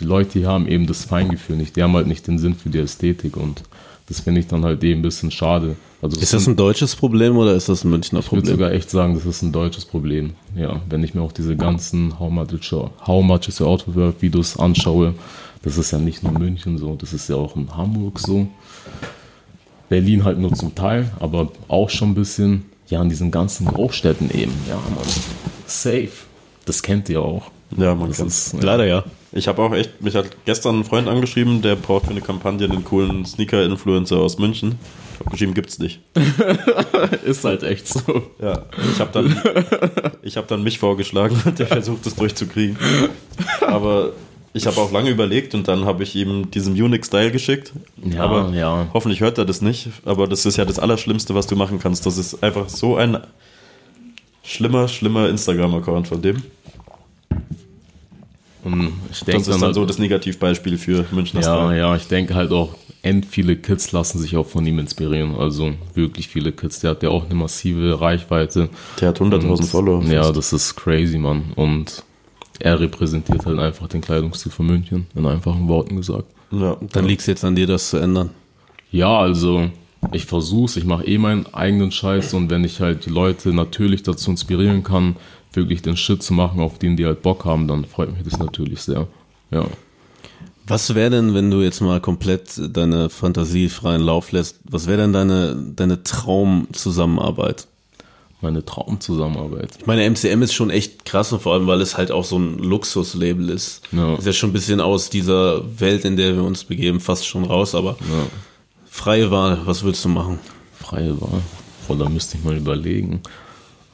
die 0.00 0.04
Leute 0.04 0.40
hier 0.40 0.48
haben 0.48 0.66
eben 0.66 0.86
das 0.86 1.04
Feingefühl 1.04 1.56
nicht, 1.56 1.76
die 1.76 1.82
haben 1.82 1.94
halt 1.94 2.08
nicht 2.08 2.26
den 2.26 2.38
Sinn 2.38 2.54
für 2.54 2.68
die 2.68 2.78
Ästhetik 2.78 3.36
und 3.36 3.62
das 4.08 4.20
finde 4.20 4.40
ich 4.40 4.46
dann 4.46 4.64
halt 4.64 4.82
eben 4.84 5.00
ein 5.00 5.02
bisschen 5.02 5.30
schade. 5.30 5.76
Also 6.00 6.20
Ist 6.20 6.32
das 6.32 6.46
ein 6.46 6.56
deutsches 6.56 6.94
Problem 6.94 7.36
oder 7.36 7.54
ist 7.54 7.68
das 7.68 7.84
ein 7.84 7.90
Münchner 7.90 8.20
ich 8.20 8.26
würde 8.26 8.42
Problem? 8.42 8.56
sogar 8.56 8.72
echt 8.72 8.90
sagen, 8.90 9.14
das 9.14 9.26
ist 9.26 9.42
ein 9.42 9.52
deutsches 9.52 9.84
Problem. 9.84 10.34
Ja, 10.54 10.80
wenn 10.88 11.02
ich 11.02 11.14
mir 11.14 11.22
auch 11.22 11.32
diese 11.32 11.56
ganzen 11.56 12.18
How 12.18 12.30
much 12.30 12.52
is 12.52 12.70
your, 12.70 12.90
how 13.06 13.24
much 13.24 13.48
is 13.48 13.60
your 13.60 13.68
outfit 13.68 13.96
worth 13.96 14.22
Videos 14.22 14.58
anschaue, 14.58 15.14
das 15.62 15.78
ist 15.78 15.90
ja 15.90 15.98
nicht 15.98 16.22
nur 16.22 16.32
München 16.32 16.78
so, 16.78 16.94
das 16.94 17.12
ist 17.12 17.28
ja 17.28 17.36
auch 17.36 17.56
in 17.56 17.76
Hamburg 17.76 18.20
so. 18.20 18.46
Berlin 19.88 20.24
halt 20.24 20.38
nur 20.38 20.52
zum 20.52 20.74
Teil, 20.74 21.10
aber 21.20 21.50
auch 21.68 21.90
schon 21.90 22.10
ein 22.10 22.14
bisschen, 22.14 22.66
ja, 22.88 23.02
in 23.02 23.08
diesen 23.08 23.30
ganzen 23.30 23.66
Großstädten 23.66 24.30
eben. 24.30 24.52
Ja, 24.68 24.76
man, 24.76 25.04
safe. 25.66 26.10
Das 26.64 26.82
kennt 26.82 27.08
ihr 27.08 27.22
auch. 27.22 27.50
Ja, 27.76 27.94
man 27.94 28.08
Das 28.08 28.20
ist. 28.20 28.62
Leider 28.62 28.86
ja. 28.86 29.04
Ich 29.32 29.48
habe 29.48 29.62
auch 29.62 29.72
echt, 29.74 30.00
mich 30.00 30.14
hat 30.14 30.26
gestern 30.44 30.80
ein 30.80 30.84
Freund 30.84 31.08
angeschrieben, 31.08 31.62
der 31.62 31.76
braucht 31.76 32.06
für 32.06 32.10
eine 32.10 32.20
Kampagne 32.20 32.68
einen 32.68 32.84
coolen 32.84 33.24
Sneaker-Influencer 33.24 34.18
aus 34.18 34.38
München. 34.38 34.78
Ich 35.12 35.20
habe 35.20 35.30
geschrieben, 35.30 35.54
gibt's 35.54 35.78
nicht. 35.78 36.00
ist 37.24 37.44
halt 37.44 37.62
echt 37.62 37.88
so. 37.88 38.22
Ja, 38.40 38.66
ich 38.92 39.00
habe 39.00 39.10
dann, 39.12 39.36
ich 40.22 40.36
habe 40.36 40.46
dann 40.46 40.62
mich 40.62 40.78
vorgeschlagen 40.78 41.40
und 41.44 41.58
der 41.58 41.66
versucht 41.66 42.06
es 42.06 42.14
durchzukriegen. 42.14 42.78
Aber 43.60 44.12
ich 44.52 44.66
habe 44.66 44.80
auch 44.80 44.90
lange 44.90 45.10
überlegt 45.10 45.54
und 45.54 45.68
dann 45.68 45.84
habe 45.84 46.02
ich 46.02 46.14
ihm 46.16 46.50
diesen 46.50 46.72
Unique-Style 46.72 47.30
geschickt. 47.30 47.72
Ja, 48.02 48.22
aber 48.22 48.50
ja. 48.54 48.88
hoffentlich 48.94 49.20
hört 49.20 49.38
er 49.38 49.44
das 49.44 49.60
nicht. 49.60 49.88
Aber 50.04 50.26
das 50.26 50.46
ist 50.46 50.56
ja 50.56 50.64
das 50.64 50.78
Allerschlimmste, 50.78 51.34
was 51.34 51.46
du 51.46 51.56
machen 51.56 51.78
kannst. 51.78 52.06
Das 52.06 52.16
ist 52.16 52.42
einfach 52.42 52.68
so 52.68 52.96
ein 52.96 53.18
schlimmer, 54.42 54.88
schlimmer 54.88 55.28
Instagram-Account 55.28 56.08
von 56.08 56.22
dem. 56.22 56.42
Und 58.66 58.92
ich 59.12 59.20
denke 59.20 59.38
Das 59.38 59.48
ist 59.48 59.54
dann 59.54 59.60
halt- 59.62 59.74
so 59.76 59.84
das 59.86 59.98
Negativbeispiel 59.98 60.76
für 60.76 61.04
Münchner 61.12 61.40
Ja, 61.40 61.66
Style. 61.66 61.78
ja, 61.78 61.94
ich 61.96 62.08
denke 62.08 62.34
halt 62.34 62.50
auch, 62.50 62.74
end 63.02 63.24
viele 63.24 63.54
Kids 63.56 63.92
lassen 63.92 64.18
sich 64.18 64.36
auch 64.36 64.46
von 64.46 64.66
ihm 64.66 64.80
inspirieren. 64.80 65.36
Also 65.36 65.72
wirklich 65.94 66.26
viele 66.26 66.50
Kids. 66.50 66.80
Der 66.80 66.90
hat 66.90 67.02
ja 67.04 67.10
auch 67.10 67.26
eine 67.26 67.34
massive 67.36 68.00
Reichweite. 68.00 68.68
Der 69.00 69.08
hat 69.10 69.20
100.000 69.20 69.60
Und- 69.60 69.70
Follower. 69.70 70.02
Ja, 70.04 70.24
fast. 70.24 70.36
das 70.36 70.52
ist 70.52 70.74
crazy, 70.74 71.16
Mann. 71.16 71.52
Und 71.54 72.02
er 72.58 72.80
repräsentiert 72.80 73.46
halt 73.46 73.60
einfach 73.60 73.86
den 73.86 74.00
Kleidungsstil 74.00 74.50
von 74.50 74.66
München, 74.66 75.06
in 75.14 75.24
einfachen 75.26 75.68
Worten 75.68 75.96
gesagt. 75.96 76.24
ja. 76.50 76.76
Dann 76.92 77.04
liegt 77.04 77.20
es 77.20 77.26
jetzt 77.28 77.44
an 77.44 77.54
dir, 77.54 77.68
das 77.68 77.90
zu 77.90 77.98
ändern. 77.98 78.30
Ja, 78.90 79.16
also 79.18 79.70
ich 80.12 80.24
versuch's, 80.26 80.76
ich 80.76 80.84
mache 80.84 81.04
eh 81.06 81.18
meinen 81.18 81.46
eigenen 81.54 81.92
Scheiß 81.92 82.34
und 82.34 82.50
wenn 82.50 82.64
ich 82.64 82.80
halt 82.80 83.06
die 83.06 83.10
Leute 83.10 83.52
natürlich 83.52 84.02
dazu 84.02 84.30
inspirieren 84.30 84.82
kann, 84.82 85.14
wirklich 85.56 85.82
den 85.82 85.96
Shit 85.96 86.22
zu 86.22 86.34
machen, 86.34 86.60
auf 86.60 86.78
den 86.78 86.96
die 86.96 87.06
halt 87.06 87.22
Bock 87.22 87.44
haben, 87.44 87.66
dann 87.68 87.84
freut 87.84 88.12
mich 88.12 88.22
das 88.22 88.38
natürlich 88.38 88.82
sehr. 88.82 89.06
Ja. 89.50 89.66
Was 90.66 90.94
wäre 90.94 91.10
denn, 91.10 91.32
wenn 91.34 91.50
du 91.50 91.62
jetzt 91.62 91.80
mal 91.80 92.00
komplett 92.00 92.60
deine 92.76 93.08
Fantasie 93.08 93.68
freien 93.68 94.00
Lauf 94.00 94.32
lässt, 94.32 94.58
was 94.64 94.86
wäre 94.88 95.02
denn 95.02 95.12
deine, 95.12 95.56
deine 95.76 96.02
Traumzusammenarbeit? 96.02 97.68
Meine 98.40 98.64
Traumzusammenarbeit. 98.64 99.70
Ich 99.78 99.86
meine, 99.86 100.08
MCM 100.10 100.42
ist 100.42 100.52
schon 100.52 100.70
echt 100.70 101.04
krass 101.04 101.32
und 101.32 101.40
vor 101.40 101.54
allem, 101.54 101.66
weil 101.66 101.80
es 101.80 101.96
halt 101.96 102.10
auch 102.10 102.24
so 102.24 102.38
ein 102.38 102.58
Luxuslabel 102.58 103.48
ist. 103.48 103.82
Ja. 103.92 104.16
Ist 104.16 104.26
ja 104.26 104.32
schon 104.32 104.50
ein 104.50 104.52
bisschen 104.52 104.80
aus 104.80 105.08
dieser 105.08 105.62
Welt, 105.80 106.04
in 106.04 106.16
der 106.16 106.34
wir 106.34 106.42
uns 106.42 106.64
begeben, 106.64 107.00
fast 107.00 107.26
schon 107.26 107.44
raus, 107.44 107.74
aber 107.74 107.96
freie 108.84 109.30
Wahl, 109.30 109.60
was 109.64 109.84
würdest 109.84 110.04
du 110.04 110.08
machen? 110.08 110.38
Freie 110.78 111.18
Wahl. 111.20 111.40
Boah, 111.86 111.96
da 111.96 112.08
müsste 112.08 112.36
ich 112.36 112.44
mal 112.44 112.56
überlegen. 112.56 113.20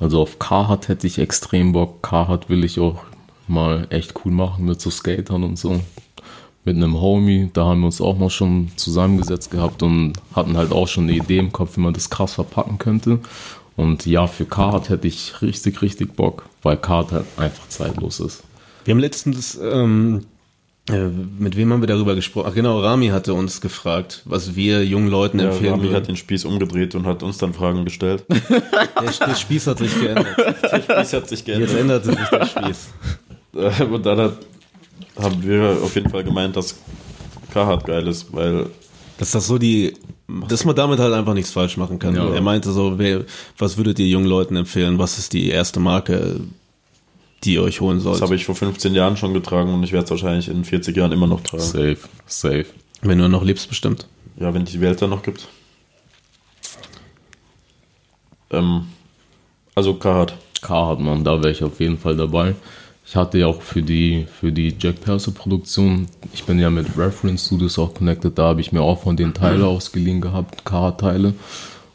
Also 0.02 0.20
auf 0.20 0.40
Carhartt 0.40 0.88
hätte 0.88 1.06
ich 1.06 1.20
extrem 1.20 1.70
Bock. 1.70 2.02
Carhartt 2.02 2.48
will 2.48 2.64
ich 2.64 2.80
auch 2.80 3.04
mal 3.46 3.86
echt 3.90 4.14
cool 4.24 4.32
machen 4.32 4.64
mit 4.64 4.80
so 4.80 4.90
Skatern 4.90 5.44
und 5.44 5.56
so. 5.56 5.80
Mit 6.64 6.76
einem 6.76 7.00
Homie, 7.00 7.50
da 7.52 7.66
haben 7.66 7.80
wir 7.80 7.86
uns 7.86 8.00
auch 8.00 8.18
mal 8.18 8.28
schon 8.28 8.72
zusammengesetzt 8.74 9.52
gehabt 9.52 9.82
und 9.84 10.14
hatten 10.34 10.56
halt 10.56 10.72
auch 10.72 10.88
schon 10.88 11.04
eine 11.04 11.14
Idee 11.16 11.38
im 11.38 11.52
Kopf, 11.52 11.76
wie 11.76 11.80
man 11.80 11.94
das 11.94 12.10
krass 12.10 12.34
verpacken 12.34 12.78
könnte. 12.78 13.20
Und 13.76 14.04
ja, 14.04 14.26
für 14.26 14.44
Carhartt 14.44 14.88
hätte 14.88 15.06
ich 15.06 15.40
richtig, 15.40 15.82
richtig 15.82 16.16
Bock, 16.16 16.46
weil 16.62 16.76
Carhartt 16.78 17.12
halt 17.12 17.26
einfach 17.36 17.68
zeitlos 17.68 18.18
ist. 18.18 18.42
Wir 18.84 18.94
haben 18.94 19.00
letztens, 19.00 19.56
ähm, 19.62 20.24
äh, 20.90 21.08
mit 21.38 21.56
wem 21.56 21.72
haben 21.72 21.80
wir 21.80 21.86
darüber 21.86 22.14
gesprochen? 22.14 22.48
Ach 22.50 22.54
genau, 22.54 22.80
Rami 22.80 23.08
hatte 23.08 23.34
uns 23.34 23.60
gefragt, 23.60 24.22
was 24.24 24.56
wir 24.56 24.84
jungen 24.84 25.08
Leuten 25.08 25.38
Ja, 25.38 25.46
empfehlen 25.46 25.72
Rami 25.72 25.82
würden. 25.84 25.94
hat 25.96 26.08
den 26.08 26.16
Spieß 26.16 26.44
umgedreht 26.44 26.94
und 26.94 27.06
hat 27.06 27.22
uns 27.22 27.38
dann 27.38 27.54
Fragen 27.54 27.84
gestellt. 27.84 28.24
Der, 28.30 29.26
der 29.26 29.34
Spieß 29.34 29.66
hat 29.68 29.78
sich 29.78 29.98
geändert. 30.00 30.36
der 30.38 30.80
Spieß 30.82 31.12
hat 31.12 31.28
sich 31.28 31.46
Jetzt 31.46 31.46
geändert. 31.46 32.06
änderte 32.06 32.10
sich 32.10 32.28
der 32.28 32.46
Spieß. 32.46 32.88
Äh, 33.56 33.84
Und 33.84 34.06
dann 34.06 34.18
hat, 34.18 34.38
haben 35.20 35.42
wir 35.42 35.78
auf 35.82 35.94
jeden 35.94 36.08
Fall 36.10 36.24
gemeint, 36.24 36.56
dass 36.56 36.76
Carhartt 37.52 37.84
geil 37.84 38.06
ist, 38.08 38.32
weil 38.32 38.66
Dass 39.18 39.32
das 39.32 39.46
so 39.46 39.58
die, 39.58 39.94
dass 40.48 40.64
man 40.64 40.74
damit 40.74 40.98
halt 41.00 41.12
einfach 41.12 41.34
nichts 41.34 41.50
falsch 41.50 41.76
machen 41.76 41.98
kann. 41.98 42.14
Ja. 42.16 42.32
Er 42.32 42.40
meinte 42.40 42.70
so, 42.72 42.98
wer, 42.98 43.24
was 43.58 43.76
würdet 43.76 43.98
ihr 43.98 44.06
jungen 44.06 44.26
Leuten 44.26 44.56
empfehlen? 44.56 44.98
Was 44.98 45.18
ist 45.18 45.32
die 45.32 45.48
erste 45.50 45.80
Marke, 45.80 46.40
die 47.44 47.54
ihr 47.54 47.62
euch 47.62 47.80
holen 47.80 47.96
das 47.96 48.04
sollt? 48.04 48.22
habe 48.22 48.34
ich 48.34 48.44
vor 48.44 48.54
15 48.54 48.94
Jahren 48.94 49.16
schon 49.16 49.34
getragen 49.34 49.72
und 49.72 49.82
ich 49.82 49.92
werde 49.92 50.04
es 50.04 50.10
wahrscheinlich 50.10 50.48
in 50.48 50.64
40 50.64 50.96
Jahren 50.96 51.12
immer 51.12 51.26
noch 51.26 51.40
tragen. 51.42 51.62
Safe, 51.62 51.98
safe. 52.26 52.66
Wenn 53.00 53.18
du 53.18 53.28
noch 53.28 53.44
lebst, 53.44 53.68
bestimmt. 53.68 54.06
Ja, 54.38 54.54
wenn 54.54 54.62
es 54.62 54.70
die 54.70 54.80
Welt 54.80 55.02
dann 55.02 55.10
noch 55.10 55.22
gibt. 55.22 55.48
Ähm, 58.50 58.86
also 59.74 59.94
Carhartt. 59.94 60.34
Carhartt, 60.60 61.00
man, 61.00 61.24
da 61.24 61.38
wäre 61.42 61.50
ich 61.50 61.64
auf 61.64 61.80
jeden 61.80 61.98
Fall 61.98 62.16
dabei. 62.16 62.54
Ich 63.04 63.16
hatte 63.16 63.38
ja 63.38 63.46
auch 63.46 63.60
für 63.60 63.82
die, 63.82 64.26
für 64.40 64.52
die 64.52 64.74
Jack 64.78 65.00
Perso 65.00 65.32
Produktion, 65.32 66.06
ich 66.32 66.44
bin 66.44 66.58
ja 66.58 66.70
mit 66.70 66.96
Reference 66.96 67.46
Studios 67.46 67.78
auch 67.78 67.92
connected, 67.92 68.38
da 68.38 68.44
habe 68.44 68.60
ich 68.60 68.72
mir 68.72 68.80
auch 68.80 69.02
von 69.02 69.16
den 69.16 69.34
Teile 69.34 69.66
ausgeliehen 69.66 70.20
gehabt, 70.20 70.64
Carhartt-Teile. 70.64 71.34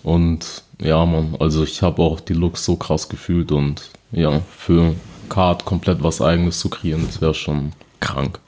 Und 0.03 0.63
ja, 0.81 1.05
man, 1.05 1.35
also 1.39 1.63
ich 1.63 1.81
habe 1.81 2.01
auch 2.01 2.19
die 2.19 2.33
Looks 2.33 2.65
so 2.65 2.75
krass 2.75 3.09
gefühlt 3.09 3.51
und 3.51 3.89
ja, 4.11 4.41
für 4.55 4.95
Carhartt 5.29 5.65
komplett 5.65 6.03
was 6.03 6.21
eigenes 6.21 6.59
zu 6.59 6.69
kreieren, 6.69 7.05
das 7.05 7.21
wäre 7.21 7.33
schon 7.33 7.73
krank. 7.99 8.39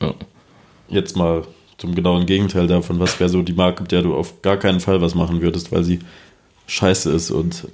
Ja. 0.00 0.14
Jetzt 0.88 1.16
mal 1.16 1.44
zum 1.76 1.94
genauen 1.94 2.26
Gegenteil 2.26 2.66
davon. 2.66 2.98
Was 2.98 3.18
wäre 3.20 3.30
so 3.30 3.42
die 3.42 3.52
Marke, 3.52 3.82
mit 3.82 3.92
der 3.92 4.02
du 4.02 4.14
auf 4.14 4.42
gar 4.42 4.56
keinen 4.56 4.80
Fall 4.80 5.00
was 5.00 5.14
machen 5.14 5.40
würdest, 5.40 5.72
weil 5.72 5.84
sie 5.84 6.00
scheiße 6.66 7.10
ist 7.10 7.30
und 7.30 7.68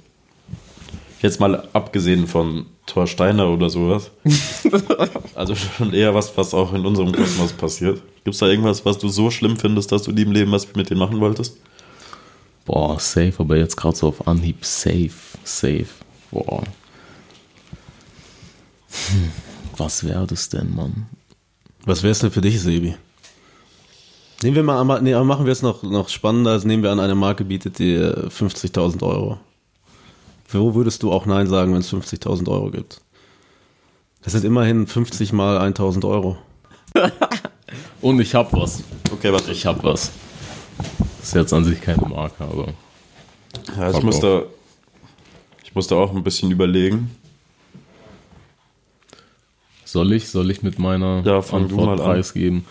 jetzt 1.21 1.39
mal 1.39 1.67
abgesehen 1.73 2.27
von 2.27 2.67
Thor 2.85 3.07
Steiner 3.07 3.49
oder 3.49 3.69
sowas. 3.69 4.11
also 5.35 5.55
schon 5.55 5.93
eher 5.93 6.13
was, 6.13 6.37
was 6.37 6.53
auch 6.53 6.73
in 6.73 6.85
unserem 6.85 7.11
Kosmos 7.11 7.53
passiert. 7.53 8.01
Gibt 8.23 8.35
es 8.35 8.39
da 8.39 8.47
irgendwas, 8.47 8.85
was 8.85 8.97
du 8.97 9.09
so 9.09 9.31
schlimm 9.31 9.57
findest, 9.57 9.91
dass 9.91 10.03
du 10.03 10.11
nie 10.11 10.21
im 10.21 10.31
Leben 10.31 10.51
was 10.51 10.73
mit 10.75 10.89
denen 10.89 10.99
machen 10.99 11.19
wolltest? 11.19 11.57
Boah, 12.65 12.99
safe, 12.99 13.33
aber 13.37 13.57
jetzt 13.57 13.75
gerade 13.75 13.95
so 13.95 14.07
auf 14.07 14.27
Anhieb, 14.27 14.63
safe, 14.65 15.11
safe. 15.43 15.87
Boah. 16.31 16.63
Hm, 19.11 19.31
was 19.77 20.03
wäre 20.03 20.25
das 20.27 20.49
denn, 20.49 20.73
Mann? 20.75 21.07
Was 21.85 22.01
wäre 22.03 22.11
es 22.11 22.19
denn 22.19 22.31
für 22.31 22.41
dich, 22.41 22.59
Sebi? 22.61 22.95
Nehmen 24.43 24.55
wir 24.55 24.63
mal, 24.63 24.79
an- 24.81 25.03
nee, 25.03 25.15
machen 25.23 25.45
wir 25.45 25.51
es 25.53 25.61
noch, 25.61 25.83
noch 25.83 26.09
spannender, 26.09 26.51
als 26.51 26.65
nehmen 26.65 26.83
wir 26.83 26.91
an, 26.91 26.99
eine 26.99 27.15
Marke 27.15 27.45
bietet 27.45 27.79
dir 27.79 28.29
50.000 28.29 29.01
Euro. 29.03 29.39
Wo 30.49 30.75
würdest 30.75 31.03
du 31.03 31.11
auch 31.11 31.25
Nein 31.25 31.47
sagen, 31.47 31.73
wenn 31.73 31.79
es 31.81 31.91
50.000 31.91 32.47
Euro 32.49 32.69
gibt? 32.71 33.01
Das 34.23 34.33
sind 34.33 34.45
immerhin 34.45 34.87
50 34.87 35.33
mal 35.33 35.57
1.000 35.59 36.07
Euro. 36.07 36.37
Und 38.01 38.19
ich 38.19 38.35
hab 38.35 38.53
was. 38.53 38.83
Okay, 39.11 39.31
warte. 39.31 39.51
Ich 39.51 39.65
hab 39.65 39.83
was. 39.83 40.11
Das 41.19 41.29
ist 41.29 41.35
jetzt 41.35 41.53
an 41.53 41.63
sich 41.65 41.81
keine 41.81 42.07
Marke, 42.07 42.43
aber. 42.43 42.67
Ja, 43.77 43.89
ich 43.89 43.95
Fuck 43.95 44.03
muss 44.03 44.15
off. 44.17 44.21
da, 44.21 44.41
ich 45.63 45.73
muss 45.75 45.87
da 45.87 45.95
auch 45.95 46.15
ein 46.15 46.23
bisschen 46.23 46.51
überlegen. 46.51 47.15
Soll 49.95 50.11
ich, 50.11 50.27
soll 50.27 50.51
ich 50.51 50.61
mit 50.61 50.77
meiner 50.77 51.21
Ja, 51.25 51.41
fang 51.41 51.69
du 51.69 51.77
mal 51.77 51.95
preisgeben? 51.95 52.65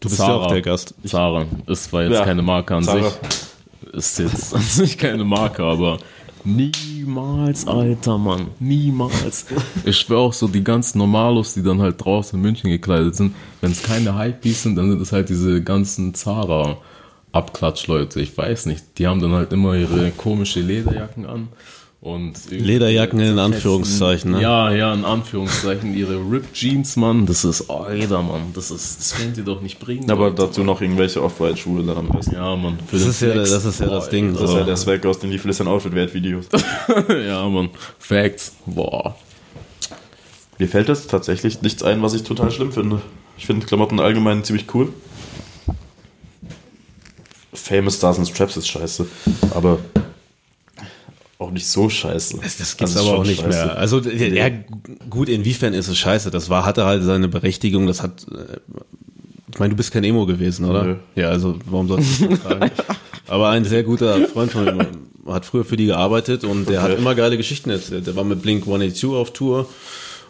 Du 0.00 0.08
bist 0.08 0.18
ja 0.18 0.34
auch 0.34 0.46
der 0.46 0.62
Gast. 0.62 0.94
Zara. 1.04 1.44
Ist 1.66 1.84
zwar 1.84 2.04
jetzt 2.04 2.14
Ja, 2.14 2.24
keine 2.24 2.40
Marke 2.40 2.74
an 2.74 2.82
Zara. 2.84 3.02
sich. 3.02 3.12
Ist 3.92 4.18
jetzt 4.18 4.54
an 4.54 4.62
sich 4.62 4.96
keine 4.96 5.24
Marke, 5.24 5.62
aber 5.62 5.98
niemals, 6.42 7.66
Alter, 7.66 8.16
Mann. 8.16 8.46
Niemals. 8.60 9.44
Ich 9.84 9.98
schwöre 9.98 10.20
auch 10.20 10.32
so, 10.32 10.48
die 10.48 10.64
ganzen 10.64 10.96
Normalos, 10.96 11.52
die 11.52 11.62
dann 11.62 11.82
halt 11.82 12.02
draußen 12.02 12.38
in 12.38 12.42
München 12.42 12.70
gekleidet 12.70 13.14
sind, 13.14 13.34
wenn 13.60 13.72
es 13.72 13.82
keine 13.82 14.18
Hypebeats 14.18 14.62
sind, 14.62 14.76
dann 14.76 14.90
sind 14.90 15.02
es 15.02 15.12
halt 15.12 15.28
diese 15.28 15.62
ganzen 15.62 16.14
Zara. 16.14 16.78
Abklatschleute, 17.32 18.22
ich 18.22 18.36
weiß 18.38 18.64
nicht. 18.66 18.84
Die 18.96 19.06
haben 19.06 19.20
dann 19.20 19.32
halt 19.32 19.52
immer 19.52 19.74
ihre 19.74 20.12
komische 20.12 20.60
Lederjacken 20.60 21.26
an. 21.26 21.48
Und 22.02 22.50
Lederjacken 22.50 23.20
in 23.20 23.38
Anführungszeichen, 23.38 24.30
ne? 24.30 24.40
Ja, 24.40 24.72
ja, 24.72 24.94
in 24.94 25.04
Anführungszeichen. 25.04 25.94
Ihre 25.94 26.14
Ripped 26.14 26.54
Jeans, 26.54 26.96
Mann. 26.96 27.26
Das 27.26 27.44
ist, 27.44 27.68
Alter, 27.68 28.22
Mann. 28.22 28.52
Das 28.54 28.70
ist, 28.70 29.00
das 29.00 29.14
könnt 29.16 29.36
ihr 29.36 29.44
doch 29.44 29.60
nicht 29.60 29.78
bringen. 29.78 30.10
Aber 30.10 30.30
Leute. 30.30 30.46
dazu 30.46 30.64
noch 30.64 30.80
irgendwelche 30.80 31.22
Off-White-Schuhe 31.22 31.82
dann 31.82 31.98
am 31.98 32.08
besten. 32.08 32.36
Ja, 32.36 32.56
Mann. 32.56 32.78
Für 32.86 32.96
Das 32.96 33.06
ist 33.06 33.20
ja, 33.20 33.34
das 33.34 33.50
ist 33.50 33.80
ja 33.80 33.86
das 33.86 34.08
Ding. 34.08 34.32
Das 34.32 34.44
ist 34.44 34.54
ja 34.54 34.64
der 34.64 34.78
Swag 34.78 35.04
aus 35.04 35.18
den 35.18 35.30
Wie 35.30 35.38
viel 35.38 35.50
ist 35.50 35.60
dein 35.60 35.68
Outfit 35.68 35.94
wert 35.94 36.14
Videos. 36.14 36.46
ja, 37.26 37.46
Mann. 37.46 37.68
Facts. 37.98 38.56
Boah. 38.64 39.14
Mir 40.58 40.68
fällt 40.68 40.88
jetzt 40.88 41.10
tatsächlich 41.10 41.60
nichts 41.60 41.82
ein, 41.82 42.00
was 42.00 42.14
ich 42.14 42.22
total 42.22 42.50
schlimm 42.50 42.72
finde. 42.72 43.02
Ich 43.36 43.44
finde 43.44 43.66
Klamotten 43.66 44.00
allgemein 44.00 44.42
ziemlich 44.42 44.74
cool. 44.74 44.90
Famous 47.52 47.96
Stars 47.96 48.18
and 48.18 48.28
Straps 48.28 48.56
ist 48.56 48.68
scheiße, 48.68 49.06
aber 49.54 49.80
auch 51.40 51.50
nicht 51.50 51.66
so 51.66 51.88
scheiße. 51.88 52.38
Das, 52.42 52.58
das 52.58 52.76
gibt's 52.76 52.96
Also 52.96 53.08
ist 53.08 53.10
aber 53.12 53.18
auch 53.20 53.24
nicht 53.26 53.40
scheiße. 53.40 53.66
mehr. 53.66 53.76
Also 53.78 54.00
ja, 54.00 54.50
gut, 55.08 55.28
inwiefern 55.28 55.72
ist 55.74 55.88
es 55.88 55.98
scheiße? 55.98 56.30
Das 56.30 56.50
war, 56.50 56.64
hatte 56.66 56.84
halt 56.84 57.02
seine 57.02 57.28
Berechtigung, 57.28 57.86
das 57.86 58.02
hat 58.02 58.26
äh, 58.30 58.58
ich 59.52 59.58
meine, 59.58 59.70
du 59.70 59.76
bist 59.76 59.90
kein 59.90 60.04
Emo 60.04 60.26
gewesen, 60.26 60.64
oder? 60.64 60.84
Nö. 60.84 60.96
Ja, 61.16 61.28
also 61.30 61.58
warum 61.66 61.88
sollst 61.88 62.20
du 62.20 62.28
das 62.28 62.38
fragen? 62.38 62.70
Aber 63.26 63.48
ein 63.48 63.64
sehr 63.64 63.82
guter 63.82 64.26
Freund 64.28 64.52
von 64.52 64.64
mir 64.64 64.86
hat 65.26 65.44
früher 65.44 65.64
für 65.64 65.76
die 65.76 65.86
gearbeitet 65.86 66.44
und 66.44 66.68
der 66.68 66.82
hat 66.82 66.90
Okay. 66.92 67.00
immer 67.00 67.14
geile 67.14 67.36
Geschichten 67.36 67.70
erzählt. 67.70 68.06
Der 68.06 68.14
war 68.16 68.24
mit 68.24 68.42
Blink 68.42 68.62
182 68.62 69.10
auf 69.10 69.32
Tour 69.32 69.68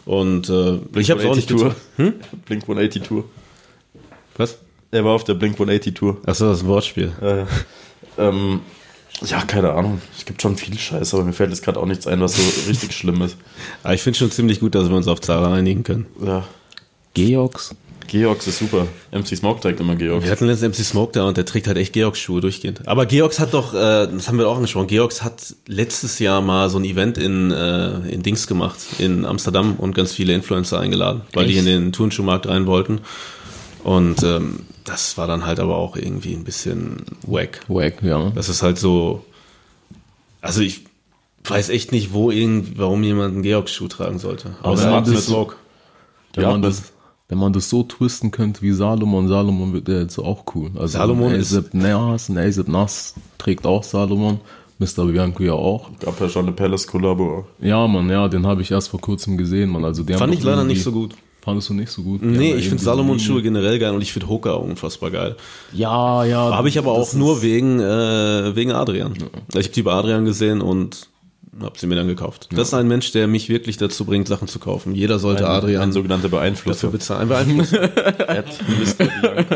und 0.05 0.49
äh, 0.49 0.79
ich 0.99 1.11
habe 1.11 1.27
auch 1.29 1.35
nicht 1.35 1.49
Tour. 1.49 1.75
Hm? 1.97 2.13
Blink 2.45 2.63
180 2.63 3.03
Tour. 3.03 3.23
Was? 4.37 4.57
Er 4.91 5.05
war 5.05 5.13
auf 5.13 5.23
der 5.23 5.35
Blink 5.35 5.53
180 5.55 5.93
Tour. 5.93 6.17
Achso, 6.25 6.47
das 6.47 6.57
ist 6.57 6.63
ein 6.63 6.67
Wortspiel. 6.69 7.11
Ja, 7.21 7.37
ja. 7.37 7.47
Ähm, 8.17 8.59
ja, 9.25 9.41
keine 9.41 9.73
Ahnung. 9.73 10.01
Es 10.17 10.25
gibt 10.25 10.41
schon 10.41 10.57
viel 10.57 10.77
Scheiße, 10.77 11.15
aber 11.15 11.25
mir 11.25 11.33
fällt 11.33 11.51
jetzt 11.51 11.63
gerade 11.63 11.79
auch 11.79 11.85
nichts 11.85 12.07
ein, 12.07 12.21
was 12.21 12.35
so 12.35 12.43
richtig 12.69 12.93
schlimm 12.93 13.21
ist. 13.21 13.37
Aber 13.83 13.93
ich 13.93 14.01
finde 14.01 14.17
schon 14.17 14.31
ziemlich 14.31 14.59
gut, 14.59 14.75
dass 14.75 14.89
wir 14.89 14.95
uns 14.95 15.07
auf 15.07 15.21
Zara 15.21 15.53
einigen 15.53 15.83
können. 15.83 16.05
Ja. 16.23 16.45
Georgs? 17.13 17.75
Georgs 18.07 18.45
ist 18.47 18.59
super. 18.59 18.87
MC 19.11 19.37
Smoke 19.37 19.61
trägt 19.61 19.79
immer 19.79 19.95
Georgs. 19.95 20.25
Wir 20.25 20.31
hatten 20.31 20.45
letztens 20.45 20.77
MC 20.77 20.85
Smoke 20.85 21.13
da 21.13 21.25
und 21.27 21.37
der 21.37 21.45
trägt 21.45 21.67
halt 21.67 21.77
echt 21.77 21.93
Georgs-Schuhe 21.93 22.41
durchgehend. 22.41 22.85
Aber 22.87 23.05
Georgs 23.05 23.39
hat 23.39 23.53
doch, 23.53 23.73
äh, 23.73 23.77
das 24.07 24.27
haben 24.27 24.37
wir 24.37 24.49
auch 24.49 24.57
angesprochen, 24.57 24.87
Georgs 24.87 25.23
hat 25.23 25.55
letztes 25.65 26.19
Jahr 26.19 26.41
mal 26.41 26.69
so 26.69 26.77
ein 26.77 26.83
Event 26.83 27.17
in, 27.17 27.51
äh, 27.51 27.99
in 28.09 28.21
Dings 28.21 28.47
gemacht, 28.47 28.79
in 28.97 29.23
Amsterdam 29.23 29.75
und 29.77 29.95
ganz 29.95 30.11
viele 30.11 30.33
Influencer 30.33 30.79
eingeladen, 30.79 31.21
weil 31.31 31.47
die 31.47 31.57
in 31.57 31.65
den 31.65 31.93
Turnschuhmarkt 31.93 32.49
rein 32.49 32.65
wollten. 32.65 32.99
Und 33.83 34.23
ähm, 34.23 34.65
das 34.83 35.17
war 35.17 35.27
dann 35.27 35.45
halt 35.45 35.59
aber 35.59 35.77
auch 35.77 35.95
irgendwie 35.95 36.33
ein 36.33 36.43
bisschen 36.43 36.97
wack. 37.25 37.61
Wack, 37.67 38.01
ja. 38.01 38.31
Das 38.35 38.49
ist 38.49 38.61
halt 38.63 38.77
so, 38.77 39.23
also 40.41 40.61
ich 40.61 40.85
weiß 41.43 41.69
echt 41.69 41.91
nicht, 41.91 42.13
wo 42.13 42.31
irgend, 42.31 42.77
warum 42.77 43.03
jemand 43.03 43.33
einen 43.33 43.43
Georgs-Schuh 43.43 43.87
tragen 43.87 44.19
sollte. 44.19 44.55
Aber 44.61 44.71
Außer 44.73 44.91
MC 45.01 45.13
das- 45.13 45.25
Smoke. 45.25 45.55
Wenn, 46.33 46.43
Ja, 46.43 46.51
man 46.51 46.61
das, 46.61 46.93
wenn 47.27 47.37
man 47.37 47.51
das 47.53 47.69
so 47.69 47.83
twisten 47.83 48.31
könnte 48.31 48.61
wie 48.61 48.71
Salomon, 48.71 49.27
Salomon 49.27 49.73
wird 49.73 49.87
der 49.87 50.01
jetzt 50.01 50.17
auch 50.17 50.45
cool. 50.55 50.71
Also 50.75 50.97
Salomon 50.97 51.33
ist- 51.33 51.73
Nas, 51.73 52.29
ein 52.29 52.37
ASAP 52.37 52.67
Nas 52.69 53.15
trägt 53.37 53.65
auch 53.65 53.83
Salomon. 53.83 54.39
Mr. 54.79 55.05
Bianco 55.05 55.43
ja 55.43 55.53
auch. 55.53 55.91
Gab 55.99 56.19
ja 56.19 56.27
schon 56.27 56.45
eine 56.47 56.53
Palace-Kollabo. 56.55 57.45
Ja, 57.59 57.85
Mann, 57.87 58.09
ja, 58.09 58.27
den 58.27 58.47
habe 58.47 58.63
ich 58.63 58.71
erst 58.71 58.89
vor 58.89 58.99
kurzem 58.99 59.37
gesehen, 59.37 59.69
Mann. 59.69 59.85
Also 59.85 60.01
der 60.03 60.17
Fand 60.17 60.33
ich 60.33 60.41
leider 60.41 60.63
nicht 60.63 60.81
so 60.81 60.91
gut. 60.91 61.13
Fandest 61.41 61.69
du 61.69 61.73
nicht 61.73 61.91
so 61.91 62.03
gut? 62.03 62.21
Nee, 62.21 62.51
Ja, 62.51 62.55
ich 62.55 62.63
finde 62.63 62.65
irgendwie 62.65 62.83
Salomons 62.85 63.23
so 63.23 63.33
Schuhe 63.33 63.41
generell 63.41 63.79
geil 63.79 63.93
und 63.95 64.01
ich 64.01 64.13
finde 64.13 64.27
Hoka 64.29 64.53
unfassbar 64.53 65.09
geil. 65.09 65.35
Ja, 65.73 66.23
ja. 66.23 66.55
Habe 66.55 66.69
ich 66.69 66.77
aber 66.77 66.91
auch 66.91 67.13
nur 67.13 67.41
wegen, 67.41 67.79
äh, 67.79 68.55
wegen 68.55 68.71
Adrian. 68.71 69.13
Ich 69.53 69.55
habe 69.55 69.69
die 69.69 69.81
bei 69.81 69.91
Adrian 69.93 70.25
gesehen 70.25 70.61
und 70.61 71.07
habe 71.59 71.77
sie 71.79 71.87
mir 71.87 71.95
dann 71.95 72.07
gekauft. 72.07 72.47
Das 72.51 72.67
ist 72.69 72.73
ein 72.75 72.87
Mensch, 72.87 73.11
der 73.11 73.27
mich 73.27 73.49
wirklich 73.49 73.77
dazu 73.77 74.05
bringt, 74.05 74.27
Sachen 74.27 74.47
zu 74.47 74.59
kaufen. 74.59 74.93
Jeder 74.93 75.17
sollte 75.17 75.45
Ein, 75.47 75.55
Adrian 75.55 75.81
ein 75.81 75.91
sogenannter 75.91 76.29
dafür 76.29 76.39
Beeinflusser. 76.39 76.89
bezahlen. 76.89 77.27
Beeinflussen. 77.29 77.77
At 77.79 78.45
Mr. 78.67 79.05
Bianco. 79.21 79.55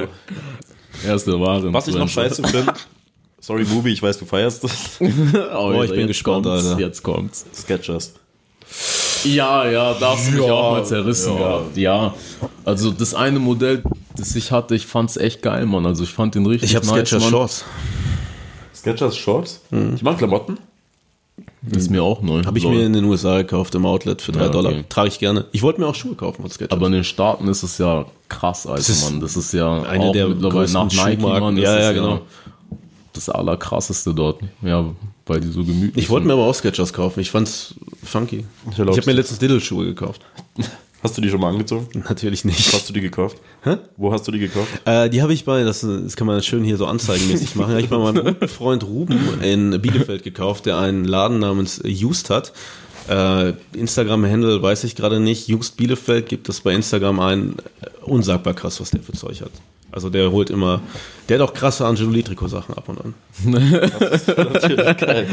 Er 1.06 1.16
ist 1.16 1.28
der 1.28 1.40
wahre. 1.40 1.72
Was 1.72 1.88
ich 1.88 1.96
noch 1.96 2.10
scheiße 2.10 2.44
finde, 2.48 2.74
sorry 3.40 3.64
Mubi, 3.66 3.92
ich 3.92 4.02
weiß, 4.02 4.18
du 4.18 4.26
feierst 4.26 4.64
das. 4.64 4.98
Oh, 5.56 5.84
ich 5.84 5.92
bin 5.92 6.08
gespannt, 6.08 6.46
kommt's, 6.46 6.66
Alter. 6.66 6.80
Jetzt 6.82 7.04
kommt's. 7.04 7.46
Sketchers. 7.54 8.14
Ja, 9.26 9.68
ja, 9.70 9.94
da 9.94 10.12
hast 10.12 10.28
du 10.28 10.32
mich 10.34 10.42
auch 10.50 10.72
mal 10.72 10.86
zerrissen 10.86 11.38
gehabt. 11.38 11.78
Ja, 11.78 12.14
also 12.64 12.92
das 12.92 13.14
eine 13.14 13.40
Modell, 13.40 13.84
das 14.16 14.36
ich 14.36 14.52
hatte, 14.52 14.76
ich 14.76 14.86
fand's 14.86 15.18
echt 15.18 15.42
geil, 15.42 15.66
Mann. 15.66 15.86
Also 15.86 16.04
ich 16.04 16.14
fand 16.14 16.36
den 16.36 16.46
richtig 16.46 16.70
Ich 16.70 16.76
habe 16.76 16.86
nice, 16.86 17.08
Skechers 17.10 17.24
Mann. 17.24 17.32
Shorts. 17.32 17.66
Sketchers 18.76 19.18
Shorts? 19.18 19.62
Mhm. 19.72 19.94
Ich 19.96 20.04
mag 20.04 20.18
Klamotten. 20.18 20.58
Ist 21.72 21.90
mir 21.90 22.04
auch 22.04 22.22
neu. 22.22 22.44
Habe 22.46 22.60
ich 22.60 22.66
mir 22.68 22.86
in 22.86 22.94
den 22.94 23.06
USA 23.06 23.38
gekauft 23.38 23.74
im 23.74 23.86
Outlet 23.88 24.22
für 24.22 24.32
drei 24.32 24.42
Ja, 24.42 24.46
okay. 24.50 24.54
Dollar. 24.54 24.90
Trage 24.90 25.08
ich 25.08 25.18
gerne. 25.20 25.46
Ich 25.52 25.64
wollte 25.64 25.82
mir 25.82 25.88
auch 25.88 25.96
Schuhe 25.96 26.14
kaufen 26.14 26.44
von 26.44 26.52
Skechers. 26.52 26.72
Aber 26.72 26.86
in 26.86 26.94
den 26.94 27.04
Staaten 27.04 27.48
ist 27.48 27.64
es 27.64 27.80
ja 27.80 28.06
krass, 28.30 28.68
Alter, 28.68 28.80
ist 28.80 29.04
Mann. 29.10 29.20
Das 29.20 29.36
ist 29.36 29.52
ja 29.52 29.82
eine 29.82 30.04
auch 30.04 30.12
der 30.12 30.28
mittlerweile 30.28 30.72
nach 30.72 30.92
Nike. 30.92 31.22
Mann. 31.22 31.58
ist 31.58 31.64
Ja, 31.64 31.76
es 31.78 31.84
ja, 31.86 31.92
genau. 31.94 32.22
Das 33.14 33.30
allerkrasseste 33.30 34.14
dort. 34.14 34.42
Ja, 34.62 34.86
weil 35.26 35.40
die 35.40 35.48
so 35.52 35.64
gemütlich 35.64 36.04
ich 36.04 36.10
wollte 36.10 36.24
sind. 36.24 36.28
mir 36.28 36.34
aber 36.34 36.50
auch 36.50 36.56
Skechers 36.56 36.94
kaufen. 36.94 37.20
Ich 37.20 37.32
fand's 37.32 37.76
funky. 38.04 38.46
Ich 38.72 38.80
erlaub's 38.80 38.98
habe 38.98 39.10
mir 39.10 39.16
letztens 39.16 39.40
Diddle-Schuhe 39.40 39.86
gekauft. 39.86 40.22
Hast 41.04 41.16
du 41.18 41.22
die 41.22 41.30
schon 41.30 41.40
mal 41.40 41.50
angezogen? 41.50 41.88
Natürlich 42.10 42.44
Wo 42.44 42.48
nicht. 42.48 42.74
hast 42.74 42.90
du 42.90 42.94
die 42.94 43.02
gekauft? 43.02 43.38
Wo 43.96 44.12
hast 44.12 44.28
du 44.28 44.32
die 44.32 44.40
gekauft? 44.40 44.70
Äh, 44.86 45.08
die 45.08 45.22
habe 45.22 45.34
ich 45.36 45.46
bei, 45.46 45.64
das, 45.64 45.82
das 45.82 46.16
kann 46.16 46.26
man 46.26 46.42
schön 46.42 46.64
hier 46.64 46.78
so 46.78 46.88
anzeigenmäßig 46.88 47.56
machen, 47.56 47.74
habe 47.74 47.82
ich 47.82 47.90
bei 47.90 48.00
meinem 48.00 48.26
guten 48.26 48.48
Freund 48.48 48.84
Ruben 48.84 49.40
in 49.44 49.80
Bielefeld 49.80 50.24
gekauft, 50.24 50.66
der 50.66 50.80
einen 50.80 51.06
Laden 51.06 51.38
namens 51.38 51.80
Just 51.84 52.32
hat. 52.32 52.54
Äh, 53.08 53.54
Instagram-Handle 53.74 54.64
weiß 54.64 54.84
ich 54.84 54.96
gerade 54.96 55.20
nicht. 55.20 55.48
Just 55.48 55.78
Bielefeld 55.78 56.28
gibt 56.28 56.50
es 56.50 56.62
bei 56.62 56.74
Instagram 56.74 57.20
ein. 57.20 57.56
Unsagbar 58.02 58.56
krass, 58.56 58.82
was 58.82 58.90
der 58.90 59.04
für 59.04 59.14
Zeug 59.14 59.42
hat. 59.42 59.52
Also 59.96 60.10
der 60.10 60.30
holt 60.30 60.50
immer, 60.50 60.82
der 61.30 61.40
hat 61.40 61.50
auch 61.50 61.54
krasse 61.54 61.86
Angeloli 61.86 62.22
Trikot-Sachen 62.22 62.76
ab 62.76 62.90
und 62.90 63.00
an. 63.00 63.14
Natürlich 63.46 64.98
geil. 64.98 65.28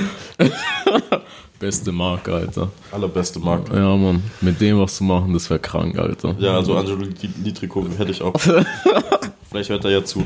Beste 1.59 1.91
Marke, 1.91 2.33
Alter. 2.33 2.71
Allerbeste 2.93 3.41
Marke. 3.41 3.77
Ja, 3.77 3.97
Mann. 3.97 4.23
Mit 4.41 4.61
dem 4.61 4.79
was 4.79 4.97
zu 4.99 5.05
machen, 5.05 5.33
das 5.33 5.51
wäre 5.51 5.59
krank, 5.59 5.99
Alter. 5.99 6.37
Ja, 6.39 6.55
also 6.55 6.77
Angelo 6.77 7.05
Litrico 7.43 7.85
hätte 7.99 8.13
ich 8.13 8.23
auch. 8.23 8.35
Vielleicht 9.51 9.71
hört 9.71 9.85
er 9.85 9.91
ja 9.91 10.05
zu. 10.05 10.25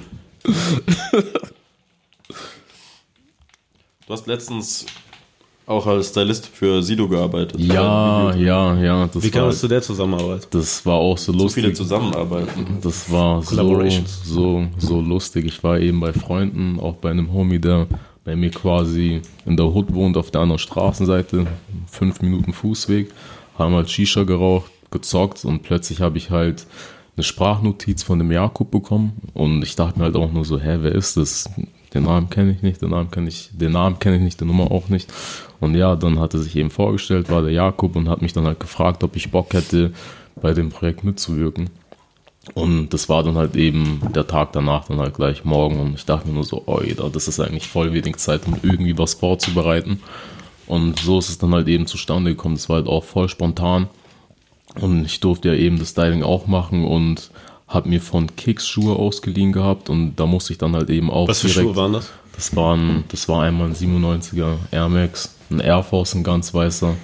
Du 4.06 4.12
hast 4.12 4.26
letztens 4.26 4.84
auch 5.66 5.86
als 5.86 6.10
Stylist 6.10 6.46
für 6.46 6.82
Sido 6.82 7.08
gearbeitet. 7.08 7.58
Ja, 7.60 8.34
ja, 8.34 8.74
ja. 8.80 9.08
Das 9.12 9.22
Wie 9.22 9.30
kam 9.30 9.48
es 9.48 9.60
zu 9.60 9.68
der 9.68 9.82
Zusammenarbeit? 9.82 10.46
das 10.50 10.86
war 10.86 10.94
auch 10.94 11.18
so 11.18 11.32
So 11.32 11.38
lustig. 11.38 11.62
viele 11.64 11.74
zusammenarbeiten. 11.74 12.78
Das 12.82 13.10
war 13.10 13.42
so, 13.42 13.90
so, 14.24 14.66
so 14.78 15.00
lustig. 15.00 15.44
Ich 15.46 15.64
war 15.64 15.78
eben 15.80 15.98
bei 16.00 16.12
Freunden, 16.12 16.78
auch 16.78 16.94
bei 16.94 17.10
einem 17.10 17.32
Homie, 17.32 17.58
der 17.58 17.86
bei 18.24 18.36
mir 18.36 18.50
quasi 18.50 19.20
in 19.44 19.56
der 19.56 19.66
Hood 19.74 19.92
wohnt, 19.92 20.16
auf 20.16 20.30
der 20.30 20.40
anderen 20.40 20.58
Straßenseite, 20.58 21.46
fünf 21.90 22.22
Minuten 22.22 22.52
Fußweg, 22.52 23.10
haben 23.58 23.74
halt 23.74 23.90
Shisha 23.90 24.22
geraucht, 24.24 24.70
gezockt 24.90 25.44
und 25.44 25.62
plötzlich 25.62 26.00
habe 26.00 26.18
ich 26.18 26.30
halt 26.30 26.66
eine 27.16 27.24
Sprachnotiz 27.24 28.02
von 28.02 28.18
dem 28.18 28.30
Jakob 28.30 28.70
bekommen 28.70 29.12
und 29.32 29.62
ich 29.62 29.74
dachte 29.74 29.98
mir 29.98 30.04
halt 30.06 30.16
auch 30.16 30.30
nur 30.32 30.44
so, 30.44 30.60
hä, 30.60 30.78
wer 30.82 30.92
ist 30.92 31.16
das? 31.16 31.48
Den 31.94 32.04
Namen 32.04 32.30
kenne 32.30 32.52
ich 32.52 32.62
nicht, 32.62 32.82
den 32.82 32.90
Namen 32.90 33.10
kenne 33.10 33.28
ich, 33.28 33.50
den 33.52 33.72
Namen 33.72 33.98
kenne 33.98 34.16
ich 34.16 34.22
nicht, 34.22 34.40
die 34.40 34.44
Nummer 34.44 34.70
auch 34.70 34.88
nicht. 34.88 35.12
Und 35.60 35.74
ja, 35.74 35.96
dann 35.96 36.18
hat 36.18 36.34
er 36.34 36.40
sich 36.40 36.56
eben 36.56 36.70
vorgestellt, 36.70 37.30
war 37.30 37.42
der 37.42 37.52
Jakob 37.52 37.96
und 37.96 38.08
hat 38.08 38.22
mich 38.22 38.32
dann 38.32 38.44
halt 38.44 38.60
gefragt, 38.60 39.04
ob 39.04 39.16
ich 39.16 39.30
Bock 39.30 39.54
hätte, 39.54 39.92
bei 40.40 40.52
dem 40.52 40.70
Projekt 40.70 41.04
mitzuwirken. 41.04 41.70
Und 42.54 42.90
das 42.90 43.08
war 43.08 43.22
dann 43.22 43.36
halt 43.36 43.56
eben 43.56 44.00
der 44.14 44.26
Tag 44.26 44.52
danach, 44.52 44.86
dann 44.86 44.98
halt 44.98 45.14
gleich 45.14 45.44
morgen. 45.44 45.80
Und 45.80 45.94
ich 45.94 46.04
dachte 46.04 46.28
mir 46.28 46.34
nur 46.34 46.44
so, 46.44 46.62
da, 46.96 47.08
das 47.08 47.28
ist 47.28 47.40
eigentlich 47.40 47.66
voll 47.66 47.92
wenig 47.92 48.16
Zeit, 48.18 48.46
um 48.46 48.56
irgendwie 48.62 48.96
was 48.98 49.14
vorzubereiten. 49.14 50.00
Und 50.66 50.98
so 50.98 51.18
ist 51.18 51.28
es 51.28 51.38
dann 51.38 51.54
halt 51.54 51.68
eben 51.68 51.86
zustande 51.86 52.30
gekommen. 52.30 52.54
Das 52.56 52.68
war 52.68 52.76
halt 52.76 52.86
auch 52.86 53.04
voll 53.04 53.28
spontan. 53.28 53.88
Und 54.80 55.04
ich 55.04 55.20
durfte 55.20 55.48
ja 55.48 55.54
eben 55.54 55.78
das 55.78 55.90
Styling 55.90 56.22
auch 56.22 56.46
machen 56.46 56.84
und 56.84 57.30
habe 57.68 57.88
mir 57.88 58.00
von 58.00 58.34
Kicks 58.36 58.66
Schuhe 58.66 58.96
ausgeliehen 58.96 59.52
gehabt. 59.52 59.90
Und 59.90 60.16
da 60.16 60.26
musste 60.26 60.52
ich 60.52 60.58
dann 60.58 60.74
halt 60.74 60.90
eben 60.90 61.10
auch 61.10 61.28
Was 61.28 61.40
für 61.40 61.48
Schuhe 61.48 61.76
waren 61.76 61.94
das? 61.94 62.12
das 62.36 62.54
waren, 62.54 63.04
das 63.08 63.28
war 63.28 63.42
einmal 63.42 63.68
ein 63.68 63.74
97er 63.74 64.56
Air 64.70 64.88
Max, 64.88 65.34
ein 65.50 65.60
Air 65.60 65.82
Force, 65.82 66.14
ein 66.14 66.22
ganz 66.22 66.52
weißer 66.52 66.94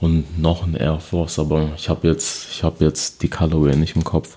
und 0.00 0.38
noch 0.38 0.64
ein 0.64 0.74
Air 0.74 1.00
Force, 1.00 1.38
aber 1.38 1.70
ich 1.76 1.88
habe 1.88 2.08
jetzt, 2.08 2.48
ich 2.52 2.62
habe 2.62 2.84
jetzt 2.84 3.22
die 3.22 3.28
Colorway 3.28 3.76
nicht 3.76 3.96
im 3.96 4.04
Kopf. 4.04 4.36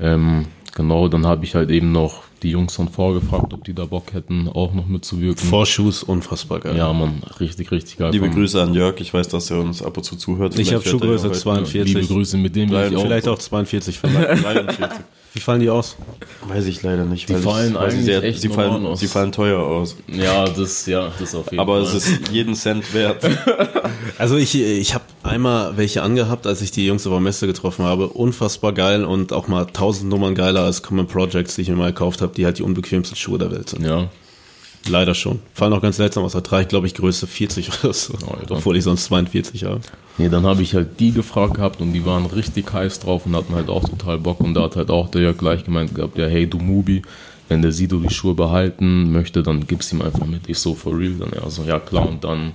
Ähm, 0.00 0.46
genau, 0.74 1.08
dann 1.08 1.26
habe 1.26 1.44
ich 1.44 1.54
halt 1.54 1.70
eben 1.70 1.92
noch 1.92 2.23
die 2.44 2.50
Jungs 2.50 2.74
von 2.74 2.88
vorgefragt, 2.88 3.52
ob 3.52 3.64
die 3.64 3.74
da 3.74 3.86
Bock 3.86 4.12
hätten, 4.12 4.48
auch 4.48 4.74
noch 4.74 4.86
mitzuwirken. 4.86 5.48
Vorschuss, 5.48 6.02
unfassbar 6.02 6.60
geil. 6.60 6.76
ja, 6.76 6.92
man, 6.92 7.22
richtig, 7.40 7.70
richtig 7.72 7.96
geil. 7.96 8.12
Liebe 8.12 8.30
Grüße 8.30 8.62
an 8.62 8.74
Jörg. 8.74 9.00
Ich 9.00 9.12
weiß, 9.12 9.28
dass 9.28 9.50
er 9.50 9.58
uns 9.60 9.82
ab 9.82 9.96
und 9.96 10.04
zu 10.04 10.16
zuhört. 10.16 10.58
Ich 10.58 10.72
habe 10.72 10.86
Schuhgröße 10.86 11.24
ja 11.24 11.30
heute. 11.30 11.40
42. 11.40 11.94
Liebe 11.94 12.06
Grüße, 12.06 12.36
mit 12.36 12.54
dem 12.54 12.70
will 12.70 12.88
ich 12.90 12.96
auch. 12.96 13.02
Vielleicht 13.02 13.28
auch 13.28 13.38
42 13.38 13.98
vielleicht. 13.98 14.44
43. 14.44 14.86
Wie 15.34 15.40
fallen 15.40 15.60
die 15.60 15.68
aus? 15.68 15.96
Weiß 16.46 16.64
ich 16.66 16.80
leider 16.84 17.04
nicht. 17.04 17.28
Die 17.28 17.34
fallen 17.34 17.72
ich, 17.72 17.78
eigentlich 17.78 18.04
sehr, 18.04 18.22
echt 18.22 18.40
sie, 18.40 18.48
fallen, 18.48 18.86
aus. 18.86 19.00
sie 19.00 19.08
fallen 19.08 19.32
teuer 19.32 19.58
aus. 19.58 19.96
Ja, 20.06 20.44
das, 20.44 20.86
ja, 20.86 21.10
das 21.18 21.34
auf 21.34 21.46
jeden 21.46 21.58
Aber 21.58 21.84
Fall. 21.84 21.96
es 21.96 22.06
ist 22.06 22.28
jeden 22.30 22.54
Cent 22.54 22.94
wert. 22.94 23.24
Also 24.16 24.36
ich, 24.36 24.54
ich 24.54 24.94
habe 24.94 25.04
einmal 25.24 25.76
welche 25.76 26.02
angehabt, 26.02 26.46
als 26.46 26.62
ich 26.62 26.70
die 26.70 26.86
Jungs 26.86 27.04
auf 27.04 27.12
der 27.12 27.20
Messe 27.20 27.48
getroffen 27.48 27.84
habe. 27.84 28.08
Unfassbar 28.08 28.72
geil 28.72 29.04
und 29.04 29.32
auch 29.32 29.48
mal 29.48 29.66
tausend 29.66 30.08
Nummern 30.08 30.36
geiler 30.36 30.62
als 30.62 30.82
Common 30.82 31.08
Projects, 31.08 31.56
die 31.56 31.62
ich 31.62 31.68
mir 31.68 31.74
mal 31.74 31.90
gekauft 31.90 32.20
habe, 32.20 32.32
die 32.36 32.44
halt 32.44 32.58
die 32.58 32.62
unbequemsten 32.62 33.16
Schuhe 33.16 33.38
der 33.38 33.50
Welt 33.50 33.70
sind. 33.70 33.84
ja, 33.84 34.08
Leider 34.88 35.14
schon. 35.14 35.40
Fallen 35.54 35.72
auch 35.72 35.80
ganz 35.80 35.96
seltsam 35.96 36.24
aus. 36.24 36.32
Da 36.32 36.42
trage 36.42 36.64
ich, 36.64 36.68
glaube 36.68 36.86
ich, 36.86 36.94
Größe 36.94 37.26
40 37.26 37.70
oder 37.84 37.94
so. 37.94 38.14
Alter. 38.14 38.56
Obwohl 38.56 38.76
ich 38.76 38.84
sonst 38.84 39.06
42 39.06 39.64
habe. 39.64 39.80
Nee, 40.18 40.28
dann 40.28 40.44
habe 40.44 40.62
ich 40.62 40.74
halt 40.74 41.00
die 41.00 41.12
gefragt 41.12 41.54
gehabt 41.54 41.80
und 41.80 41.92
die 41.92 42.04
waren 42.04 42.26
richtig 42.26 42.70
heiß 42.72 43.00
drauf 43.00 43.24
und 43.24 43.34
hatten 43.34 43.54
halt 43.54 43.68
auch 43.68 43.88
total 43.88 44.18
Bock. 44.18 44.40
Und 44.40 44.54
da 44.54 44.62
hat 44.62 44.76
halt 44.76 44.90
auch 44.90 45.08
der 45.08 45.22
Jörg 45.22 45.38
gleich 45.38 45.64
gemeint 45.64 45.94
gehabt, 45.94 46.18
ja, 46.18 46.26
hey, 46.26 46.46
du 46.46 46.58
Mubi, 46.58 47.02
wenn 47.48 47.62
der 47.62 47.72
Sido 47.72 47.98
die 47.98 48.12
Schuhe 48.12 48.34
behalten 48.34 49.10
möchte, 49.10 49.42
dann 49.42 49.66
gib's 49.66 49.92
ihm 49.92 50.02
einfach 50.02 50.26
mit. 50.26 50.48
Ich 50.48 50.58
so, 50.58 50.74
for 50.74 50.98
real. 50.98 51.14
Dann 51.14 51.32
er 51.32 51.48
so, 51.50 51.62
ja 51.62 51.78
klar. 51.78 52.06
Und 52.06 52.24
dann 52.24 52.52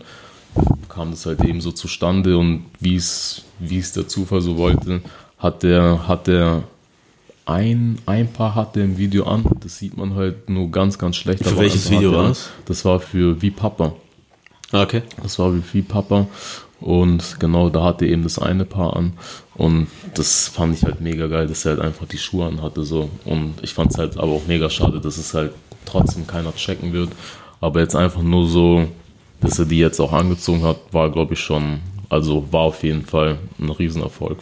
kam 0.88 1.12
das 1.12 1.26
halt 1.26 1.44
eben 1.44 1.62
so 1.62 1.72
zustande 1.72 2.38
und 2.38 2.66
wie 2.80 2.96
es 2.96 3.44
wie 3.60 3.78
es 3.78 3.92
der 3.92 4.08
Zufall 4.08 4.42
so 4.42 4.58
wollte, 4.58 5.02
hat 5.38 5.64
der, 5.64 6.08
hat 6.08 6.28
der 6.28 6.64
ein, 7.50 7.98
ein 8.06 8.32
Paar 8.32 8.56
hatte 8.56 8.82
im 8.82 8.98
Video 8.98 9.26
an. 9.26 9.44
Das 9.62 9.78
sieht 9.78 9.98
man 9.98 10.16
halt 10.16 10.50
nur 10.50 10.70
ganz, 10.70 10.98
ganz 10.98 11.16
schlecht. 11.16 11.44
Für 11.44 11.58
welches 11.58 11.90
Video 11.90 12.14
war 12.14 12.30
das? 12.30 12.50
Das 12.66 12.86
war 12.86 13.00
für 13.00 13.42
Wie 13.42 13.52
Papa. 13.52 13.94
Ah, 14.72 14.84
okay. 14.84 15.02
Das 15.24 15.40
war 15.40 15.54
wie 15.74 15.82
Papa. 15.82 16.28
Und 16.80 17.40
genau 17.40 17.70
da 17.70 17.84
hatte 17.84 18.06
eben 18.06 18.24
das 18.24 18.40
eine 18.40 18.66
Paar 18.66 18.96
an. 18.96 19.14
Und 19.56 19.88
das 20.14 20.48
fand 20.48 20.76
ich 20.76 20.84
halt 20.84 21.02
mega 21.02 21.28
geil, 21.28 21.48
dass 21.48 21.66
er 21.66 21.72
halt 21.72 21.82
einfach 21.82 22.06
die 22.08 22.18
Schuhe 22.18 22.46
an 22.46 22.62
hatte. 22.62 22.84
So. 22.84 23.10
Und 23.26 23.56
ich 23.62 23.74
fand 23.74 23.92
es 23.92 23.98
halt 23.98 24.18
aber 24.18 24.32
auch 24.32 24.48
mega 24.48 24.70
schade, 24.70 25.02
dass 25.02 25.18
es 25.18 25.34
halt 25.34 25.52
trotzdem 25.86 26.28
keiner 26.28 26.56
checken 26.56 26.94
wird. 26.94 27.10
Aber 27.60 27.80
jetzt 27.82 27.96
einfach 27.96 28.22
nur 28.22 28.48
so, 28.48 28.88
dass 29.42 29.60
er 29.60 29.66
die 29.66 29.80
jetzt 29.80 30.00
auch 30.00 30.14
angezogen 30.14 30.64
hat, 30.64 30.78
war 30.92 31.12
glaube 31.12 31.34
ich 31.34 31.40
schon, 31.40 31.80
also 32.08 32.48
war 32.52 32.62
auf 32.62 32.84
jeden 32.84 33.06
Fall 33.06 33.40
ein 33.60 33.70
Riesenerfolg. 33.70 34.38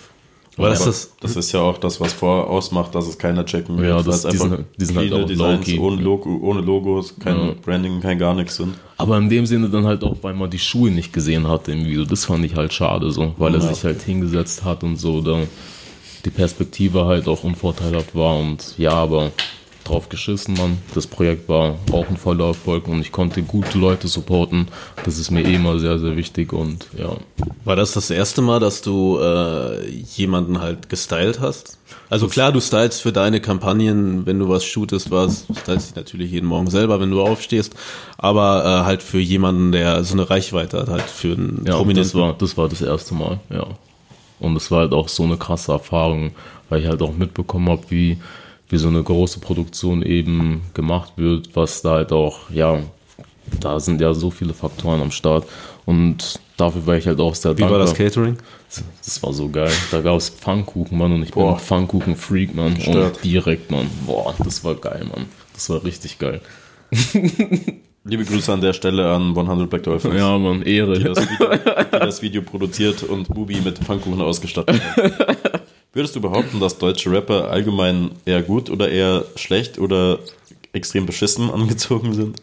Aber 0.58 0.70
das 0.70 0.88
ist 0.88 1.14
das 1.20 1.36
ist 1.36 1.52
ja 1.52 1.60
auch 1.62 1.78
das, 1.78 2.00
was 2.00 2.14
vor 2.14 2.50
ausmacht, 2.50 2.96
dass 2.96 3.08
es 3.08 3.18
keiner 3.18 3.46
checken 3.46 3.78
wird. 3.78 3.90
Ja, 3.90 4.02
das- 4.02 4.22
die 4.24 4.28
einfach 4.30 4.60
die 4.80 4.86
sind 4.86 4.98
halt 4.98 5.14
auch 5.14 5.26
Designs 5.26 5.70
ohne, 5.78 6.02
Logo, 6.02 6.40
ohne 6.42 6.62
Logos, 6.62 7.14
kein 7.20 7.36
Ja. 7.38 7.54
Branding, 7.64 8.00
kein 8.02 8.18
gar 8.18 8.34
nichts 8.34 8.56
sind. 8.56 8.74
Aber 8.98 9.18
in 9.18 9.30
dem 9.30 9.46
Sinne 9.46 9.70
dann 9.70 9.86
halt 9.86 10.04
auch, 10.04 10.16
weil 10.22 10.34
man 10.34 10.50
die 10.50 10.58
Schuhe 10.60 10.90
nicht 10.90 11.14
gesehen 11.14 11.48
hatte 11.48 11.72
im 11.72 11.86
Video. 11.86 12.06
Das 12.06 12.26
fand 12.26 12.44
ich 12.46 12.56
halt 12.56 12.74
schade 12.74 13.12
so, 13.12 13.34
weil 13.38 13.54
er 13.54 13.62
Ja. 13.62 13.72
sich 13.74 13.84
halt 13.84 14.02
hingesetzt 14.02 14.64
hat 14.64 14.84
und 14.84 14.96
so, 14.98 15.22
da 15.22 15.44
die 16.26 16.32
Perspektive 16.32 17.06
halt 17.06 17.28
auch 17.28 17.44
unvorteilhaft 17.44 18.16
war 18.16 18.38
und 18.40 18.74
ja, 18.78 18.92
aber 18.94 19.32
drauf 19.90 20.10
geschissen, 20.10 20.56
Mann. 20.56 20.78
Das 20.96 21.08
Projekt 21.08 21.48
war 21.50 21.76
auch 21.92 22.08
ein 22.10 22.18
voller 22.18 22.48
Erfolg 22.48 22.88
und 22.88 23.00
ich 23.02 23.12
konnte 23.12 23.42
gute 23.44 23.78
Leute 23.78 24.08
supporten. 24.08 24.68
Das 25.06 25.18
ist 25.18 25.32
mir 25.32 25.42
eh 25.44 25.56
immer 25.56 25.80
sehr, 25.80 26.00
sehr 26.00 26.16
wichtig 26.18 26.54
und 26.54 26.86
ja. 26.98 27.16
War 27.66 27.76
das 27.76 27.94
das 27.94 28.10
erste 28.10 28.42
Mal, 28.42 28.60
dass 28.60 28.82
du 28.82 29.20
äh, 29.20 29.88
jemanden 30.16 30.60
halt 30.62 30.90
gestylt 30.90 31.40
hast? 31.40 31.78
Also 32.10 32.28
klar, 32.28 32.52
du 32.52 32.60
stylst 32.62 33.02
für 33.02 33.12
deine 33.12 33.40
Kampagnen, 33.42 34.26
wenn 34.26 34.40
du 34.40 34.48
was 34.50 34.64
shootest, 34.64 35.12
was 35.12 35.46
stylst 35.62 35.90
dich 35.90 35.96
natürlich 35.96 36.32
jeden 36.32 36.48
Morgen 36.48 36.70
selber, 36.70 37.00
wenn 37.00 37.12
du 37.12 37.22
aufstehst, 37.22 37.74
aber 38.18 38.64
äh, 38.66 38.86
halt 38.86 39.04
für 39.04 39.20
jemanden, 39.20 39.72
der 39.72 40.04
so 40.04 40.14
eine 40.14 40.30
Reichweite 40.30 40.80
hat, 40.80 40.88
halt 40.90 41.04
für 41.04 41.34
einen 41.34 41.64
Ja, 41.66 41.76
Prominenten. 41.76 42.04
das 42.12 42.16
war, 42.16 42.34
das 42.34 42.58
war 42.58 42.70
das 42.70 42.82
erste 42.82 43.14
Mal, 43.14 43.40
ja. 43.50 43.66
Und 44.40 44.56
es 44.56 44.70
war 44.70 44.80
halt 44.82 44.94
auch 44.94 45.10
so 45.10 45.24
eine 45.24 45.36
krasse 45.38 45.72
Erfahrung, 45.72 46.32
weil 46.70 46.82
ich 46.82 46.88
halt 46.88 47.02
auch 47.02 47.14
mitbekommen 47.16 47.70
habe, 47.70 47.82
wie, 47.90 48.18
wie 48.70 48.78
so 48.78 48.88
eine 48.88 49.02
große 49.02 49.40
Produktion 49.40 50.02
eben 50.04 50.62
gemacht 50.74 51.14
wird, 51.16 51.56
was 51.56 51.82
da 51.82 51.92
halt 51.92 52.12
auch, 52.12 52.50
ja, 52.50 52.80
da 53.60 53.80
sind 53.80 54.02
ja 54.02 54.14
so 54.14 54.30
viele 54.30 54.54
Faktoren 54.54 55.02
am 55.02 55.12
Start. 55.12 55.46
Und 55.86 56.40
dafür 56.58 56.86
war 56.86 56.98
ich 56.98 57.08
halt 57.08 57.20
auch 57.20 57.34
sehr 57.34 57.58
Wie 57.58 57.62
war 57.62 57.80
das 57.80 57.94
dankbar. 57.94 58.08
Catering? 58.08 58.38
Das 59.04 59.24
war 59.24 59.32
so 59.32 59.48
geil. 59.48 59.72
Da 59.92 60.02
gab 60.02 60.18
es 60.18 60.30
Pfannkuchen, 60.30 60.98
Mann, 60.98 61.14
und 61.14 61.24
ich 61.24 61.32
Boah. 61.32 61.56
bin 61.56 61.64
Pfannkuchen-Freak, 61.64 62.54
Mann. 62.56 62.76
Gestört. 62.76 63.16
Und 63.16 63.24
direkt, 63.24 63.72
Mann. 63.72 63.90
Boah, 64.06 64.36
das 64.44 64.64
war 64.66 64.76
geil, 64.76 65.06
Mann. 65.10 65.28
Das 65.54 65.70
war 65.70 65.84
richtig 65.86 66.20
geil. 66.20 66.42
Liebe 68.04 68.24
Grüße 68.24 68.52
an 68.54 68.62
der 68.62 68.74
Stelle 68.74 69.10
an 69.10 69.38
100 69.38 69.70
Black 69.70 69.84
Dolphins. 69.84 70.16
Ja, 70.16 70.38
Mann, 70.38 70.62
Ehre. 70.62 70.98
die 70.98 71.04
das, 71.06 71.20
Video, 71.30 71.50
die 71.54 71.92
das 71.92 72.22
Video 72.22 72.42
produziert 72.42 73.04
und 73.04 73.28
Bubi 73.28 73.60
mit 73.62 73.80
Pfannkuchen 73.80 74.22
ausgestattet 74.22 74.82
hat. 74.96 75.38
Würdest 75.98 76.16
du 76.16 76.22
behaupten, 76.22 76.60
dass 76.60 76.78
deutsche 76.78 77.10
Rapper 77.12 77.50
allgemein 77.50 78.12
eher 78.24 78.44
gut 78.44 78.70
oder 78.70 78.88
eher 78.88 79.26
schlecht 79.36 79.80
oder 79.80 80.20
extrem 80.72 81.08
beschissen 81.08 81.50
angezogen 81.50 82.14
sind? 82.14 82.40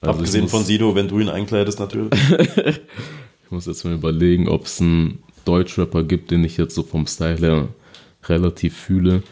Also 0.00 0.14
Abgesehen 0.14 0.48
von 0.48 0.64
Sido, 0.64 0.94
wenn 0.94 1.08
du 1.08 1.18
ihn 1.20 1.28
einkleidest 1.28 1.78
natürlich. 1.78 2.18
Ich 3.44 3.50
muss 3.54 3.66
jetzt 3.66 3.84
mal 3.84 3.92
überlegen, 3.92 4.48
ob 4.48 4.64
es 4.64 4.80
einen 4.80 5.18
Deutschrapper 5.44 6.04
gibt, 6.04 6.30
den 6.30 6.42
ich 6.44 6.56
jetzt 6.56 6.74
so 6.74 6.82
vom 6.82 7.06
Style 7.06 7.36
her 7.36 7.68
relativ 8.24 8.74
fühle. 8.74 9.22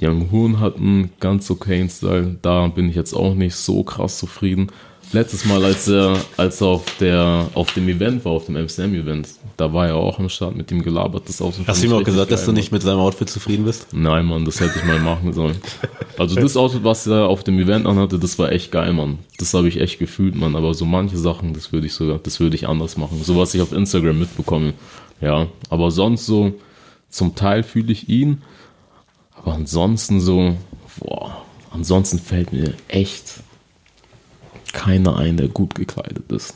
Young 0.00 0.30
Hoon 0.32 0.60
hat 0.60 0.76
einen 0.76 1.10
ganz 1.20 1.50
okayen 1.50 1.90
Style, 1.90 2.38
da 2.40 2.68
bin 2.68 2.88
ich 2.88 2.96
jetzt 2.96 3.12
auch 3.12 3.34
nicht 3.34 3.56
so 3.56 3.82
krass 3.82 4.16
zufrieden. 4.16 4.68
Letztes 5.12 5.44
Mal, 5.44 5.62
als 5.62 5.86
er, 5.86 6.18
als 6.38 6.62
er 6.62 6.68
auf, 6.68 6.84
der, 6.98 7.50
auf 7.52 7.74
dem 7.74 7.86
Event 7.90 8.24
war, 8.24 8.32
auf 8.32 8.46
dem 8.46 8.54
MCM-Event, 8.54 9.28
da 9.56 9.72
war 9.72 9.88
er 9.88 9.96
auch 9.96 10.18
am 10.18 10.28
Start 10.28 10.54
mit 10.54 10.70
ihm 10.70 10.82
gelabert. 10.82 11.28
Das 11.28 11.40
auch 11.40 11.52
Hast 11.66 11.82
du 11.82 11.86
ihm 11.86 11.92
auch 11.94 12.04
gesagt, 12.04 12.30
dass 12.30 12.44
du 12.44 12.52
nicht 12.52 12.72
mit 12.72 12.82
seinem 12.82 12.98
Outfit 12.98 13.30
zufrieden 13.30 13.64
bist? 13.64 13.88
Nein, 13.92 14.26
Mann, 14.26 14.44
das 14.44 14.60
hätte 14.60 14.78
ich 14.78 14.84
mal 14.84 14.98
machen 14.98 15.32
sollen. 15.32 15.56
Also 16.18 16.34
das 16.34 16.56
Outfit, 16.56 16.84
was 16.84 17.06
er 17.06 17.26
auf 17.26 17.44
dem 17.44 17.58
Event 17.58 17.86
anhatte, 17.86 18.18
das 18.18 18.38
war 18.38 18.52
echt 18.52 18.72
geil, 18.72 18.92
Mann. 18.92 19.18
Das 19.38 19.54
habe 19.54 19.68
ich 19.68 19.80
echt 19.80 19.98
gefühlt, 19.98 20.34
Mann. 20.34 20.56
Aber 20.56 20.74
so 20.74 20.84
manche 20.84 21.18
Sachen, 21.18 21.54
das 21.54 21.72
würde 21.72 21.86
ich 21.86 21.94
sogar, 21.94 22.18
das 22.18 22.40
würde 22.40 22.56
ich 22.56 22.68
anders 22.68 22.96
machen. 22.96 23.22
So 23.22 23.36
was 23.36 23.54
ich 23.54 23.60
auf 23.60 23.72
Instagram 23.72 24.18
mitbekomme. 24.18 24.74
Ja, 25.20 25.46
aber 25.70 25.90
sonst 25.90 26.26
so, 26.26 26.52
zum 27.08 27.34
Teil 27.34 27.62
fühle 27.62 27.92
ich 27.92 28.08
ihn. 28.08 28.42
Aber 29.36 29.54
ansonsten 29.54 30.20
so, 30.20 30.56
boah, 31.00 31.44
ansonsten 31.70 32.18
fällt 32.18 32.52
mir 32.52 32.74
echt 32.88 33.40
keiner 34.72 35.16
ein, 35.16 35.36
der 35.36 35.48
gut 35.48 35.74
gekleidet 35.74 36.30
ist. 36.30 36.54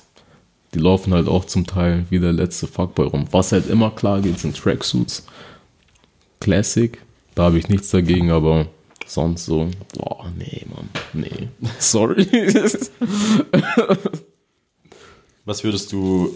Die 0.75 0.79
laufen 0.79 1.13
halt 1.13 1.29
auch 1.29 1.45
zum 1.45 1.67
Teil 1.67 2.07
wie 2.11 2.21
der 2.21 2.33
letzte 2.33 2.67
Fuckboy 2.67 3.07
rum. 3.07 3.27
Was 3.33 3.53
halt 3.53 3.69
immer 3.69 3.91
klar 3.91 4.21
geht, 4.21 4.39
sind 4.39 4.57
Tracksuits. 4.57 5.27
Classic, 6.39 6.99
da 7.35 7.45
habe 7.45 7.59
ich 7.59 7.69
nichts 7.69 7.91
dagegen, 7.91 8.31
aber 8.31 8.67
sonst 9.07 9.45
so, 9.47 9.69
boah, 9.95 10.33
nee, 10.39 10.65
Mann, 10.75 10.89
nee. 11.13 11.49
Sorry. 11.79 12.27
Was 15.45 15.65
würdest 15.65 15.93
du 15.93 16.33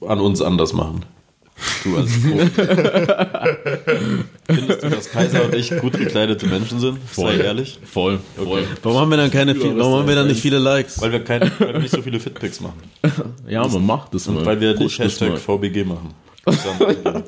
an 0.00 0.20
uns 0.20 0.40
anders 0.40 0.72
machen? 0.72 1.04
Du 1.84 1.96
als. 1.96 2.10
Findest 4.46 4.82
du, 4.82 4.90
dass 4.90 5.10
Kaiser 5.10 5.44
und 5.44 5.54
ich 5.54 5.76
gut 5.78 5.92
gekleidete 5.94 6.46
Menschen 6.46 6.80
sind? 6.80 6.98
Sei 7.12 7.36
ehrlich. 7.36 7.78
Voll, 7.84 8.18
voll. 8.36 8.64
Warum 8.82 8.98
haben 8.98 9.10
wir 9.10 9.16
dann 9.16 9.30
keine, 9.30 9.54
viel, 9.54 9.76
warum 9.76 10.00
haben 10.00 10.08
wir 10.08 10.14
dann 10.14 10.28
nicht 10.28 10.40
viele 10.40 10.58
Likes? 10.58 11.00
Weil 11.00 11.12
wir, 11.12 11.24
keine, 11.24 11.50
weil 11.58 11.74
wir 11.74 11.80
nicht 11.80 11.92
so 11.94 12.02
viele 12.02 12.20
Fitpics 12.20 12.60
machen. 12.60 12.82
Ja, 13.48 13.66
man 13.66 13.86
macht 13.86 14.12
das 14.14 14.26
mal. 14.26 14.38
Und 14.38 14.46
weil 14.46 14.60
wir 14.60 14.74
Push 14.74 14.98
nicht 14.98 15.20
Hashtag. 15.20 15.38
VBG 15.38 15.84
machen. 15.84 16.14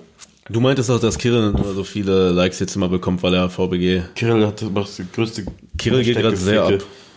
Du 0.50 0.60
meintest 0.60 0.90
auch, 0.90 0.98
dass 0.98 1.18
Kirill 1.18 1.50
immer 1.54 1.74
so 1.74 1.84
viele 1.84 2.30
Likes 2.30 2.58
jetzt 2.58 2.74
immer 2.74 2.88
bekommt, 2.88 3.22
weil 3.22 3.34
er 3.34 3.50
VBG. 3.50 4.00
Kirill 4.14 4.46
hat 4.46 4.62
macht 4.72 4.96
die 4.96 5.04
größte 5.14 5.44
Kirill 5.76 6.02
geht 6.02 6.16
gerade 6.16 6.36
sehr 6.36 6.62
ab. 6.64 6.72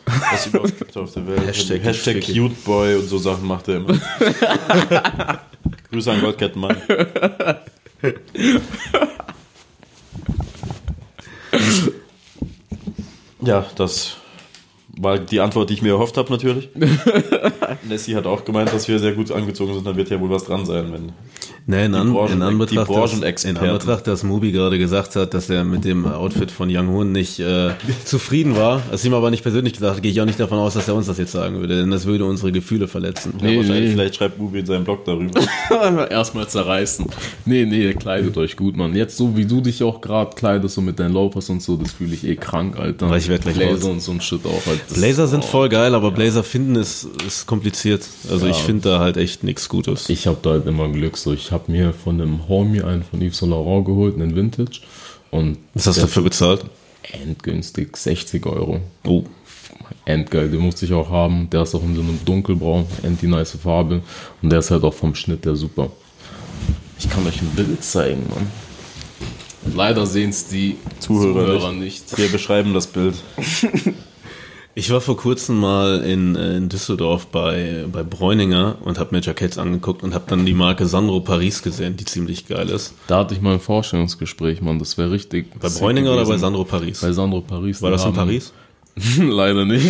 Was 0.05 0.47
überhaupt 0.47 0.77
gibt 0.77 0.97
auf 0.97 1.13
der 1.13 1.27
Welt. 1.27 1.39
Hashtag 1.47 1.81
Hashtag, 1.83 2.15
Geficke. 2.15 2.39
Cute 2.41 2.63
Boy 2.65 2.95
und 2.95 3.07
so 3.07 3.17
Sachen 3.17 3.47
macht 3.47 3.69
er 3.69 3.77
immer. 3.77 3.97
Grüße 5.91 6.11
an 6.11 6.21
Goldkettenmann. 6.21 6.77
ja, 13.41 13.65
das 13.75 14.17
war 14.97 15.19
die 15.19 15.39
Antwort, 15.41 15.69
die 15.69 15.73
ich 15.73 15.81
mir 15.81 15.93
erhofft 15.93 16.15
habe, 16.17 16.31
natürlich. 16.31 16.69
Nessie 17.83 18.15
hat 18.15 18.25
auch 18.25 18.45
gemeint, 18.45 18.71
dass 18.73 18.87
wir 18.87 18.99
sehr 18.99 19.13
gut 19.13 19.31
angezogen 19.31 19.73
sind. 19.73 19.85
Dann 19.85 19.97
wird 19.97 20.09
ja 20.09 20.19
wohl 20.19 20.29
was 20.29 20.45
dran 20.45 20.65
sein, 20.65 20.93
wenn. 20.93 21.11
Nee, 21.67 21.85
in, 21.85 21.95
an, 21.95 22.11
Branchen- 22.11 22.33
in, 22.33 22.41
Anbetracht, 22.41 22.89
dass, 22.89 23.43
in. 23.45 23.55
Anbetracht, 23.57 24.07
dass 24.07 24.23
Mubi 24.23 24.51
gerade 24.51 24.77
gesagt 24.79 25.15
hat, 25.15 25.33
dass 25.33 25.49
er 25.49 25.63
mit 25.63 25.85
dem 25.85 26.05
Outfit 26.05 26.49
von 26.51 26.69
Young 26.75 26.89
Hoon 26.89 27.11
nicht 27.11 27.39
äh, 27.39 27.71
zufrieden 28.05 28.55
war, 28.55 28.81
das 28.91 29.05
ihm 29.05 29.13
aber 29.13 29.29
nicht 29.31 29.43
persönlich 29.43 29.73
gesagt 29.73 29.95
hat, 29.97 30.01
gehe 30.03 30.11
ich 30.11 30.19
auch 30.19 30.25
nicht 30.25 30.39
davon 30.39 30.57
aus, 30.57 30.73
dass 30.73 30.87
er 30.87 30.95
uns 30.95 31.05
das 31.07 31.17
jetzt 31.17 31.31
sagen 31.31 31.59
würde, 31.59 31.77
denn 31.77 31.91
das 31.91 32.05
würde 32.05 32.25
unsere 32.25 32.51
Gefühle 32.51 32.87
verletzen. 32.87 33.33
Ja, 33.39 33.45
Nee, 33.47 33.57
wahrscheinlich, 33.57 33.85
nee. 33.89 33.91
Vielleicht 33.91 34.15
schreibt 34.15 34.37
Bubi 34.37 34.59
in 34.59 34.65
seinem 34.65 34.83
Blog 34.83 35.05
darüber. 35.05 35.39
Erstmal 36.09 36.47
zerreißen. 36.47 37.05
Nee, 37.45 37.65
nee, 37.65 37.93
kleidet 37.93 38.35
euch 38.37 38.55
gut, 38.55 38.75
Mann. 38.75 38.95
Jetzt 38.95 39.17
so, 39.17 39.37
wie 39.37 39.45
du 39.45 39.61
dich 39.61 39.83
auch 39.83 40.01
gerade 40.01 40.35
kleidest, 40.35 40.75
so 40.75 40.81
mit 40.81 40.99
deinen 40.99 41.13
Loafers 41.13 41.49
und 41.49 41.61
so, 41.61 41.77
das 41.77 41.91
fühle 41.93 42.13
ich 42.15 42.25
eh 42.25 42.35
krank, 42.35 42.77
Alter. 42.77 43.05
Aber 43.05 43.17
ich 43.17 43.29
werd 43.29 43.43
gleich 43.43 43.55
Blazer 43.55 43.73
raus. 43.73 43.83
und 43.85 44.01
so 44.01 44.11
ein 44.11 44.21
Shit 44.21 44.45
auch. 44.45 44.65
Halt. 44.65 44.87
Blazer 44.93 45.27
sind 45.27 45.45
voll 45.45 45.69
geil, 45.69 45.93
aber 45.95 46.11
Blazer 46.11 46.43
finden 46.43 46.75
ist, 46.75 47.07
ist 47.25 47.45
kompliziert. 47.45 48.03
Also 48.29 48.47
ich 48.47 48.57
finde 48.57 48.89
da 48.89 48.99
halt 48.99 49.17
echt 49.17 49.43
nichts 49.43 49.69
Gutes. 49.69 50.09
Ich 50.09 50.27
habe 50.27 50.37
da 50.41 50.51
halt 50.51 50.65
immer 50.67 50.89
Glück. 50.89 51.17
So, 51.17 51.33
ich 51.33 51.50
habe 51.51 51.71
mir 51.71 51.93
von 51.93 52.19
einem 52.19 52.47
Homie 52.47 52.81
einen 52.81 53.03
von 53.03 53.21
Yves 53.21 53.39
Saint 53.39 53.51
Laurent 53.51 53.85
geholt, 53.85 54.15
einen 54.15 54.35
Vintage. 54.35 54.81
Und 55.29 55.57
Was 55.73 55.87
hast 55.87 55.97
du 55.97 56.01
dafür 56.01 56.23
bezahlt? 56.23 56.65
endgünstig, 57.03 57.95
60 57.95 58.45
Euro. 58.45 58.79
Oh. 59.05 59.23
Endgeil, 60.05 60.49
den 60.49 60.61
musste 60.61 60.85
ich 60.85 60.93
auch 60.93 61.09
haben. 61.09 61.49
Der 61.49 61.63
ist 61.63 61.75
auch 61.75 61.83
in 61.83 61.95
so 61.95 62.01
einem 62.01 62.19
dunkelbraun, 62.25 62.85
end 63.03 63.21
die 63.21 63.27
nice 63.27 63.57
Farbe. 63.61 64.01
Und 64.41 64.49
der 64.49 64.59
ist 64.59 64.71
halt 64.71 64.83
auch 64.83 64.93
vom 64.93 65.15
Schnitt 65.15 65.45
der 65.45 65.55
super. 65.55 65.91
Ich 66.97 67.09
kann 67.09 67.25
euch 67.27 67.41
ein 67.41 67.49
Bild 67.55 67.83
zeigen, 67.83 68.23
Mann. 68.29 68.51
Leider 69.75 70.05
sehen 70.05 70.31
es 70.31 70.47
die 70.47 70.77
Zuhörer 70.99 71.45
Zuhörer, 71.45 71.71
nicht. 71.73 72.17
Wir 72.17 72.29
beschreiben 72.29 72.73
das 72.73 72.87
Bild. 72.87 73.15
Ich 74.73 74.89
war 74.89 75.01
vor 75.01 75.17
kurzem 75.17 75.59
mal 75.59 76.01
in, 76.01 76.35
äh, 76.35 76.55
in 76.55 76.69
Düsseldorf 76.69 77.27
bei, 77.27 77.85
bei 77.91 78.03
Bräuninger 78.03 78.77
und 78.81 78.99
habe 78.99 79.13
mir 79.15 79.21
Jacketts 79.21 79.57
angeguckt 79.57 80.01
und 80.01 80.13
habe 80.13 80.23
dann 80.27 80.45
die 80.45 80.53
Marke 80.53 80.85
Sandro 80.85 81.19
Paris 81.19 81.61
gesehen, 81.61 81.97
die 81.97 82.05
ziemlich 82.05 82.47
geil 82.47 82.69
ist. 82.69 82.93
Da 83.07 83.19
hatte 83.19 83.33
ich 83.33 83.41
mal 83.41 83.55
ein 83.55 83.59
Vorstellungsgespräch, 83.59 84.61
Mann. 84.61 84.79
Das 84.79 84.97
wäre 84.97 85.11
richtig. 85.11 85.47
Bei 85.59 85.67
Bräuninger 85.67 86.13
oder 86.13 86.25
bei. 86.25 86.37
Sandro 86.37 86.63
Paris? 86.63 87.01
Bei 87.01 87.11
Sandro 87.11 87.41
Paris. 87.41 87.81
War 87.81 87.91
das 87.91 88.01
in 88.03 88.07
haben- 88.07 88.15
Paris? 88.15 88.53
Leider 89.17 89.65
nicht. 89.65 89.87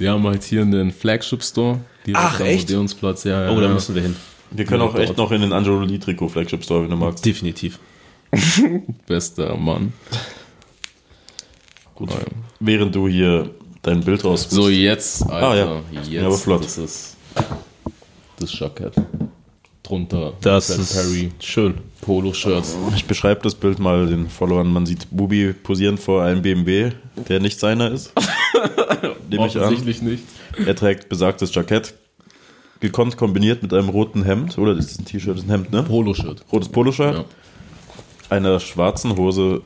die 0.00 0.08
haben 0.08 0.24
halt 0.26 0.42
hier 0.42 0.62
einen 0.62 0.90
Flagship 0.90 1.42
Store. 1.42 1.80
Ach, 2.14 2.40
echt? 2.40 2.70
Ja, 2.70 2.78
ja. 2.78 3.50
Oh, 3.50 3.56
da 3.56 3.66
ja. 3.66 3.68
müssen 3.68 3.94
wir 3.94 4.02
hin. 4.02 4.16
Wir 4.50 4.64
können 4.64 4.82
auch 4.82 4.94
echt 4.94 5.16
noch 5.16 5.30
in 5.30 5.42
den 5.42 5.52
Angelo 5.52 5.80
Lee 5.82 5.98
Trikot 5.98 6.28
Flagship 6.28 6.64
Store, 6.64 6.82
wenn 6.82 6.90
du 6.90 6.96
magst. 6.96 7.24
Definitiv. 7.24 7.78
Bester 9.06 9.56
Mann. 9.56 9.92
Gut. 11.98 12.10
Während 12.60 12.94
du 12.94 13.08
hier 13.08 13.50
dein 13.82 14.02
Bild 14.04 14.24
raus. 14.24 14.46
So, 14.48 14.68
jetzt, 14.68 15.28
Alter. 15.28 15.48
Ah, 15.48 15.56
ja. 15.56 15.82
Jetzt, 15.90 16.08
Ja, 16.12 16.26
aber 16.26 16.36
flott. 16.38 16.64
Das 16.64 16.78
ist 16.78 17.16
das 18.38 18.56
Jackett. 18.56 18.92
Drunter 19.82 20.34
Das 20.40 20.68
Fred 20.68 20.78
ist 20.78 20.92
Perry 20.94 21.32
schön. 21.40 21.74
Polo-Shirts. 22.02 22.76
Ich 22.94 23.06
beschreibe 23.06 23.40
das 23.42 23.56
Bild 23.56 23.80
mal 23.80 24.06
den 24.06 24.28
Followern. 24.30 24.72
Man 24.72 24.86
sieht 24.86 25.08
Bubi 25.10 25.52
posieren 25.52 25.98
vor 25.98 26.22
einem 26.22 26.42
BMW, 26.42 26.92
der 27.28 27.40
nicht 27.40 27.58
seiner 27.58 27.90
ist. 27.90 28.12
Nehme 29.28 29.48
ich 29.48 29.56
an. 29.56 29.64
Offensichtlich 29.64 30.00
nicht. 30.00 30.22
Er 30.64 30.76
trägt 30.76 31.08
besagtes 31.08 31.52
Jackett. 31.52 31.94
Gekonnt 32.78 33.16
kombiniert 33.16 33.62
mit 33.62 33.74
einem 33.74 33.88
roten 33.88 34.22
Hemd. 34.22 34.56
Oder 34.56 34.76
ist 34.76 34.90
das 34.92 34.98
ein 35.00 35.04
T-Shirt? 35.04 35.34
Das 35.34 35.42
ist 35.42 35.48
ein 35.48 35.50
Hemd, 35.50 35.72
ne? 35.72 35.82
Polo-Shirt. 35.82 36.44
Rotes 36.52 36.68
Poloshirt. 36.68 37.14
Ja. 37.16 37.24
Einer 38.30 38.60
schwarzen 38.60 39.16
Hose 39.16 39.62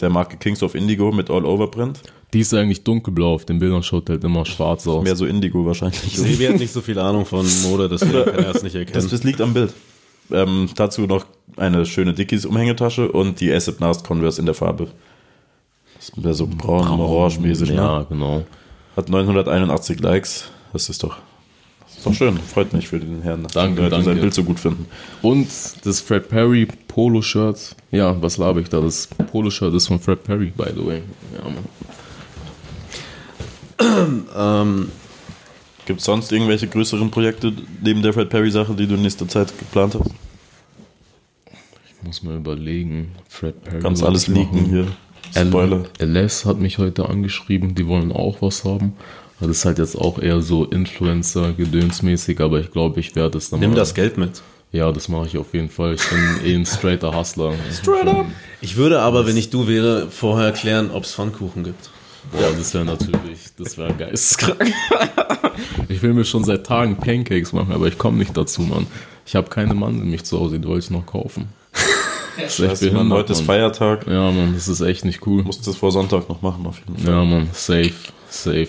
der 0.00 0.10
Marke 0.10 0.36
Kings 0.36 0.62
of 0.62 0.74
Indigo 0.74 1.12
mit 1.12 1.30
All-Over-Print. 1.30 2.00
Die 2.32 2.40
ist 2.40 2.54
eigentlich 2.54 2.82
dunkelblau. 2.82 3.34
Auf 3.34 3.44
den 3.44 3.58
Bildern 3.58 3.82
schaut 3.82 4.08
halt 4.08 4.24
immer 4.24 4.44
schwarz 4.46 4.86
aus. 4.86 5.04
Mehr 5.04 5.16
so 5.16 5.26
Indigo 5.26 5.66
wahrscheinlich. 5.66 6.00
Sebi 6.16 6.46
hat 6.46 6.58
nicht 6.58 6.72
so 6.72 6.80
viel 6.80 6.98
Ahnung 6.98 7.26
von 7.26 7.46
Mode, 7.64 7.88
deswegen 7.88 8.24
kann 8.24 8.44
er 8.44 8.54
es 8.54 8.62
nicht 8.62 8.74
Das, 8.74 8.80
erkennen. 8.80 9.08
das 9.10 9.22
liegt 9.24 9.40
am 9.40 9.52
Bild. 9.52 9.74
Ähm, 10.30 10.70
dazu 10.76 11.02
noch 11.02 11.26
eine 11.56 11.84
schöne 11.84 12.14
Dickies-Umhängetasche 12.14 13.12
und 13.12 13.40
die 13.40 13.52
Acid 13.52 13.80
Nast 13.80 14.04
Converse 14.06 14.40
in 14.40 14.46
der 14.46 14.54
Farbe. 14.54 14.88
Das 15.96 16.12
wäre 16.16 16.34
so 16.34 16.46
braun, 16.46 16.98
orange 17.00 17.38
mäßig, 17.40 17.68
ne? 17.70 17.76
Ja, 17.76 18.02
genau. 18.08 18.44
Hat 18.96 19.08
981 19.10 20.00
Likes. 20.00 20.50
Das 20.72 20.88
ist 20.88 21.02
doch, 21.02 21.16
das 21.16 21.20
ist 22.02 22.06
doch 22.06 22.14
schön. 22.14 22.36
Freut 22.38 22.72
mich 22.72 22.88
für 22.88 22.98
den 22.98 23.22
Herrn, 23.22 23.44
dass 23.44 23.52
Danke, 23.52 23.82
Leute 23.82 24.02
sein. 24.02 24.20
Bild 24.20 24.34
so 24.34 24.42
gut 24.42 24.58
finden. 24.58 24.86
Und 25.22 25.48
das 25.84 26.00
Fred 26.00 26.28
Perry 26.28 26.66
Polo-Shirt. 26.88 27.76
Ja, 27.92 28.20
was 28.20 28.38
laber 28.38 28.60
ich 28.60 28.68
da? 28.68 28.80
Das 28.80 29.06
Polo-Shirt 29.30 29.72
ist 29.74 29.86
von 29.86 30.00
Fred 30.00 30.24
Perry, 30.24 30.52
by 30.56 30.70
the 30.74 30.84
way. 30.84 31.02
Ja. 33.78 34.62
Ähm, 34.62 34.88
Gibt 35.86 36.00
es 36.00 36.06
sonst 36.06 36.32
irgendwelche 36.32 36.66
größeren 36.66 37.10
Projekte 37.10 37.52
neben 37.82 38.02
der 38.02 38.12
Fred 38.12 38.30
Perry-Sache, 38.30 38.74
die 38.74 38.86
du 38.86 38.94
in 38.94 39.02
nächster 39.02 39.28
Zeit 39.28 39.56
geplant 39.58 39.94
hast? 39.94 40.10
Ich 41.86 42.02
muss 42.04 42.22
mal 42.24 42.36
überlegen. 42.36 43.12
Fred 43.28 43.62
Perry. 43.62 43.80
Kannst 43.80 44.02
alles 44.02 44.26
machen. 44.26 44.66
hier. 44.66 44.88
Spoiler. 45.34 45.84
LS 45.98 46.44
hat 46.46 46.58
mich 46.58 46.78
heute 46.78 47.08
angeschrieben, 47.08 47.74
die 47.74 47.86
wollen 47.86 48.12
auch 48.12 48.42
was 48.42 48.64
haben. 48.64 48.94
Das 49.42 49.50
ist 49.58 49.64
halt 49.64 49.78
jetzt 49.78 49.96
auch 49.96 50.18
eher 50.20 50.40
so 50.40 50.64
Influencer-gedönsmäßig, 50.64 52.40
aber 52.40 52.60
ich 52.60 52.70
glaube, 52.70 53.00
ich 53.00 53.14
werde 53.16 53.38
es 53.38 53.50
dann 53.50 53.60
nimm 53.60 53.70
mal- 53.70 53.76
das 53.76 53.94
Geld 53.94 54.16
mit. 54.16 54.40
Ja, 54.70 54.90
das 54.90 55.08
mache 55.08 55.26
ich 55.26 55.36
auf 55.36 55.52
jeden 55.52 55.68
Fall. 55.68 55.94
Ich 55.94 56.02
bin 56.08 56.46
eh 56.46 56.54
ein 56.54 56.64
straighter 56.64 57.14
Hustler. 57.14 57.52
Straight 57.72 58.06
up! 58.06 58.24
Ich 58.62 58.76
würde 58.76 59.00
aber, 59.02 59.26
wenn 59.26 59.36
ich 59.36 59.50
du 59.50 59.66
wäre, 59.68 60.06
vorher 60.10 60.52
klären, 60.52 60.90
ob 60.90 61.04
es 61.04 61.12
Pfannkuchen 61.14 61.64
gibt. 61.64 61.90
Boah, 62.30 62.52
das 62.56 62.72
wäre 62.72 62.84
natürlich, 62.84 63.40
das 63.58 63.76
wäre 63.76 63.92
geisteskrank. 63.92 64.72
ich 65.88 66.02
will 66.02 66.14
mir 66.14 66.24
schon 66.24 66.44
seit 66.44 66.64
Tagen 66.64 66.96
Pancakes 66.96 67.52
machen, 67.52 67.72
aber 67.72 67.86
ich 67.88 67.98
komme 67.98 68.16
nicht 68.18 68.34
dazu, 68.36 68.62
Mann. 68.62 68.86
Ich 69.26 69.34
habe 69.36 69.50
keine 69.50 69.74
Mandelmilch 69.74 70.24
zu 70.24 70.38
Hause, 70.40 70.58
die 70.58 70.66
wollte 70.68 70.84
ich 70.86 70.90
noch 70.90 71.04
kaufen. 71.04 71.48
Das 72.40 72.58
ist 72.58 72.64
Scheiße, 72.66 72.84
Mann, 72.86 72.94
behindert, 72.94 73.18
heute 73.18 73.32
ist. 73.34 73.42
Feiertag. 73.42 74.06
Ja, 74.06 74.30
Mann, 74.30 74.54
das 74.54 74.68
ist 74.68 74.80
echt 74.80 75.04
nicht 75.04 75.26
cool. 75.26 75.42
Musst 75.42 75.66
das 75.66 75.76
vor 75.76 75.92
Sonntag 75.92 76.28
noch 76.30 76.40
machen, 76.40 76.64
auf 76.64 76.78
jeden 76.78 76.96
Fall. 76.96 77.12
Ja, 77.12 77.24
Mann, 77.24 77.48
safe, 77.52 77.92
safe. 78.30 78.68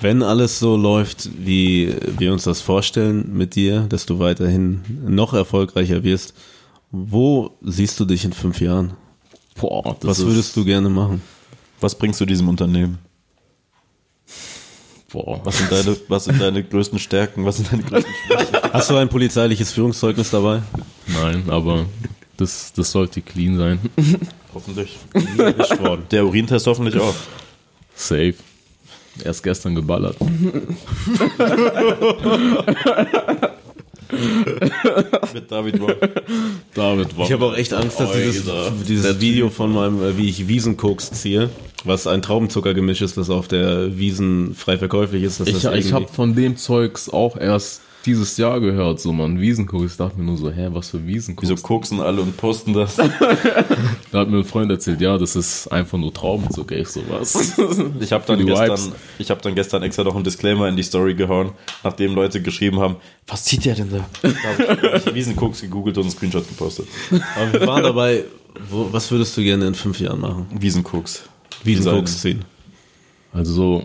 Wenn 0.00 0.22
alles 0.22 0.58
so 0.58 0.76
läuft, 0.76 1.30
wie 1.38 1.94
wir 2.18 2.32
uns 2.32 2.44
das 2.44 2.60
vorstellen 2.60 3.32
mit 3.36 3.54
dir, 3.54 3.82
dass 3.88 4.06
du 4.06 4.18
weiterhin 4.18 4.82
noch 5.06 5.32
erfolgreicher 5.32 6.02
wirst, 6.02 6.34
wo 6.90 7.52
siehst 7.62 7.98
du 8.00 8.04
dich 8.04 8.24
in 8.24 8.32
fünf 8.32 8.60
Jahren? 8.60 8.94
Boah, 9.60 9.96
das 10.00 10.10
Was 10.10 10.18
ist, 10.18 10.26
würdest 10.26 10.56
du 10.56 10.64
gerne 10.64 10.88
machen? 10.90 11.22
Was 11.80 11.94
bringst 11.96 12.20
du 12.20 12.26
diesem 12.26 12.48
Unternehmen? 12.48 12.98
Boah, 15.12 15.40
Was 15.44 15.58
sind 15.58 15.70
deine, 15.70 15.96
was 16.08 16.24
sind 16.24 16.40
deine 16.40 16.64
größten 16.64 16.98
Stärken? 16.98 17.44
Was 17.44 17.56
sind 17.58 17.72
deine 17.72 17.82
größten 17.84 18.12
Schwächen? 18.26 18.72
Hast 18.72 18.90
du 18.90 18.96
ein 18.96 19.08
polizeiliches 19.08 19.70
Führungszeugnis 19.72 20.30
dabei? 20.30 20.62
nein, 21.06 21.44
aber 21.48 21.86
das, 22.36 22.72
das 22.72 22.90
sollte 22.90 23.22
clean 23.22 23.56
sein. 23.56 23.78
Hoffentlich. 24.52 24.98
Der 26.10 26.26
Urintest 26.26 26.66
hoffentlich 26.66 27.00
auch. 27.00 27.14
Safe. 27.94 28.34
Erst 29.22 29.42
gestern 29.42 29.74
geballert. 29.74 30.16
Mit 35.32 35.50
David 35.50 35.78
Bock. 35.78 35.96
David 36.74 37.16
war. 37.16 37.26
Ich 37.26 37.32
habe 37.32 37.44
auch 37.46 37.56
echt 37.56 37.72
Angst, 37.72 37.98
dass 38.00 38.12
dieses, 38.12 38.44
dieses 38.86 39.20
Video 39.20 39.50
von 39.50 39.72
meinem, 39.72 40.02
äh, 40.02 40.16
wie 40.16 40.28
ich 40.28 40.48
Wiesenkoks 40.48 41.12
ziehe, 41.12 41.50
was 41.84 42.06
ein 42.06 42.22
Traubenzuckergemisch 42.22 43.02
ist, 43.02 43.16
das 43.16 43.30
auf 43.30 43.48
der 43.48 43.96
Wiesen 43.96 44.54
frei 44.54 44.78
verkäuflich 44.78 45.22
ist, 45.22 45.40
dass 45.40 45.48
Ich, 45.48 45.64
ich 45.64 45.92
habe 45.92 46.08
von 46.08 46.34
dem 46.34 46.56
Zeugs 46.56 47.08
auch 47.08 47.36
erst 47.36 47.82
dieses 48.06 48.36
Jahr 48.36 48.60
gehört, 48.60 49.00
so 49.00 49.12
man, 49.12 49.40
Wiesenkoks. 49.40 49.92
Ich 49.92 49.96
dachte 49.96 50.18
mir 50.18 50.24
nur 50.24 50.36
so, 50.36 50.50
hä, 50.50 50.68
was 50.72 50.90
für 50.90 51.06
Wiesenkoks? 51.06 51.48
Wieso 51.48 51.62
koksen 51.62 52.00
alle 52.00 52.22
und 52.22 52.36
posten 52.36 52.72
das? 52.72 52.96
Da 54.12 54.20
hat 54.20 54.30
mir 54.30 54.38
ein 54.38 54.44
Freund 54.44 54.70
erzählt, 54.70 55.00
ja, 55.00 55.18
das 55.18 55.34
ist 55.34 55.66
einfach 55.68 55.98
nur 55.98 56.14
Traubenzucker, 56.14 56.76
ich 56.78 56.88
sowas. 56.88 57.58
Ich 57.98 58.12
habe 58.12 58.24
dann, 58.26 58.46
gestern, 58.46 58.92
ich 59.18 59.30
hab 59.30 59.42
dann 59.42 59.54
gestern 59.56 59.82
extra 59.82 60.04
noch 60.04 60.14
einen 60.14 60.22
Disclaimer 60.22 60.68
in 60.68 60.76
die 60.76 60.84
Story 60.84 61.14
gehauen, 61.14 61.50
nachdem 61.82 62.14
Leute 62.14 62.40
geschrieben 62.40 62.78
haben, 62.78 62.96
was 63.26 63.44
zieht 63.44 63.64
der 63.64 63.74
denn 63.74 63.90
da? 63.90 64.06
Da 64.22 64.68
habe 64.68 65.02
ich 65.04 65.14
Wiesenkoks 65.14 65.62
gegoogelt 65.62 65.96
und 65.96 66.04
einen 66.04 66.12
Screenshot 66.12 66.46
gepostet. 66.46 66.86
Aber 67.36 67.52
wir 67.52 67.66
waren 67.66 67.82
dabei, 67.82 68.24
wo, 68.70 68.88
was 68.92 69.10
würdest 69.10 69.36
du 69.36 69.42
gerne 69.42 69.66
in 69.66 69.74
fünf 69.74 69.98
Jahren 69.98 70.20
machen? 70.20 70.46
Wiesenkoks. 70.52 71.24
Wiesenkoks 71.64 72.20
ziehen. 72.20 72.44
Also, 73.32 73.84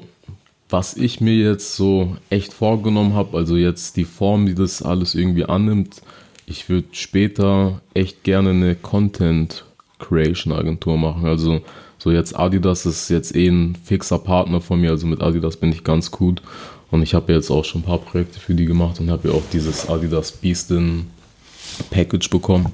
was 0.70 0.96
ich 0.96 1.20
mir 1.20 1.36
jetzt 1.36 1.76
so 1.76 2.16
echt 2.30 2.54
vorgenommen 2.54 3.14
habe, 3.14 3.38
also 3.38 3.56
jetzt 3.56 3.98
die 3.98 4.06
Form, 4.06 4.46
die 4.46 4.56
das 4.56 4.82
alles 4.82 5.16
irgendwie 5.16 5.46
annimmt, 5.46 6.02
ich 6.46 6.70
würde 6.70 6.88
später 6.92 7.82
echt 7.94 8.24
gerne 8.24 8.52
eine 8.52 8.76
Content 8.76 9.66
Creation 10.00 10.54
Agentur 10.54 10.98
machen. 10.98 11.26
Also, 11.26 11.62
so 11.98 12.12
jetzt 12.12 12.38
Adidas 12.38 12.86
ist 12.86 13.10
jetzt 13.10 13.36
eh 13.36 13.48
ein 13.48 13.76
fixer 13.84 14.20
Partner 14.20 14.62
von 14.62 14.80
mir, 14.80 14.92
also 14.92 15.06
mit 15.06 15.22
Adidas 15.22 15.58
bin 15.58 15.72
ich 15.72 15.84
ganz 15.84 16.12
gut. 16.12 16.42
Und 16.92 17.04
ich 17.04 17.14
habe 17.14 17.34
jetzt 17.34 17.52
auch 17.52 17.66
schon 17.66 17.82
ein 17.82 17.86
paar 17.86 18.00
Projekte 18.00 18.40
für 18.40 18.56
die 18.56 18.66
gemacht 18.66 19.00
und 19.00 19.12
habe 19.12 19.28
ja 19.28 19.34
auch 19.36 19.44
dieses 19.54 19.90
Adidas 19.90 20.32
Beastin 20.32 21.08
Package 21.92 22.30
bekommen. 22.30 22.72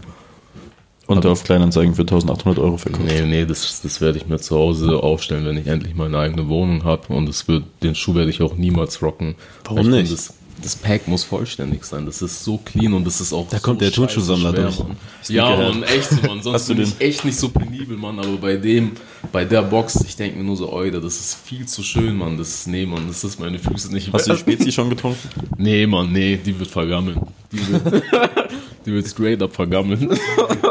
Und 1.08 1.26
auf 1.26 1.44
Kleinanzeigen 1.44 1.94
für 1.94 2.02
1800 2.02 2.58
Euro 2.60 2.78
verkauft. 2.78 3.06
Nee, 3.06 3.22
nee, 3.22 3.46
das, 3.46 3.82
das 3.82 4.02
werde 4.02 4.18
ich 4.18 4.28
mir 4.28 4.40
zu 4.40 4.56
Hause 4.56 4.98
aufstellen, 5.04 5.46
wenn 5.46 5.58
ich 5.58 5.68
endlich 5.68 5.94
meine 5.94 6.18
eigene 6.18 6.48
Wohnung 6.48 6.84
habe. 6.84 7.14
Und 7.14 7.28
das 7.28 7.48
wird, 7.48 7.64
den 7.84 7.94
Schuh 7.94 8.16
werde 8.16 8.32
ich 8.32 8.42
auch 8.42 8.56
niemals 8.56 9.02
rocken. 9.04 9.36
Warum 9.66 9.90
nicht? 9.92 10.12
Das, 10.12 10.34
das 10.64 10.76
Pack 10.76 11.08
muss 11.08 11.24
vollständig 11.24 11.84
sein. 11.84 12.08
Das 12.08 12.24
ist 12.24 12.44
so 12.44 12.58
clean 12.58 12.94
und 12.94 13.06
das 13.06 13.22
ist 13.22 13.34
auch. 13.34 13.48
Da 13.50 13.58
so 13.58 13.64
kommt 13.64 13.82
der 13.82 13.92
Turnschuhsammler 13.92 14.52
durch. 14.52 14.80
Mann. 14.80 14.98
Ja. 15.28 15.56
Mann, 15.56 15.84
echt 15.84 16.10
so, 16.10 16.28
Mann. 16.28 16.42
Sonst 16.42 16.56
Hast 16.56 16.70
du 16.70 16.76
bin 16.76 16.86
den? 16.86 16.94
ich 16.98 17.06
echt 17.06 17.26
nicht 17.26 17.38
so 17.38 17.50
penibel, 17.50 17.98
Mann. 17.98 18.18
Aber 18.18 18.38
bei 18.38 18.56
dem, 18.56 18.94
bei 19.32 19.46
der 19.46 19.62
Box, 19.64 20.04
ich 20.08 20.16
denke 20.16 20.38
mir 20.38 20.44
nur 20.44 20.56
so, 20.58 20.72
Oida, 20.72 21.00
das 21.00 21.20
ist 21.20 21.38
viel 21.46 21.66
zu 21.68 21.84
schön, 21.84 22.18
Mann. 22.18 22.38
Das 22.38 22.50
ist, 22.50 22.68
nee, 22.68 22.86
Mann, 22.86 23.08
das 23.08 23.24
ist 23.24 23.40
meine 23.40 23.60
Füße 23.60 23.92
nicht 23.94 24.12
Hast 24.14 24.28
du 24.28 24.34
die 24.34 24.38
wert. 24.38 24.40
Spezi 24.60 24.72
schon 24.72 24.90
getrunken? 24.90 25.20
Nee, 25.58 25.86
Mann, 25.88 26.12
nee, 26.12 26.38
die 26.44 26.58
wird 26.60 26.70
vergammeln. 26.70 27.20
Die 27.52 27.60
wird, 27.72 28.04
die 28.86 28.92
wird 28.94 29.08
straight 29.08 29.42
up 29.42 29.56
vergammeln. 29.56 30.10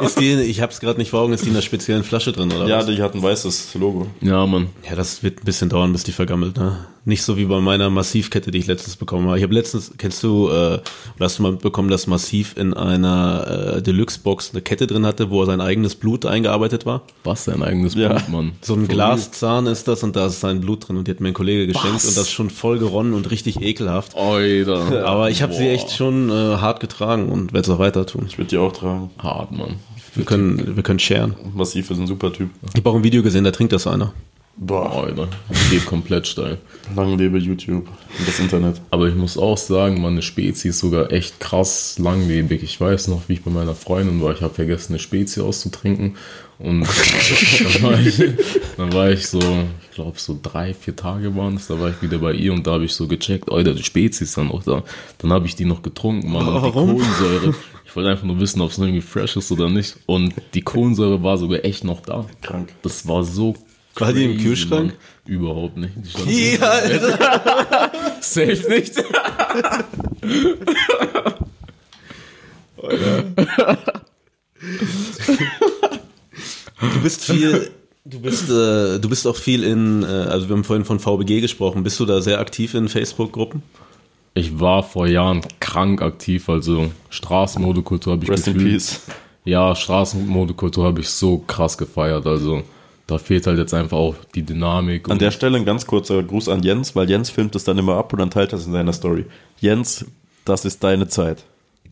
Ist 0.03 0.21
die, 0.21 0.33
ich 0.35 0.61
hab's 0.61 0.81
gerade 0.81 0.99
nicht 0.99 1.11
vor 1.11 1.21
Augen, 1.21 1.33
ist 1.33 1.45
die 1.45 1.49
in 1.49 1.55
einer 1.55 1.63
speziellen 1.63 2.03
Flasche 2.05 2.33
drin, 2.33 2.53
oder 2.53 2.67
Ja, 2.69 2.79
was? 2.79 2.87
die 2.87 3.01
hat 3.01 3.15
ein 3.15 3.23
weißes 3.23 3.75
Logo. 3.77 4.07
Ja, 4.21 4.45
Mann. 4.47 4.67
Ja, 4.89 4.95
das 4.97 5.23
wird 5.23 5.41
ein 5.41 5.45
bisschen 5.45 5.69
dauern, 5.71 5.93
bis 5.93 6.03
die 6.05 6.13
vergammelt, 6.13 6.57
ne? 6.59 6.85
Nicht 7.07 7.23
so 7.23 7.37
wie 7.39 7.45
bei 7.47 7.61
meiner 7.61 7.89
Massivkette, 7.91 8.51
die 8.51 8.59
ich 8.59 8.67
letztens 8.67 8.97
bekommen 8.97 9.27
habe. 9.29 9.39
Ich 9.39 9.43
habe 9.45 9.55
letztens, 9.55 9.93
kennst 9.97 10.23
du, 10.23 10.49
äh, 10.49 10.53
oder 10.53 10.83
hast 11.21 11.39
du 11.39 11.43
mal 11.43 11.53
mitbekommen, 11.53 11.89
dass 11.91 12.07
Massiv 12.07 12.55
in 12.57 12.75
einer 12.75 13.77
äh, 13.77 13.83
Deluxe-Box 13.83 14.51
eine 14.53 14.61
Kette 14.63 14.87
drin 14.87 15.07
hatte, 15.07 15.31
wo 15.31 15.45
sein 15.47 15.61
eigenes 15.61 15.95
Blut 15.95 16.27
eingearbeitet 16.27 16.85
war? 16.87 17.03
Was 17.23 17.45
dein 17.47 17.63
eigenes 17.63 17.95
Ja. 17.95 18.09
Blut, 18.15 18.29
Mann. 18.47 18.53
So 18.61 18.75
ein 18.75 18.89
Glaszahn 18.89 19.67
ist 19.67 19.89
das 19.89 20.03
und 20.03 20.17
da 20.17 20.27
ist 20.27 20.41
sein 20.41 20.61
Blut 20.61 20.89
drin 20.89 20.97
und 20.97 21.07
die 21.07 21.13
hat 21.13 21.21
mir 21.21 21.29
ein 21.29 21.35
Kollege 21.35 21.67
geschenkt 21.67 21.97
Was? 21.97 22.07
und 22.07 22.17
das 22.17 22.31
schon 22.31 22.51
voll 22.51 22.79
geronnen 22.79 23.15
und 23.15 23.31
richtig 23.31 23.61
ekelhaft. 23.61 24.15
Oida. 24.17 25.05
Aber 25.05 25.31
ich 25.31 25.43
habe 25.43 25.53
sie 25.53 25.69
echt 25.69 25.91
schon 25.91 26.31
äh, 26.31 26.33
hart 26.33 26.81
getragen 26.81 27.29
und 27.29 27.53
werde 27.53 27.71
es 27.71 27.75
auch 27.75 27.79
weiter 27.79 28.07
tun. 28.07 28.25
Ich 28.29 28.39
würde 28.39 28.51
die 28.51 28.59
auch 28.59 28.73
tragen. 28.73 29.11
Hart, 29.19 29.53
Mann. 29.53 29.77
Wir 30.15 30.25
können, 30.25 30.77
wir 30.77 30.83
können 30.83 31.01
sharen. 31.01 31.35
Massiv 31.55 31.91
ist 31.91 31.99
ein 31.99 32.07
super 32.07 32.33
Typ. 32.33 32.51
Ich 32.71 32.77
habe 32.77 32.91
auch 32.91 32.95
ein 32.95 33.03
Video 33.03 33.23
gesehen, 33.23 33.45
da 33.45 33.51
trinkt 33.51 33.73
das 33.73 33.87
einer. 33.87 34.13
Boah, 34.57 35.05
Alter, 35.05 35.29
geht 35.69 35.85
komplett 35.85 36.29
steil. 36.29 36.59
lang 36.95 37.19
lebe 37.19 37.39
YouTube 37.39 37.89
und 38.19 38.29
das 38.29 38.39
Internet. 38.39 38.81
Aber 38.91 39.09
ich 39.09 39.15
muss 39.17 39.37
auch 39.37 39.59
sagen, 39.59 40.01
meine 40.01 40.23
Spezi 40.23 40.69
ist 40.69 40.79
sogar 40.79 41.11
echt 41.11 41.41
krass 41.41 41.99
langlebig. 41.99 42.63
Ich 42.63 42.81
weiß 42.81 43.09
noch, 43.09 43.23
wie 43.29 43.35
ich 43.35 43.43
bei 43.43 43.51
meiner 43.51 43.75
Freundin 43.75 44.23
war. 44.23 44.33
Ich 44.33 44.43
habe 44.43 44.55
vergessen, 44.55 44.93
eine 44.93 45.01
Spezi 45.01 45.41
auszutrinken. 45.41 46.17
Und 46.61 46.83
dann, 47.75 47.83
war 47.83 47.99
ich, 47.99 48.23
dann 48.77 48.93
war 48.93 49.11
ich 49.11 49.27
so, 49.27 49.41
ich 49.41 49.91
glaube, 49.97 50.21
so 50.21 50.39
drei, 50.41 50.73
vier 50.73 50.95
Tage 50.95 51.35
waren 51.35 51.57
es. 51.57 51.67
Da 51.67 51.81
war 51.81 51.91
ich 51.91 52.01
wieder 52.01 52.19
bei 52.19 52.33
ihr 52.33 52.53
und 52.53 52.65
da 52.65 52.75
habe 52.75 52.85
ich 52.85 52.95
so 52.95 53.09
gecheckt, 53.09 53.51
oh, 53.51 53.61
die 53.61 53.83
Spezi 53.83 54.23
ist 54.23 54.37
dann 54.37 54.53
auch 54.53 54.63
da. 54.63 54.85
Dann 55.19 55.33
habe 55.33 55.47
ich 55.47 55.57
die 55.57 55.65
noch 55.65 55.83
getrunken, 55.83 56.31
Mann. 56.31 56.47
Und 56.47 56.55
die 56.55 56.63
Warum? 56.63 56.99
Kohlensäure. 56.99 57.55
Ich 57.85 57.97
wollte 57.97 58.11
einfach 58.11 58.25
nur 58.25 58.39
wissen, 58.39 58.61
ob 58.61 58.71
es 58.71 58.79
irgendwie 58.79 59.01
fresh 59.01 59.37
ist 59.37 59.51
oder 59.51 59.69
nicht. 59.69 59.97
Und 60.07 60.35
die 60.55 60.63
Kohlensäure 60.63 61.23
war 61.25 61.39
sogar 61.39 61.65
echt 61.65 61.83
noch 61.83 62.01
da. 62.01 62.25
Krank. 62.41 62.73
Das 62.83 63.07
war 63.09 63.25
so. 63.25 63.55
War 63.97 64.13
die 64.13 64.25
im 64.25 64.39
Kühlschrank? 64.39 64.89
Mann. 64.89 64.97
Überhaupt 65.27 65.77
nicht. 65.77 65.93
Die 65.97 66.11
stand 66.11 66.31
Ja, 66.31 66.69
Alter. 66.69 67.93
Safe 68.21 68.69
nicht. 68.69 68.95
Du 76.81 77.01
bist 77.03 77.25
viel, 77.25 77.71
du 78.05 78.21
bist, 78.21 78.51
äh, 78.51 78.99
du 78.99 79.09
bist 79.09 79.27
auch 79.27 79.37
viel 79.37 79.65
in, 79.65 80.03
äh, 80.03 80.07
also 80.07 80.49
wir 80.49 80.57
haben 80.57 80.65
vorhin 80.65 80.85
von 80.85 80.99
VBG 80.99 81.41
gesprochen. 81.41 81.83
Bist 81.83 81.99
du 82.01 82.05
da 82.05 82.21
sehr 82.21 82.41
aktiv 82.41 82.75
in 82.75 82.89
Facebook-Gruppen? 82.89 83.63
Ich 84.35 84.59
war 84.59 84.83
vor 84.83 85.07
Jahren 85.07 85.43
krank 85.61 86.03
aktiv, 86.03 86.49
also 86.49 86.91
Straßenmodekultur 87.11 88.15
habe 88.15 88.25
ich 88.25 88.31
Rest 88.31 88.49
in 88.49 88.55
gefühlt. 88.55 88.73
Peace. 88.73 89.01
Ja, 89.45 89.77
Straßenmodekultur 89.77 90.85
habe 90.85 91.01
ich 91.01 91.09
so 91.09 91.39
krass 91.39 91.79
gefeiert, 91.79 92.27
also 92.27 92.65
da 93.07 93.19
fehlt 93.19 93.47
halt 93.47 93.59
jetzt 93.59 93.75
einfach 93.75 93.97
auch 93.97 94.17
die 94.35 94.43
Dynamik. 94.43 95.11
An 95.11 95.19
der 95.19 95.31
Stelle 95.31 95.59
ein 95.59 95.65
ganz 95.65 95.87
kurzer 95.87 96.23
Gruß 96.23 96.49
an 96.49 96.63
Jens, 96.63 96.97
weil 96.97 97.09
Jens 97.09 97.31
filmt 97.31 97.55
es 97.55 97.65
dann 97.65 97.79
immer 97.79 97.97
ab 97.97 98.13
und 98.13 98.19
dann 98.19 98.31
teilt 98.31 98.53
das 98.53 98.67
in 98.67 98.73
seiner 98.73 98.93
Story. 98.93 99.27
Jens, 99.61 100.07
das 100.45 100.65
ist 100.65 100.83
deine 100.83 101.09
Zeit. 101.09 101.45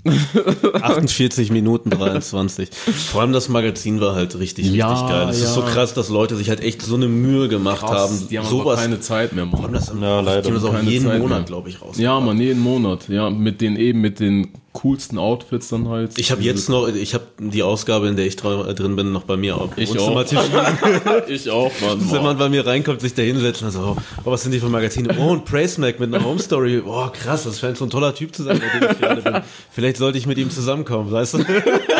48 0.82 1.50
Minuten 1.50 1.90
23. 1.90 2.70
Vor 3.11 3.20
allem 3.20 3.32
das 3.32 3.48
Magazin 3.48 4.00
war 4.00 4.14
halt 4.14 4.38
richtig, 4.38 4.66
Ja, 4.72 4.90
richtig 4.92 5.09
geil. 5.09 5.28
Es 5.30 5.38
ist 5.38 5.44
ja. 5.44 5.50
so 5.50 5.62
krass, 5.62 5.94
dass 5.94 6.09
Leute 6.09 6.36
sich 6.36 6.48
halt 6.48 6.61
echt 6.61 6.82
so 6.82 6.96
eine 6.96 7.09
Mühe 7.09 7.48
gemacht 7.48 7.82
haben. 7.82 8.26
die 8.28 8.38
haben 8.38 8.48
sowas, 8.48 8.80
keine 8.80 9.00
Zeit 9.00 9.32
mehr, 9.32 9.46
vor 9.46 9.61
allem 9.61 9.72
Mann. 9.72 9.80
das, 9.80 9.92
Ja, 10.00 10.20
leider. 10.20 10.42
die 10.42 10.48
haben 10.48 10.55
das 10.55 10.64
auch 10.64 10.72
Keine 10.72 10.90
jeden 10.90 11.07
Zeit 11.07 11.20
Monat, 11.20 11.46
glaube 11.46 11.68
ich, 11.68 11.80
raus. 11.80 11.98
Ja, 11.98 12.18
man, 12.20 12.38
jeden 12.38 12.61
Monat. 12.61 13.09
Ja, 13.09 13.30
mit 13.30 13.61
den 13.61 13.76
eben, 13.76 14.00
mit 14.00 14.18
den 14.20 14.48
coolsten 14.72 15.18
Outfits 15.18 15.68
dann 15.68 15.88
halt. 15.88 16.18
Ich 16.18 16.30
habe 16.30 16.42
jetzt 16.42 16.68
noch, 16.68 16.88
ich 16.88 17.14
habe 17.14 17.24
die 17.38 17.62
Ausgabe, 17.62 18.09
in 18.09 18.16
der 18.16 18.26
ich 18.26 18.36
drin 18.36 18.96
bin, 18.96 19.12
noch 19.12 19.24
bei 19.24 19.36
mir 19.36 19.57
auf 19.57 19.70
Ich 19.76 19.90
Wohnzimmertisch 19.90 20.38
ich 21.28 21.50
auch, 21.50 21.70
Mann. 21.80 22.11
Wenn 22.11 22.22
man 22.22 22.38
bei 22.38 22.48
mir 22.48 22.66
reinkommt, 22.66 23.00
sich 23.00 23.14
da 23.14 23.22
hinsetzt 23.22 23.62
und 23.62 23.70
so, 23.70 23.96
oh, 24.24 24.30
was 24.30 24.42
sind 24.42 24.53
die 24.53 24.61
für 24.61 24.68
Magazine? 24.68 25.14
Oh, 25.18 25.34
ein 25.34 25.44
Praise 25.44 25.80
Mac 25.80 26.00
mit 26.00 26.14
einer 26.14 26.24
Home 26.24 26.40
Story. 26.40 26.82
Oh, 26.84 27.09
krass, 27.12 27.44
das 27.44 27.61
scheint 27.61 27.76
so 27.76 27.84
ein 27.84 27.90
toller 27.90 28.14
Typ 28.14 28.34
zu 28.34 28.44
sein, 28.44 28.61
bei 28.61 28.78
dem 28.78 28.90
ich 28.92 28.98
gerade 28.98 29.22
bin. 29.22 29.42
Vielleicht 29.70 29.91
sollte 29.99 30.18
ich 30.18 30.26
mit 30.26 30.38
ihm 30.38 30.51
zusammenkommen, 30.51 31.11
weißt 31.11 31.34
du? 31.34 31.38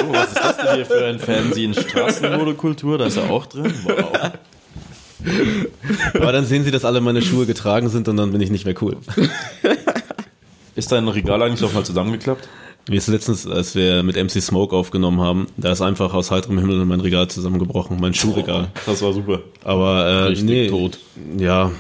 Oh, 0.05 0.13
was 0.13 0.29
ist 0.29 0.37
das 0.37 0.57
denn 0.57 0.75
hier 0.75 0.87
für 0.87 1.05
ein 1.07 1.21
Fernsehen? 1.21 1.75
Straßenmodekultur, 1.75 2.99
da 2.99 3.07
ist 3.07 3.19
er 3.19 3.31
auch 3.31 3.47
drin. 3.47 3.73
Wow. 3.85 4.33
Aber 6.15 6.33
dann 6.33 6.45
sehen 6.45 6.65
sie, 6.65 6.73
dass 6.73 6.85
alle 6.85 7.01
meine 7.01 7.23
Schuhe 7.23 7.47
getragen 7.47 7.89
sind 7.89 8.09
und 8.09 8.17
dann 8.17 8.33
bin 8.33 8.41
ich 8.41 8.51
nicht 8.51 8.65
mehr 8.65 8.75
cool. 8.83 8.97
Ist 10.75 10.91
dein 10.91 11.07
Regal 11.07 11.43
eigentlich 11.43 11.63
auch 11.69 11.75
mal 11.75 11.85
zusammengeklappt? 11.85 12.49
Mir 12.89 12.97
ist 12.97 13.07
letztens, 13.07 13.47
als 13.47 13.77
wir 13.77 14.03
mit 14.03 14.17
MC 14.17 14.43
Smoke 14.43 14.75
aufgenommen 14.75 15.21
haben, 15.21 15.47
da 15.57 15.71
ist 15.71 15.83
einfach 15.83 16.15
aus 16.15 16.33
heiterem 16.33 16.59
Himmel 16.59 16.85
mein 16.85 16.99
Regal 17.01 17.29
zusammengebrochen, 17.29 18.01
mein 18.01 18.13
Schuhregal. 18.13 18.73
Das 18.87 19.03
war 19.03 19.13
super. 19.13 19.41
Aber 19.63 20.05
äh, 20.05 20.23
Richtig 20.25 20.45
nee, 20.45 20.69
tot. 20.69 20.99
Ja, 21.39 21.71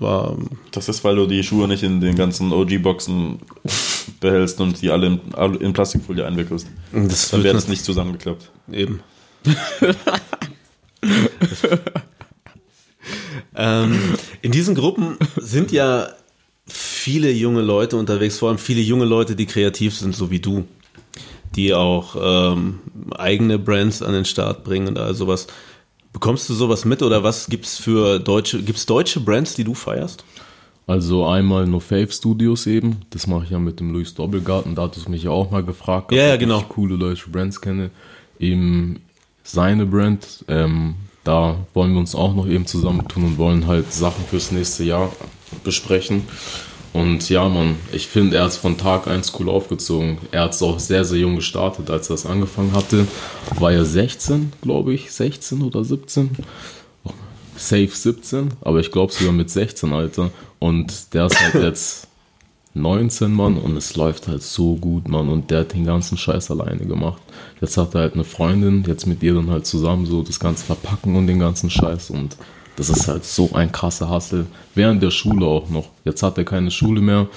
war 0.00 0.36
Das 0.72 0.88
ist, 0.88 1.04
weil 1.04 1.14
du 1.14 1.26
die 1.26 1.44
Schuhe 1.44 1.68
nicht 1.68 1.84
in 1.84 2.00
den 2.00 2.16
ganzen 2.16 2.52
OG-Boxen 2.52 3.38
behältst 4.20 4.60
und 4.60 4.80
die 4.82 4.90
alle 4.90 5.06
in, 5.06 5.20
in 5.60 5.72
Plastikfolie 5.72 6.24
einwickelst. 6.24 6.68
das 6.92 7.30
Dann 7.30 7.42
wäre 7.42 7.54
das 7.54 7.68
nicht 7.68 7.84
zusammengeklappt. 7.84 8.50
Eben. 8.70 9.00
ähm, 13.56 13.98
in 14.42 14.52
diesen 14.52 14.74
Gruppen 14.74 15.16
sind 15.36 15.72
ja 15.72 16.08
viele 16.66 17.30
junge 17.30 17.62
Leute 17.62 17.96
unterwegs, 17.96 18.38
vor 18.38 18.50
allem 18.50 18.58
viele 18.58 18.82
junge 18.82 19.06
Leute, 19.06 19.34
die 19.34 19.46
kreativ 19.46 19.96
sind, 19.96 20.14
so 20.14 20.30
wie 20.30 20.40
du, 20.40 20.66
die 21.56 21.74
auch 21.74 22.16
ähm, 22.20 22.80
eigene 23.16 23.58
Brands 23.58 24.02
an 24.02 24.12
den 24.12 24.26
Start 24.26 24.62
bringen 24.64 24.88
und 24.88 24.98
all 24.98 25.14
sowas. 25.14 25.46
Bekommst 26.12 26.48
du 26.48 26.54
sowas 26.54 26.84
mit 26.84 27.02
oder 27.02 27.22
was 27.22 27.46
gibt's 27.46 27.78
für 27.78 28.18
deutsche, 28.18 28.62
gibt's 28.62 28.84
deutsche 28.84 29.20
Brands, 29.20 29.54
die 29.54 29.64
du 29.64 29.74
feierst? 29.74 30.24
Also 30.90 31.24
einmal 31.24 31.68
No 31.68 31.78
Fave 31.78 32.10
Studios 32.10 32.66
eben, 32.66 33.02
das 33.10 33.28
mache 33.28 33.44
ich 33.44 33.50
ja 33.50 33.60
mit 33.60 33.78
dem 33.78 33.92
Luis 33.92 34.12
Doppelgarten, 34.12 34.74
da 34.74 34.82
hattest 34.82 35.06
du 35.06 35.12
mich 35.12 35.22
ja 35.22 35.30
auch 35.30 35.52
mal 35.52 35.62
gefragt, 35.62 36.10
Ja, 36.10 36.26
ja, 36.26 36.34
ob 36.34 36.40
genau. 36.40 36.58
ich 36.58 36.68
coole 36.68 36.98
deutsche 36.98 37.30
Brands 37.30 37.60
kenne. 37.60 37.90
Eben 38.40 38.98
seine 39.44 39.86
Brand, 39.86 40.44
ähm, 40.48 40.96
da 41.22 41.58
wollen 41.74 41.92
wir 41.92 42.00
uns 42.00 42.16
auch 42.16 42.34
noch 42.34 42.48
eben 42.48 42.66
zusammentun 42.66 43.22
und 43.22 43.38
wollen 43.38 43.68
halt 43.68 43.92
Sachen 43.92 44.24
fürs 44.24 44.50
nächste 44.50 44.82
Jahr 44.82 45.12
besprechen. 45.62 46.24
Und 46.92 47.30
ja, 47.30 47.48
Mann, 47.48 47.76
ich 47.92 48.08
finde, 48.08 48.38
er 48.38 48.42
hat 48.42 48.50
es 48.50 48.56
von 48.56 48.76
Tag 48.76 49.06
1 49.06 49.32
cool 49.38 49.48
aufgezogen. 49.48 50.18
Er 50.32 50.42
hat 50.42 50.54
es 50.54 50.62
auch 50.62 50.80
sehr, 50.80 51.04
sehr 51.04 51.20
jung 51.20 51.36
gestartet, 51.36 51.88
als 51.88 52.10
er 52.10 52.14
das 52.14 52.26
angefangen 52.26 52.72
hatte. 52.72 53.06
War 53.60 53.70
er 53.70 53.84
16, 53.84 54.54
glaube 54.60 54.92
ich, 54.92 55.12
16 55.12 55.62
oder 55.62 55.84
17 55.84 56.30
safe 57.56 57.90
17, 57.90 58.48
aber 58.60 58.80
ich 58.80 58.90
glaube 58.90 59.12
sogar 59.12 59.32
mit 59.32 59.50
16, 59.50 59.92
Alter. 59.92 60.30
Und 60.58 61.14
der 61.14 61.26
ist 61.26 61.40
halt 61.40 61.62
jetzt 61.62 62.08
19, 62.74 63.32
Mann, 63.32 63.56
und 63.56 63.76
es 63.76 63.96
läuft 63.96 64.28
halt 64.28 64.42
so 64.42 64.76
gut, 64.76 65.08
Mann. 65.08 65.28
Und 65.28 65.50
der 65.50 65.60
hat 65.60 65.74
den 65.74 65.84
ganzen 65.84 66.16
Scheiß 66.16 66.50
alleine 66.50 66.86
gemacht. 66.86 67.20
Jetzt 67.60 67.76
hat 67.76 67.94
er 67.94 68.02
halt 68.02 68.14
eine 68.14 68.24
Freundin, 68.24 68.84
jetzt 68.86 69.06
mit 69.06 69.22
ihr 69.22 69.34
dann 69.34 69.50
halt 69.50 69.66
zusammen 69.66 70.06
so 70.06 70.22
das 70.22 70.38
Ganze 70.38 70.64
verpacken 70.64 71.16
und 71.16 71.26
den 71.26 71.40
ganzen 71.40 71.70
Scheiß. 71.70 72.10
Und 72.10 72.36
das 72.76 72.88
ist 72.88 73.08
halt 73.08 73.24
so 73.24 73.50
ein 73.52 73.72
krasser 73.72 74.08
Hassel. 74.08 74.46
Während 74.74 75.02
der 75.02 75.10
Schule 75.10 75.46
auch 75.46 75.68
noch. 75.68 75.88
Jetzt 76.04 76.22
hat 76.22 76.38
er 76.38 76.44
keine 76.44 76.70
Schule 76.70 77.00
mehr, 77.00 77.28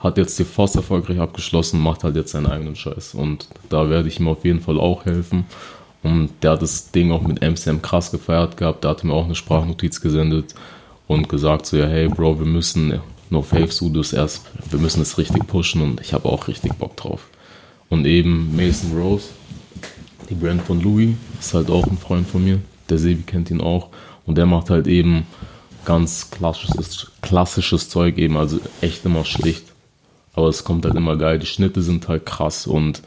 hat 0.00 0.18
jetzt 0.18 0.38
die 0.38 0.44
Forst 0.44 0.76
erfolgreich 0.76 1.20
abgeschlossen, 1.20 1.80
macht 1.80 2.02
halt 2.04 2.16
jetzt 2.16 2.32
seinen 2.32 2.46
eigenen 2.46 2.74
Scheiß. 2.74 3.14
Und 3.14 3.48
da 3.68 3.88
werde 3.88 4.08
ich 4.08 4.18
ihm 4.18 4.28
auf 4.28 4.44
jeden 4.44 4.60
Fall 4.60 4.80
auch 4.80 5.04
helfen. 5.04 5.44
Und 6.02 6.30
der 6.42 6.52
hat 6.52 6.62
das 6.62 6.90
Ding 6.92 7.12
auch 7.12 7.22
mit 7.22 7.42
MCM 7.42 7.82
krass 7.82 8.10
gefeiert 8.10 8.56
gehabt. 8.56 8.84
Der 8.84 8.90
hat 8.92 9.04
mir 9.04 9.12
auch 9.12 9.26
eine 9.26 9.34
Sprachnotiz 9.34 10.00
gesendet 10.00 10.54
und 11.06 11.28
gesagt 11.28 11.66
so, 11.66 11.76
ja, 11.76 11.86
hey 11.86 12.08
Bro, 12.08 12.38
wir 12.38 12.46
müssen 12.46 13.00
No 13.28 13.42
Fave 13.42 13.70
Studios 13.70 14.12
erst, 14.12 14.46
wir 14.70 14.78
müssen 14.78 15.02
es 15.02 15.18
richtig 15.18 15.46
pushen 15.46 15.82
und 15.82 16.00
ich 16.00 16.12
habe 16.14 16.28
auch 16.28 16.48
richtig 16.48 16.74
Bock 16.74 16.96
drauf. 16.96 17.28
Und 17.88 18.06
eben 18.06 18.54
Mason 18.56 18.96
Rose, 18.96 19.28
die 20.28 20.34
Brand 20.34 20.62
von 20.62 20.80
Louis, 20.80 21.14
ist 21.38 21.54
halt 21.54 21.70
auch 21.70 21.86
ein 21.86 21.98
Freund 21.98 22.26
von 22.26 22.44
mir. 22.44 22.60
Der 22.88 22.98
Sebi 22.98 23.22
kennt 23.22 23.50
ihn 23.50 23.60
auch. 23.60 23.88
Und 24.26 24.38
der 24.38 24.46
macht 24.46 24.70
halt 24.70 24.86
eben 24.86 25.26
ganz 25.84 26.30
klassisches, 26.30 27.10
klassisches 27.20 27.88
Zeug 27.88 28.16
eben, 28.18 28.36
also 28.36 28.60
echt 28.80 29.04
immer 29.04 29.24
schlicht. 29.24 29.64
Aber 30.34 30.48
es 30.48 30.64
kommt 30.64 30.84
halt 30.84 30.94
immer 30.94 31.16
geil. 31.16 31.38
Die 31.38 31.46
Schnitte 31.46 31.82
sind 31.82 32.08
halt 32.08 32.26
krass 32.26 32.66
und 32.66 33.02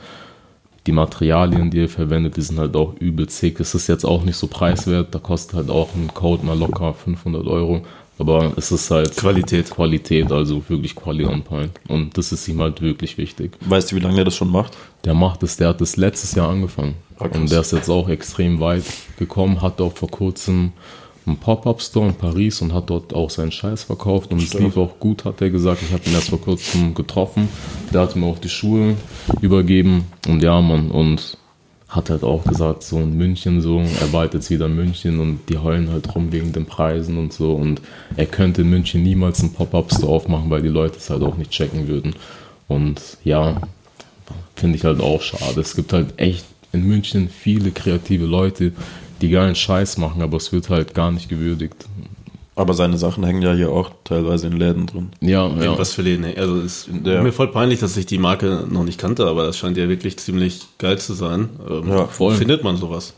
die 0.86 0.92
Materialien, 0.92 1.72
die 1.72 1.82
er 1.82 1.90
verwendet, 1.90 2.38
die 2.38 2.42
sind 2.42 2.60
halt 2.60 2.76
auch 2.76 2.94
übel 3.00 3.28
zick. 3.28 3.60
Es 3.60 3.74
ist 3.74 3.88
jetzt 3.88 4.04
auch 4.04 4.24
nicht 4.24 4.36
so 4.36 4.48
preiswert, 4.48 5.16
da 5.16 5.20
kostet 5.20 5.56
halt 5.56 5.70
auch 5.70 5.94
ein 5.96 6.14
Code 6.14 6.46
mal 6.46 6.58
locker 6.58 6.94
500 6.94 7.48
Euro. 7.48 7.84
Aber 8.20 8.54
es 8.58 8.72
ist 8.72 8.92
halt 8.92 9.16
Qualität. 9.18 9.72
Qualität, 9.72 10.32
also 10.32 10.64
wirklich 10.68 10.96
Quality 10.96 11.30
on 11.30 11.42
Point. 11.42 11.72
Und 11.88 12.18
das 12.18 12.32
ist 12.32 12.48
ihm 12.48 12.62
halt 12.62 12.82
wirklich 12.82 13.18
wichtig. 13.18 13.54
Weißt 13.62 13.92
du, 13.92 13.96
wie 13.96 14.02
lange 14.02 14.20
er 14.20 14.26
das 14.26 14.36
schon 14.36 14.52
macht? 14.52 14.78
Der 15.04 15.14
macht 15.16 15.42
es, 15.42 15.58
der 15.58 15.70
hat 15.70 15.82
das 15.82 15.98
letztes 15.98 16.36
Jahr 16.36 16.50
angefangen. 16.50 16.96
Und 17.18 17.52
der 17.52 17.62
ist 17.62 17.72
jetzt 17.72 17.90
auch 17.90 18.10
extrem 18.10 18.60
weit 18.60 18.84
gekommen, 19.18 19.62
hat 19.62 19.82
auch 19.82 19.94
vor 19.94 20.10
kurzem 20.10 20.74
einen 21.26 21.38
Pop-Up-Store 21.38 22.08
in 22.08 22.16
Paris 22.16 22.62
und 22.62 22.74
hat 22.74 22.90
dort 22.90 23.14
auch 23.14 23.30
seinen 23.30 23.52
Scheiß 23.52 23.84
verkauft 23.84 24.32
und 24.32 24.42
es 24.42 24.54
lief 24.54 24.78
auch 24.78 25.00
gut, 25.00 25.26
hat 25.26 25.42
er 25.42 25.50
gesagt. 25.50 25.82
Ich 25.82 25.94
habe 25.94 26.04
ihn 26.06 26.14
erst 26.14 26.30
vor 26.30 26.42
kurzem 26.42 26.94
getroffen. 26.94 27.48
Der 27.94 28.02
hat 28.02 28.16
mir 28.16 28.26
auch 28.26 28.40
die 28.40 28.50
Schuhe 28.50 28.96
übergeben 29.42 30.06
und 30.28 30.44
ja, 30.44 30.60
Mann, 30.62 30.92
und 30.92 31.38
hat 31.88 32.10
halt 32.10 32.24
auch 32.24 32.44
gesagt, 32.44 32.84
so 32.84 33.00
in 33.00 33.16
München 33.16 33.62
so, 33.62 33.80
er 33.80 34.12
war 34.12 34.22
halt 34.22 34.34
jetzt 34.34 34.50
wieder 34.50 34.66
in 34.66 34.76
München 34.76 35.20
und 35.20 35.42
die 35.48 35.60
heulen 35.60 35.92
halt 35.92 36.14
rum 36.16 36.32
wegen 36.32 36.52
den 36.52 36.66
Preisen 36.66 37.18
und 37.18 37.32
so 37.34 37.54
und 37.54 37.82
er 38.16 38.26
könnte 38.26 38.64
in 38.64 38.70
München 38.70 39.04
niemals 39.04 39.42
einen 39.42 39.54
Pop-Up-Store 39.54 40.12
aufmachen, 40.12 40.50
weil 40.50 40.64
die 40.64 40.70
Leute 40.70 40.98
es 40.98 41.10
halt 41.10 41.22
auch 41.22 41.38
nicht 41.38 41.52
checken 41.52 41.88
würden. 41.88 42.16
Und 42.68 43.00
ja, 43.24 43.62
finde 44.56 44.78
ich 44.78 44.84
halt 44.84 45.02
auch 45.02 45.22
schade. 45.22 45.62
Es 45.62 45.76
gibt 45.76 45.94
halt 45.94 46.18
echt 46.18 46.46
in 46.72 46.88
München 46.88 47.30
viele 47.30 47.72
kreative 47.72 48.26
Leute, 48.26 48.72
die 49.22 49.30
geilen 49.30 49.56
Scheiß 49.56 49.98
machen, 49.98 50.22
aber 50.22 50.38
es 50.38 50.52
wird 50.52 50.70
halt 50.70 50.94
gar 50.94 51.12
nicht 51.12 51.30
gewürdigt. 51.30 51.76
Aber 52.56 52.76
seine 52.76 52.98
Sachen 53.00 53.24
hängen 53.24 53.42
ja 53.42 53.54
hier 53.54 53.72
auch 53.72 53.90
teilweise 54.04 54.46
in 54.46 54.54
Läden 54.58 54.86
drin. 54.86 55.10
Ja, 55.22 55.48
ja. 55.48 55.76
Was 55.78 55.94
für 55.94 56.04
Läden? 56.04 56.24
ey. 56.24 56.38
Also 56.38 56.58
es 56.58 56.88
ist 56.88 56.90
Ja. 57.04 57.24
mir 57.24 57.32
voll 57.32 57.48
peinlich, 57.48 57.80
dass 57.80 57.98
ich 57.98 58.06
die 58.06 58.20
Marke 58.20 58.66
noch 58.70 58.84
nicht 58.84 59.00
kannte, 59.00 59.26
aber 59.26 59.46
das 59.46 59.58
scheint 59.58 59.76
ja 59.76 59.90
wirklich 59.90 60.18
ziemlich 60.18 60.62
geil 60.78 61.00
zu 61.00 61.14
sein. 61.14 61.50
Ähm, 61.68 61.88
Ja, 61.90 62.02
wo 62.02 62.06
voll. 62.06 62.36
findet 62.36 62.64
man 62.64 62.78
sowas? 62.78 63.16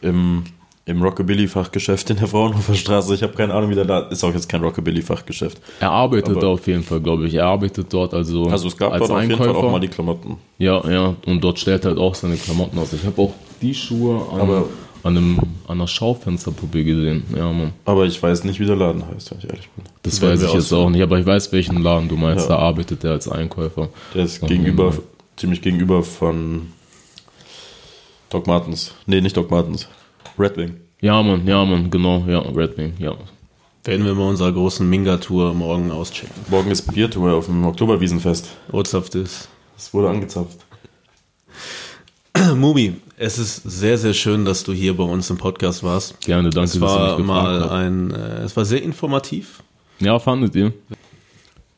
Im, 0.00 0.42
im 0.84 1.00
Rockabilly-Fachgeschäft 1.00 2.10
in 2.10 2.16
der 2.16 2.26
Fraunhofer 2.26 2.74
Straße. 2.74 3.14
Ich 3.14 3.22
habe 3.22 3.34
keine 3.34 3.54
Ahnung, 3.54 3.70
wie 3.70 3.76
der 3.76 3.84
da 3.84 4.00
ist. 4.00 4.24
Auch 4.24 4.34
jetzt 4.34 4.48
kein 4.48 4.64
Rockabilly-Fachgeschäft. 4.64 5.58
Er 5.78 5.92
arbeitet 5.92 6.30
Aber- 6.32 6.40
da 6.40 6.46
auf 6.48 6.66
jeden 6.66 6.82
Fall, 6.82 7.00
glaube 7.00 7.28
ich. 7.28 7.34
Er 7.34 7.46
arbeitet 7.46 7.86
dort 7.92 8.12
also, 8.14 8.46
Also 8.46 8.66
es 8.66 8.76
gab 8.76 8.90
als 8.92 8.98
dort 9.06 9.12
auf 9.12 9.20
jeden 9.20 9.32
Einkäufer. 9.34 9.54
Fall 9.54 9.64
auch 9.64 9.70
mal 9.70 9.78
die 9.78 9.86
Klamotten. 9.86 10.38
Ja, 10.58 10.82
ja, 10.90 11.14
und 11.26 11.40
dort 11.44 11.60
stellt 11.60 11.84
er 11.84 11.90
halt 11.92 12.00
auch 12.00 12.16
seine 12.16 12.34
Klamotten 12.34 12.76
aus. 12.80 12.92
Ich 12.92 13.04
habe 13.04 13.22
auch 13.22 13.32
die 13.60 13.74
Schuhe 13.74 14.20
an, 14.32 14.40
Aber- 14.40 14.64
an, 15.02 15.16
einem, 15.16 15.38
an 15.38 15.78
einer 15.78 15.88
Schaufensterpuppe 15.88 16.84
gesehen. 16.84 17.24
Ja, 17.36 17.50
Mann. 17.50 17.72
Aber 17.84 18.04
ich 18.06 18.22
weiß 18.22 18.44
nicht, 18.44 18.60
wie 18.60 18.66
der 18.66 18.76
Laden 18.76 19.04
heißt, 19.06 19.30
wenn 19.30 19.38
ich 19.38 19.48
ehrlich 19.48 19.68
bin. 19.70 19.84
Das 20.02 20.20
Werden 20.20 20.34
weiß 20.34 20.48
ich 20.48 20.54
jetzt 20.54 20.72
auch 20.72 20.90
nicht, 20.90 21.02
aber 21.02 21.18
ich 21.18 21.26
weiß, 21.26 21.52
welchen 21.52 21.82
Laden 21.82 22.08
du 22.08 22.16
meinst. 22.16 22.48
Ja. 22.48 22.56
Da 22.56 22.62
arbeitet 22.62 23.04
er 23.04 23.12
als 23.12 23.28
Einkäufer. 23.28 23.88
Der 24.14 24.24
ist 24.24 24.40
Ach, 24.42 24.48
gegenüber, 24.48 24.90
Mann. 24.90 24.98
ziemlich 25.36 25.62
gegenüber 25.62 26.02
von 26.02 26.68
Doc 28.30 28.46
Martens. 28.46 28.94
Nee, 29.06 29.20
nicht 29.20 29.36
Doc 29.36 29.50
Martens. 29.50 29.88
Red 30.38 30.56
Wing. 30.56 30.76
Ja, 31.00 31.22
Mann, 31.22 31.46
ja, 31.46 31.64
Mann, 31.64 31.90
genau, 31.90 32.24
ja, 32.28 32.38
Red 32.38 32.78
Wing, 32.78 32.94
ja. 32.98 33.14
Werden 33.84 34.06
wir 34.06 34.14
bei 34.14 34.22
unserer 34.22 34.52
großen 34.52 34.88
Minga-Tour 34.88 35.54
morgen 35.54 35.90
auschecken. 35.90 36.30
Morgen 36.48 36.70
ist 36.70 36.92
Biertour 36.92 37.32
auf 37.34 37.46
dem 37.46 37.64
Oktoberwiesenfest. 37.64 38.48
Up 38.72 39.10
this? 39.10 39.48
Es 39.76 39.92
wurde 39.92 40.10
angezapft. 40.10 40.58
Mubi, 42.56 42.94
es 43.16 43.38
ist 43.38 43.62
sehr, 43.64 43.98
sehr 43.98 44.14
schön, 44.14 44.44
dass 44.44 44.64
du 44.64 44.72
hier 44.72 44.96
bei 44.96 45.04
uns 45.04 45.28
im 45.30 45.38
Podcast 45.38 45.82
warst. 45.82 46.20
Gerne, 46.20 46.50
danke, 46.50 46.70
Es 46.70 46.80
war 46.80 46.98
dass 46.98 47.12
ihr 47.12 47.18
mich 47.18 47.26
mal 47.26 47.68
ein, 47.68 48.10
äh, 48.10 48.42
es 48.42 48.56
war 48.56 48.64
sehr 48.64 48.82
informativ. 48.82 49.62
Ja, 50.00 50.18
fandet 50.18 50.54
ihr? 50.56 50.72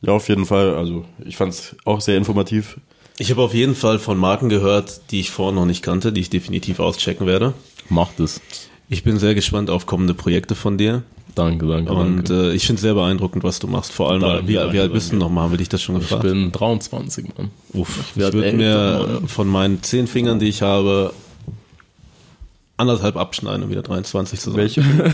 Ja, 0.01 0.13
auf 0.13 0.29
jeden 0.29 0.45
Fall. 0.45 0.75
Also 0.75 1.05
ich 1.25 1.35
fand 1.37 1.53
es 1.53 1.75
auch 1.83 2.01
sehr 2.01 2.17
informativ. 2.17 2.79
Ich 3.17 3.31
habe 3.31 3.41
auf 3.41 3.53
jeden 3.53 3.75
Fall 3.75 3.99
von 3.99 4.17
Marken 4.17 4.49
gehört, 4.49 5.11
die 5.11 5.19
ich 5.21 5.31
vorher 5.31 5.55
noch 5.55 5.65
nicht 5.65 5.81
kannte, 5.81 6.11
die 6.11 6.21
ich 6.21 6.29
definitiv 6.29 6.79
auschecken 6.79 7.27
werde. 7.27 7.53
Macht 7.89 8.19
es. 8.19 8.41
Ich 8.89 9.03
bin 9.03 9.19
sehr 9.19 9.35
gespannt 9.35 9.69
auf 9.69 9.85
kommende 9.85 10.13
Projekte 10.13 10.53
von 10.55 10.77
dir. 10.77 11.03
Danke, 11.35 11.67
danke, 11.67 11.91
Und 11.93 12.29
danke. 12.29 12.51
äh, 12.51 12.55
ich 12.55 12.65
finde 12.65 12.77
es 12.77 12.81
sehr 12.81 12.93
beeindruckend, 12.93 13.43
was 13.43 13.59
du 13.59 13.67
machst. 13.67 13.91
Vor 13.91 14.09
allem, 14.09 14.21
Danke, 14.21 14.47
wie, 14.47 14.53
danke, 14.53 14.73
wie 14.73 14.79
alt 14.79 14.93
bist 14.93 15.11
du 15.11 15.17
nochmal? 15.17 15.43
Haben 15.45 15.51
wir 15.51 15.57
dich 15.57 15.69
das 15.69 15.81
schon 15.81 15.95
ich 15.97 16.03
gefragt? 16.03 16.23
bin 16.23 16.51
23, 16.51 17.25
Mann. 17.37 17.51
Uff, 17.73 17.99
ich, 18.11 18.17
werd 18.17 18.33
würde 18.33 18.53
mir 18.53 19.05
Mann. 19.07 19.27
von 19.27 19.47
meinen 19.47 19.83
zehn 19.83 20.07
Fingern, 20.07 20.39
die 20.39 20.47
ich 20.47 20.61
habe, 20.61 21.13
anderthalb 22.77 23.15
abschneiden, 23.17 23.63
um 23.63 23.69
wieder 23.69 23.81
23 23.81 24.39
zu 24.39 24.51
sein. 24.51 24.57
Welche? 24.59 24.83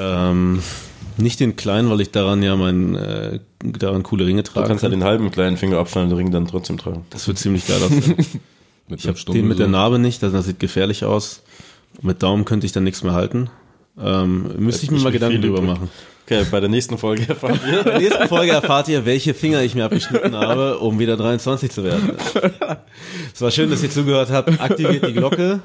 Ähm, 0.00 0.62
nicht 1.16 1.40
den 1.40 1.56
kleinen, 1.56 1.90
weil 1.90 2.00
ich 2.00 2.12
daran 2.12 2.40
ja 2.40 2.54
mein, 2.54 2.94
äh, 2.94 3.40
daran 3.64 4.04
coole 4.04 4.26
Ringe 4.26 4.44
Du 4.44 4.52
tragen 4.52 4.68
kannst 4.68 4.84
ja 4.84 4.88
den 4.88 5.02
halben 5.02 5.30
kleinen 5.32 5.56
Finger 5.56 5.78
abschneiden, 5.78 6.10
den 6.10 6.16
Ring 6.16 6.30
dann 6.30 6.46
trotzdem 6.46 6.78
tragen. 6.78 7.04
Das 7.10 7.26
wird 7.26 7.36
ziemlich 7.38 7.66
geil 7.66 7.82
aussehen. 7.82 8.14
Mit 8.88 9.00
Ich 9.00 9.08
habe 9.08 9.18
den 9.32 9.48
mit 9.48 9.58
der 9.58 9.66
Narbe 9.68 9.98
nicht, 9.98 10.22
das, 10.22 10.32
das 10.32 10.46
sieht 10.46 10.60
gefährlich 10.60 11.04
aus. 11.04 11.42
Mit 12.00 12.22
Daumen 12.22 12.44
könnte 12.44 12.64
ich 12.64 12.72
dann 12.72 12.84
nichts 12.84 13.02
mehr 13.02 13.12
halten. 13.12 13.50
Ähm, 14.00 14.54
müsste 14.58 14.84
ich 14.84 14.90
mir 14.90 15.00
mal 15.00 15.12
Gedanken 15.12 15.42
drüber 15.42 15.60
machen. 15.60 15.90
Okay, 16.24 16.44
bei 16.50 16.60
der 16.60 16.68
nächsten 16.68 16.98
Folge 16.98 17.26
erfahren 17.26 17.58
wir. 17.64 17.78
In 17.78 17.84
der 17.84 17.98
nächsten 17.98 18.28
Folge 18.28 18.52
erfahrt 18.52 18.88
ihr, 18.88 19.06
welche 19.06 19.32
Finger 19.32 19.62
ich 19.62 19.74
mir 19.74 19.86
abgeschnitten 19.86 20.36
habe, 20.36 20.78
um 20.78 20.98
wieder 20.98 21.16
23 21.16 21.70
zu 21.70 21.84
werden. 21.84 22.12
Es 23.34 23.40
war 23.40 23.50
schön, 23.50 23.70
dass 23.70 23.82
ihr 23.82 23.90
zugehört 23.90 24.30
habt. 24.30 24.60
Aktiviert 24.60 25.06
die 25.06 25.14
Glocke. 25.14 25.60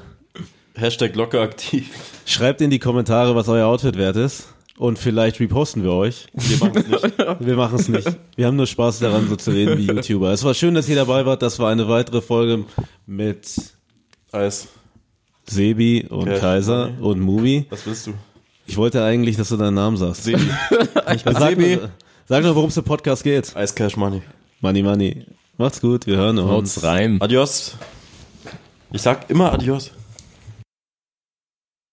Hashtag 0.74 1.12
Glocke 1.12 1.40
aktiv. 1.40 1.90
Schreibt 2.24 2.60
in 2.62 2.70
die 2.70 2.78
Kommentare, 2.78 3.36
was 3.36 3.48
euer 3.48 3.66
Outfit 3.66 3.96
wert 3.98 4.16
ist. 4.16 4.54
Und 4.76 4.98
vielleicht 4.98 5.38
reposten 5.38 5.84
wir 5.84 5.92
euch. 5.92 6.26
Wir 6.32 6.56
machen 6.56 6.78
es 6.78 7.02
nicht. 7.02 7.18
Wir 7.40 7.56
machen 7.56 7.78
es 7.78 7.88
nicht. 7.88 8.18
Wir 8.34 8.46
haben 8.46 8.56
nur 8.56 8.66
Spaß 8.66 9.00
daran, 9.00 9.28
so 9.28 9.36
zu 9.36 9.52
reden 9.52 9.78
wie 9.78 9.86
YouTuber. 9.86 10.32
Es 10.32 10.42
war 10.42 10.54
schön, 10.54 10.74
dass 10.74 10.88
ihr 10.88 10.96
dabei 10.96 11.26
wart. 11.26 11.42
Das 11.42 11.58
war 11.60 11.70
eine 11.70 11.88
weitere 11.88 12.20
Folge 12.20 12.64
mit 13.06 13.52
Eis. 14.32 14.68
Sebi 15.46 16.06
und 16.08 16.28
Okay. 16.28 16.38
Kaiser 16.40 16.90
und 17.00 17.20
Mubi. 17.20 17.66
Was 17.70 17.86
willst 17.86 18.06
du? 18.06 18.14
Ich 18.66 18.76
wollte 18.76 19.04
eigentlich, 19.04 19.36
dass 19.36 19.50
du 19.50 19.56
deinen 19.56 19.74
Namen 19.74 19.96
sagst. 19.96 20.24
Sebi. 20.24 20.40
Ich 21.14 21.24
bin 21.24 21.34
sag, 21.34 21.58
nur, 21.58 21.90
sag 22.26 22.42
nur, 22.42 22.54
worum 22.54 22.70
es 22.70 22.76
im 22.76 22.84
Podcast 22.84 23.22
geht. 23.24 23.54
Eis 23.54 23.74
Cash 23.74 23.96
Money. 23.96 24.22
Money, 24.60 24.82
money. 24.82 25.26
Macht's 25.58 25.80
gut, 25.80 26.06
wir 26.06 26.16
hören 26.16 26.38
uns. 26.38 26.50
Haut's 26.50 26.82
rein. 26.82 27.20
Adios. 27.20 27.76
Ich 28.92 29.02
sag 29.02 29.28
immer 29.30 29.52
Adios. 29.52 29.90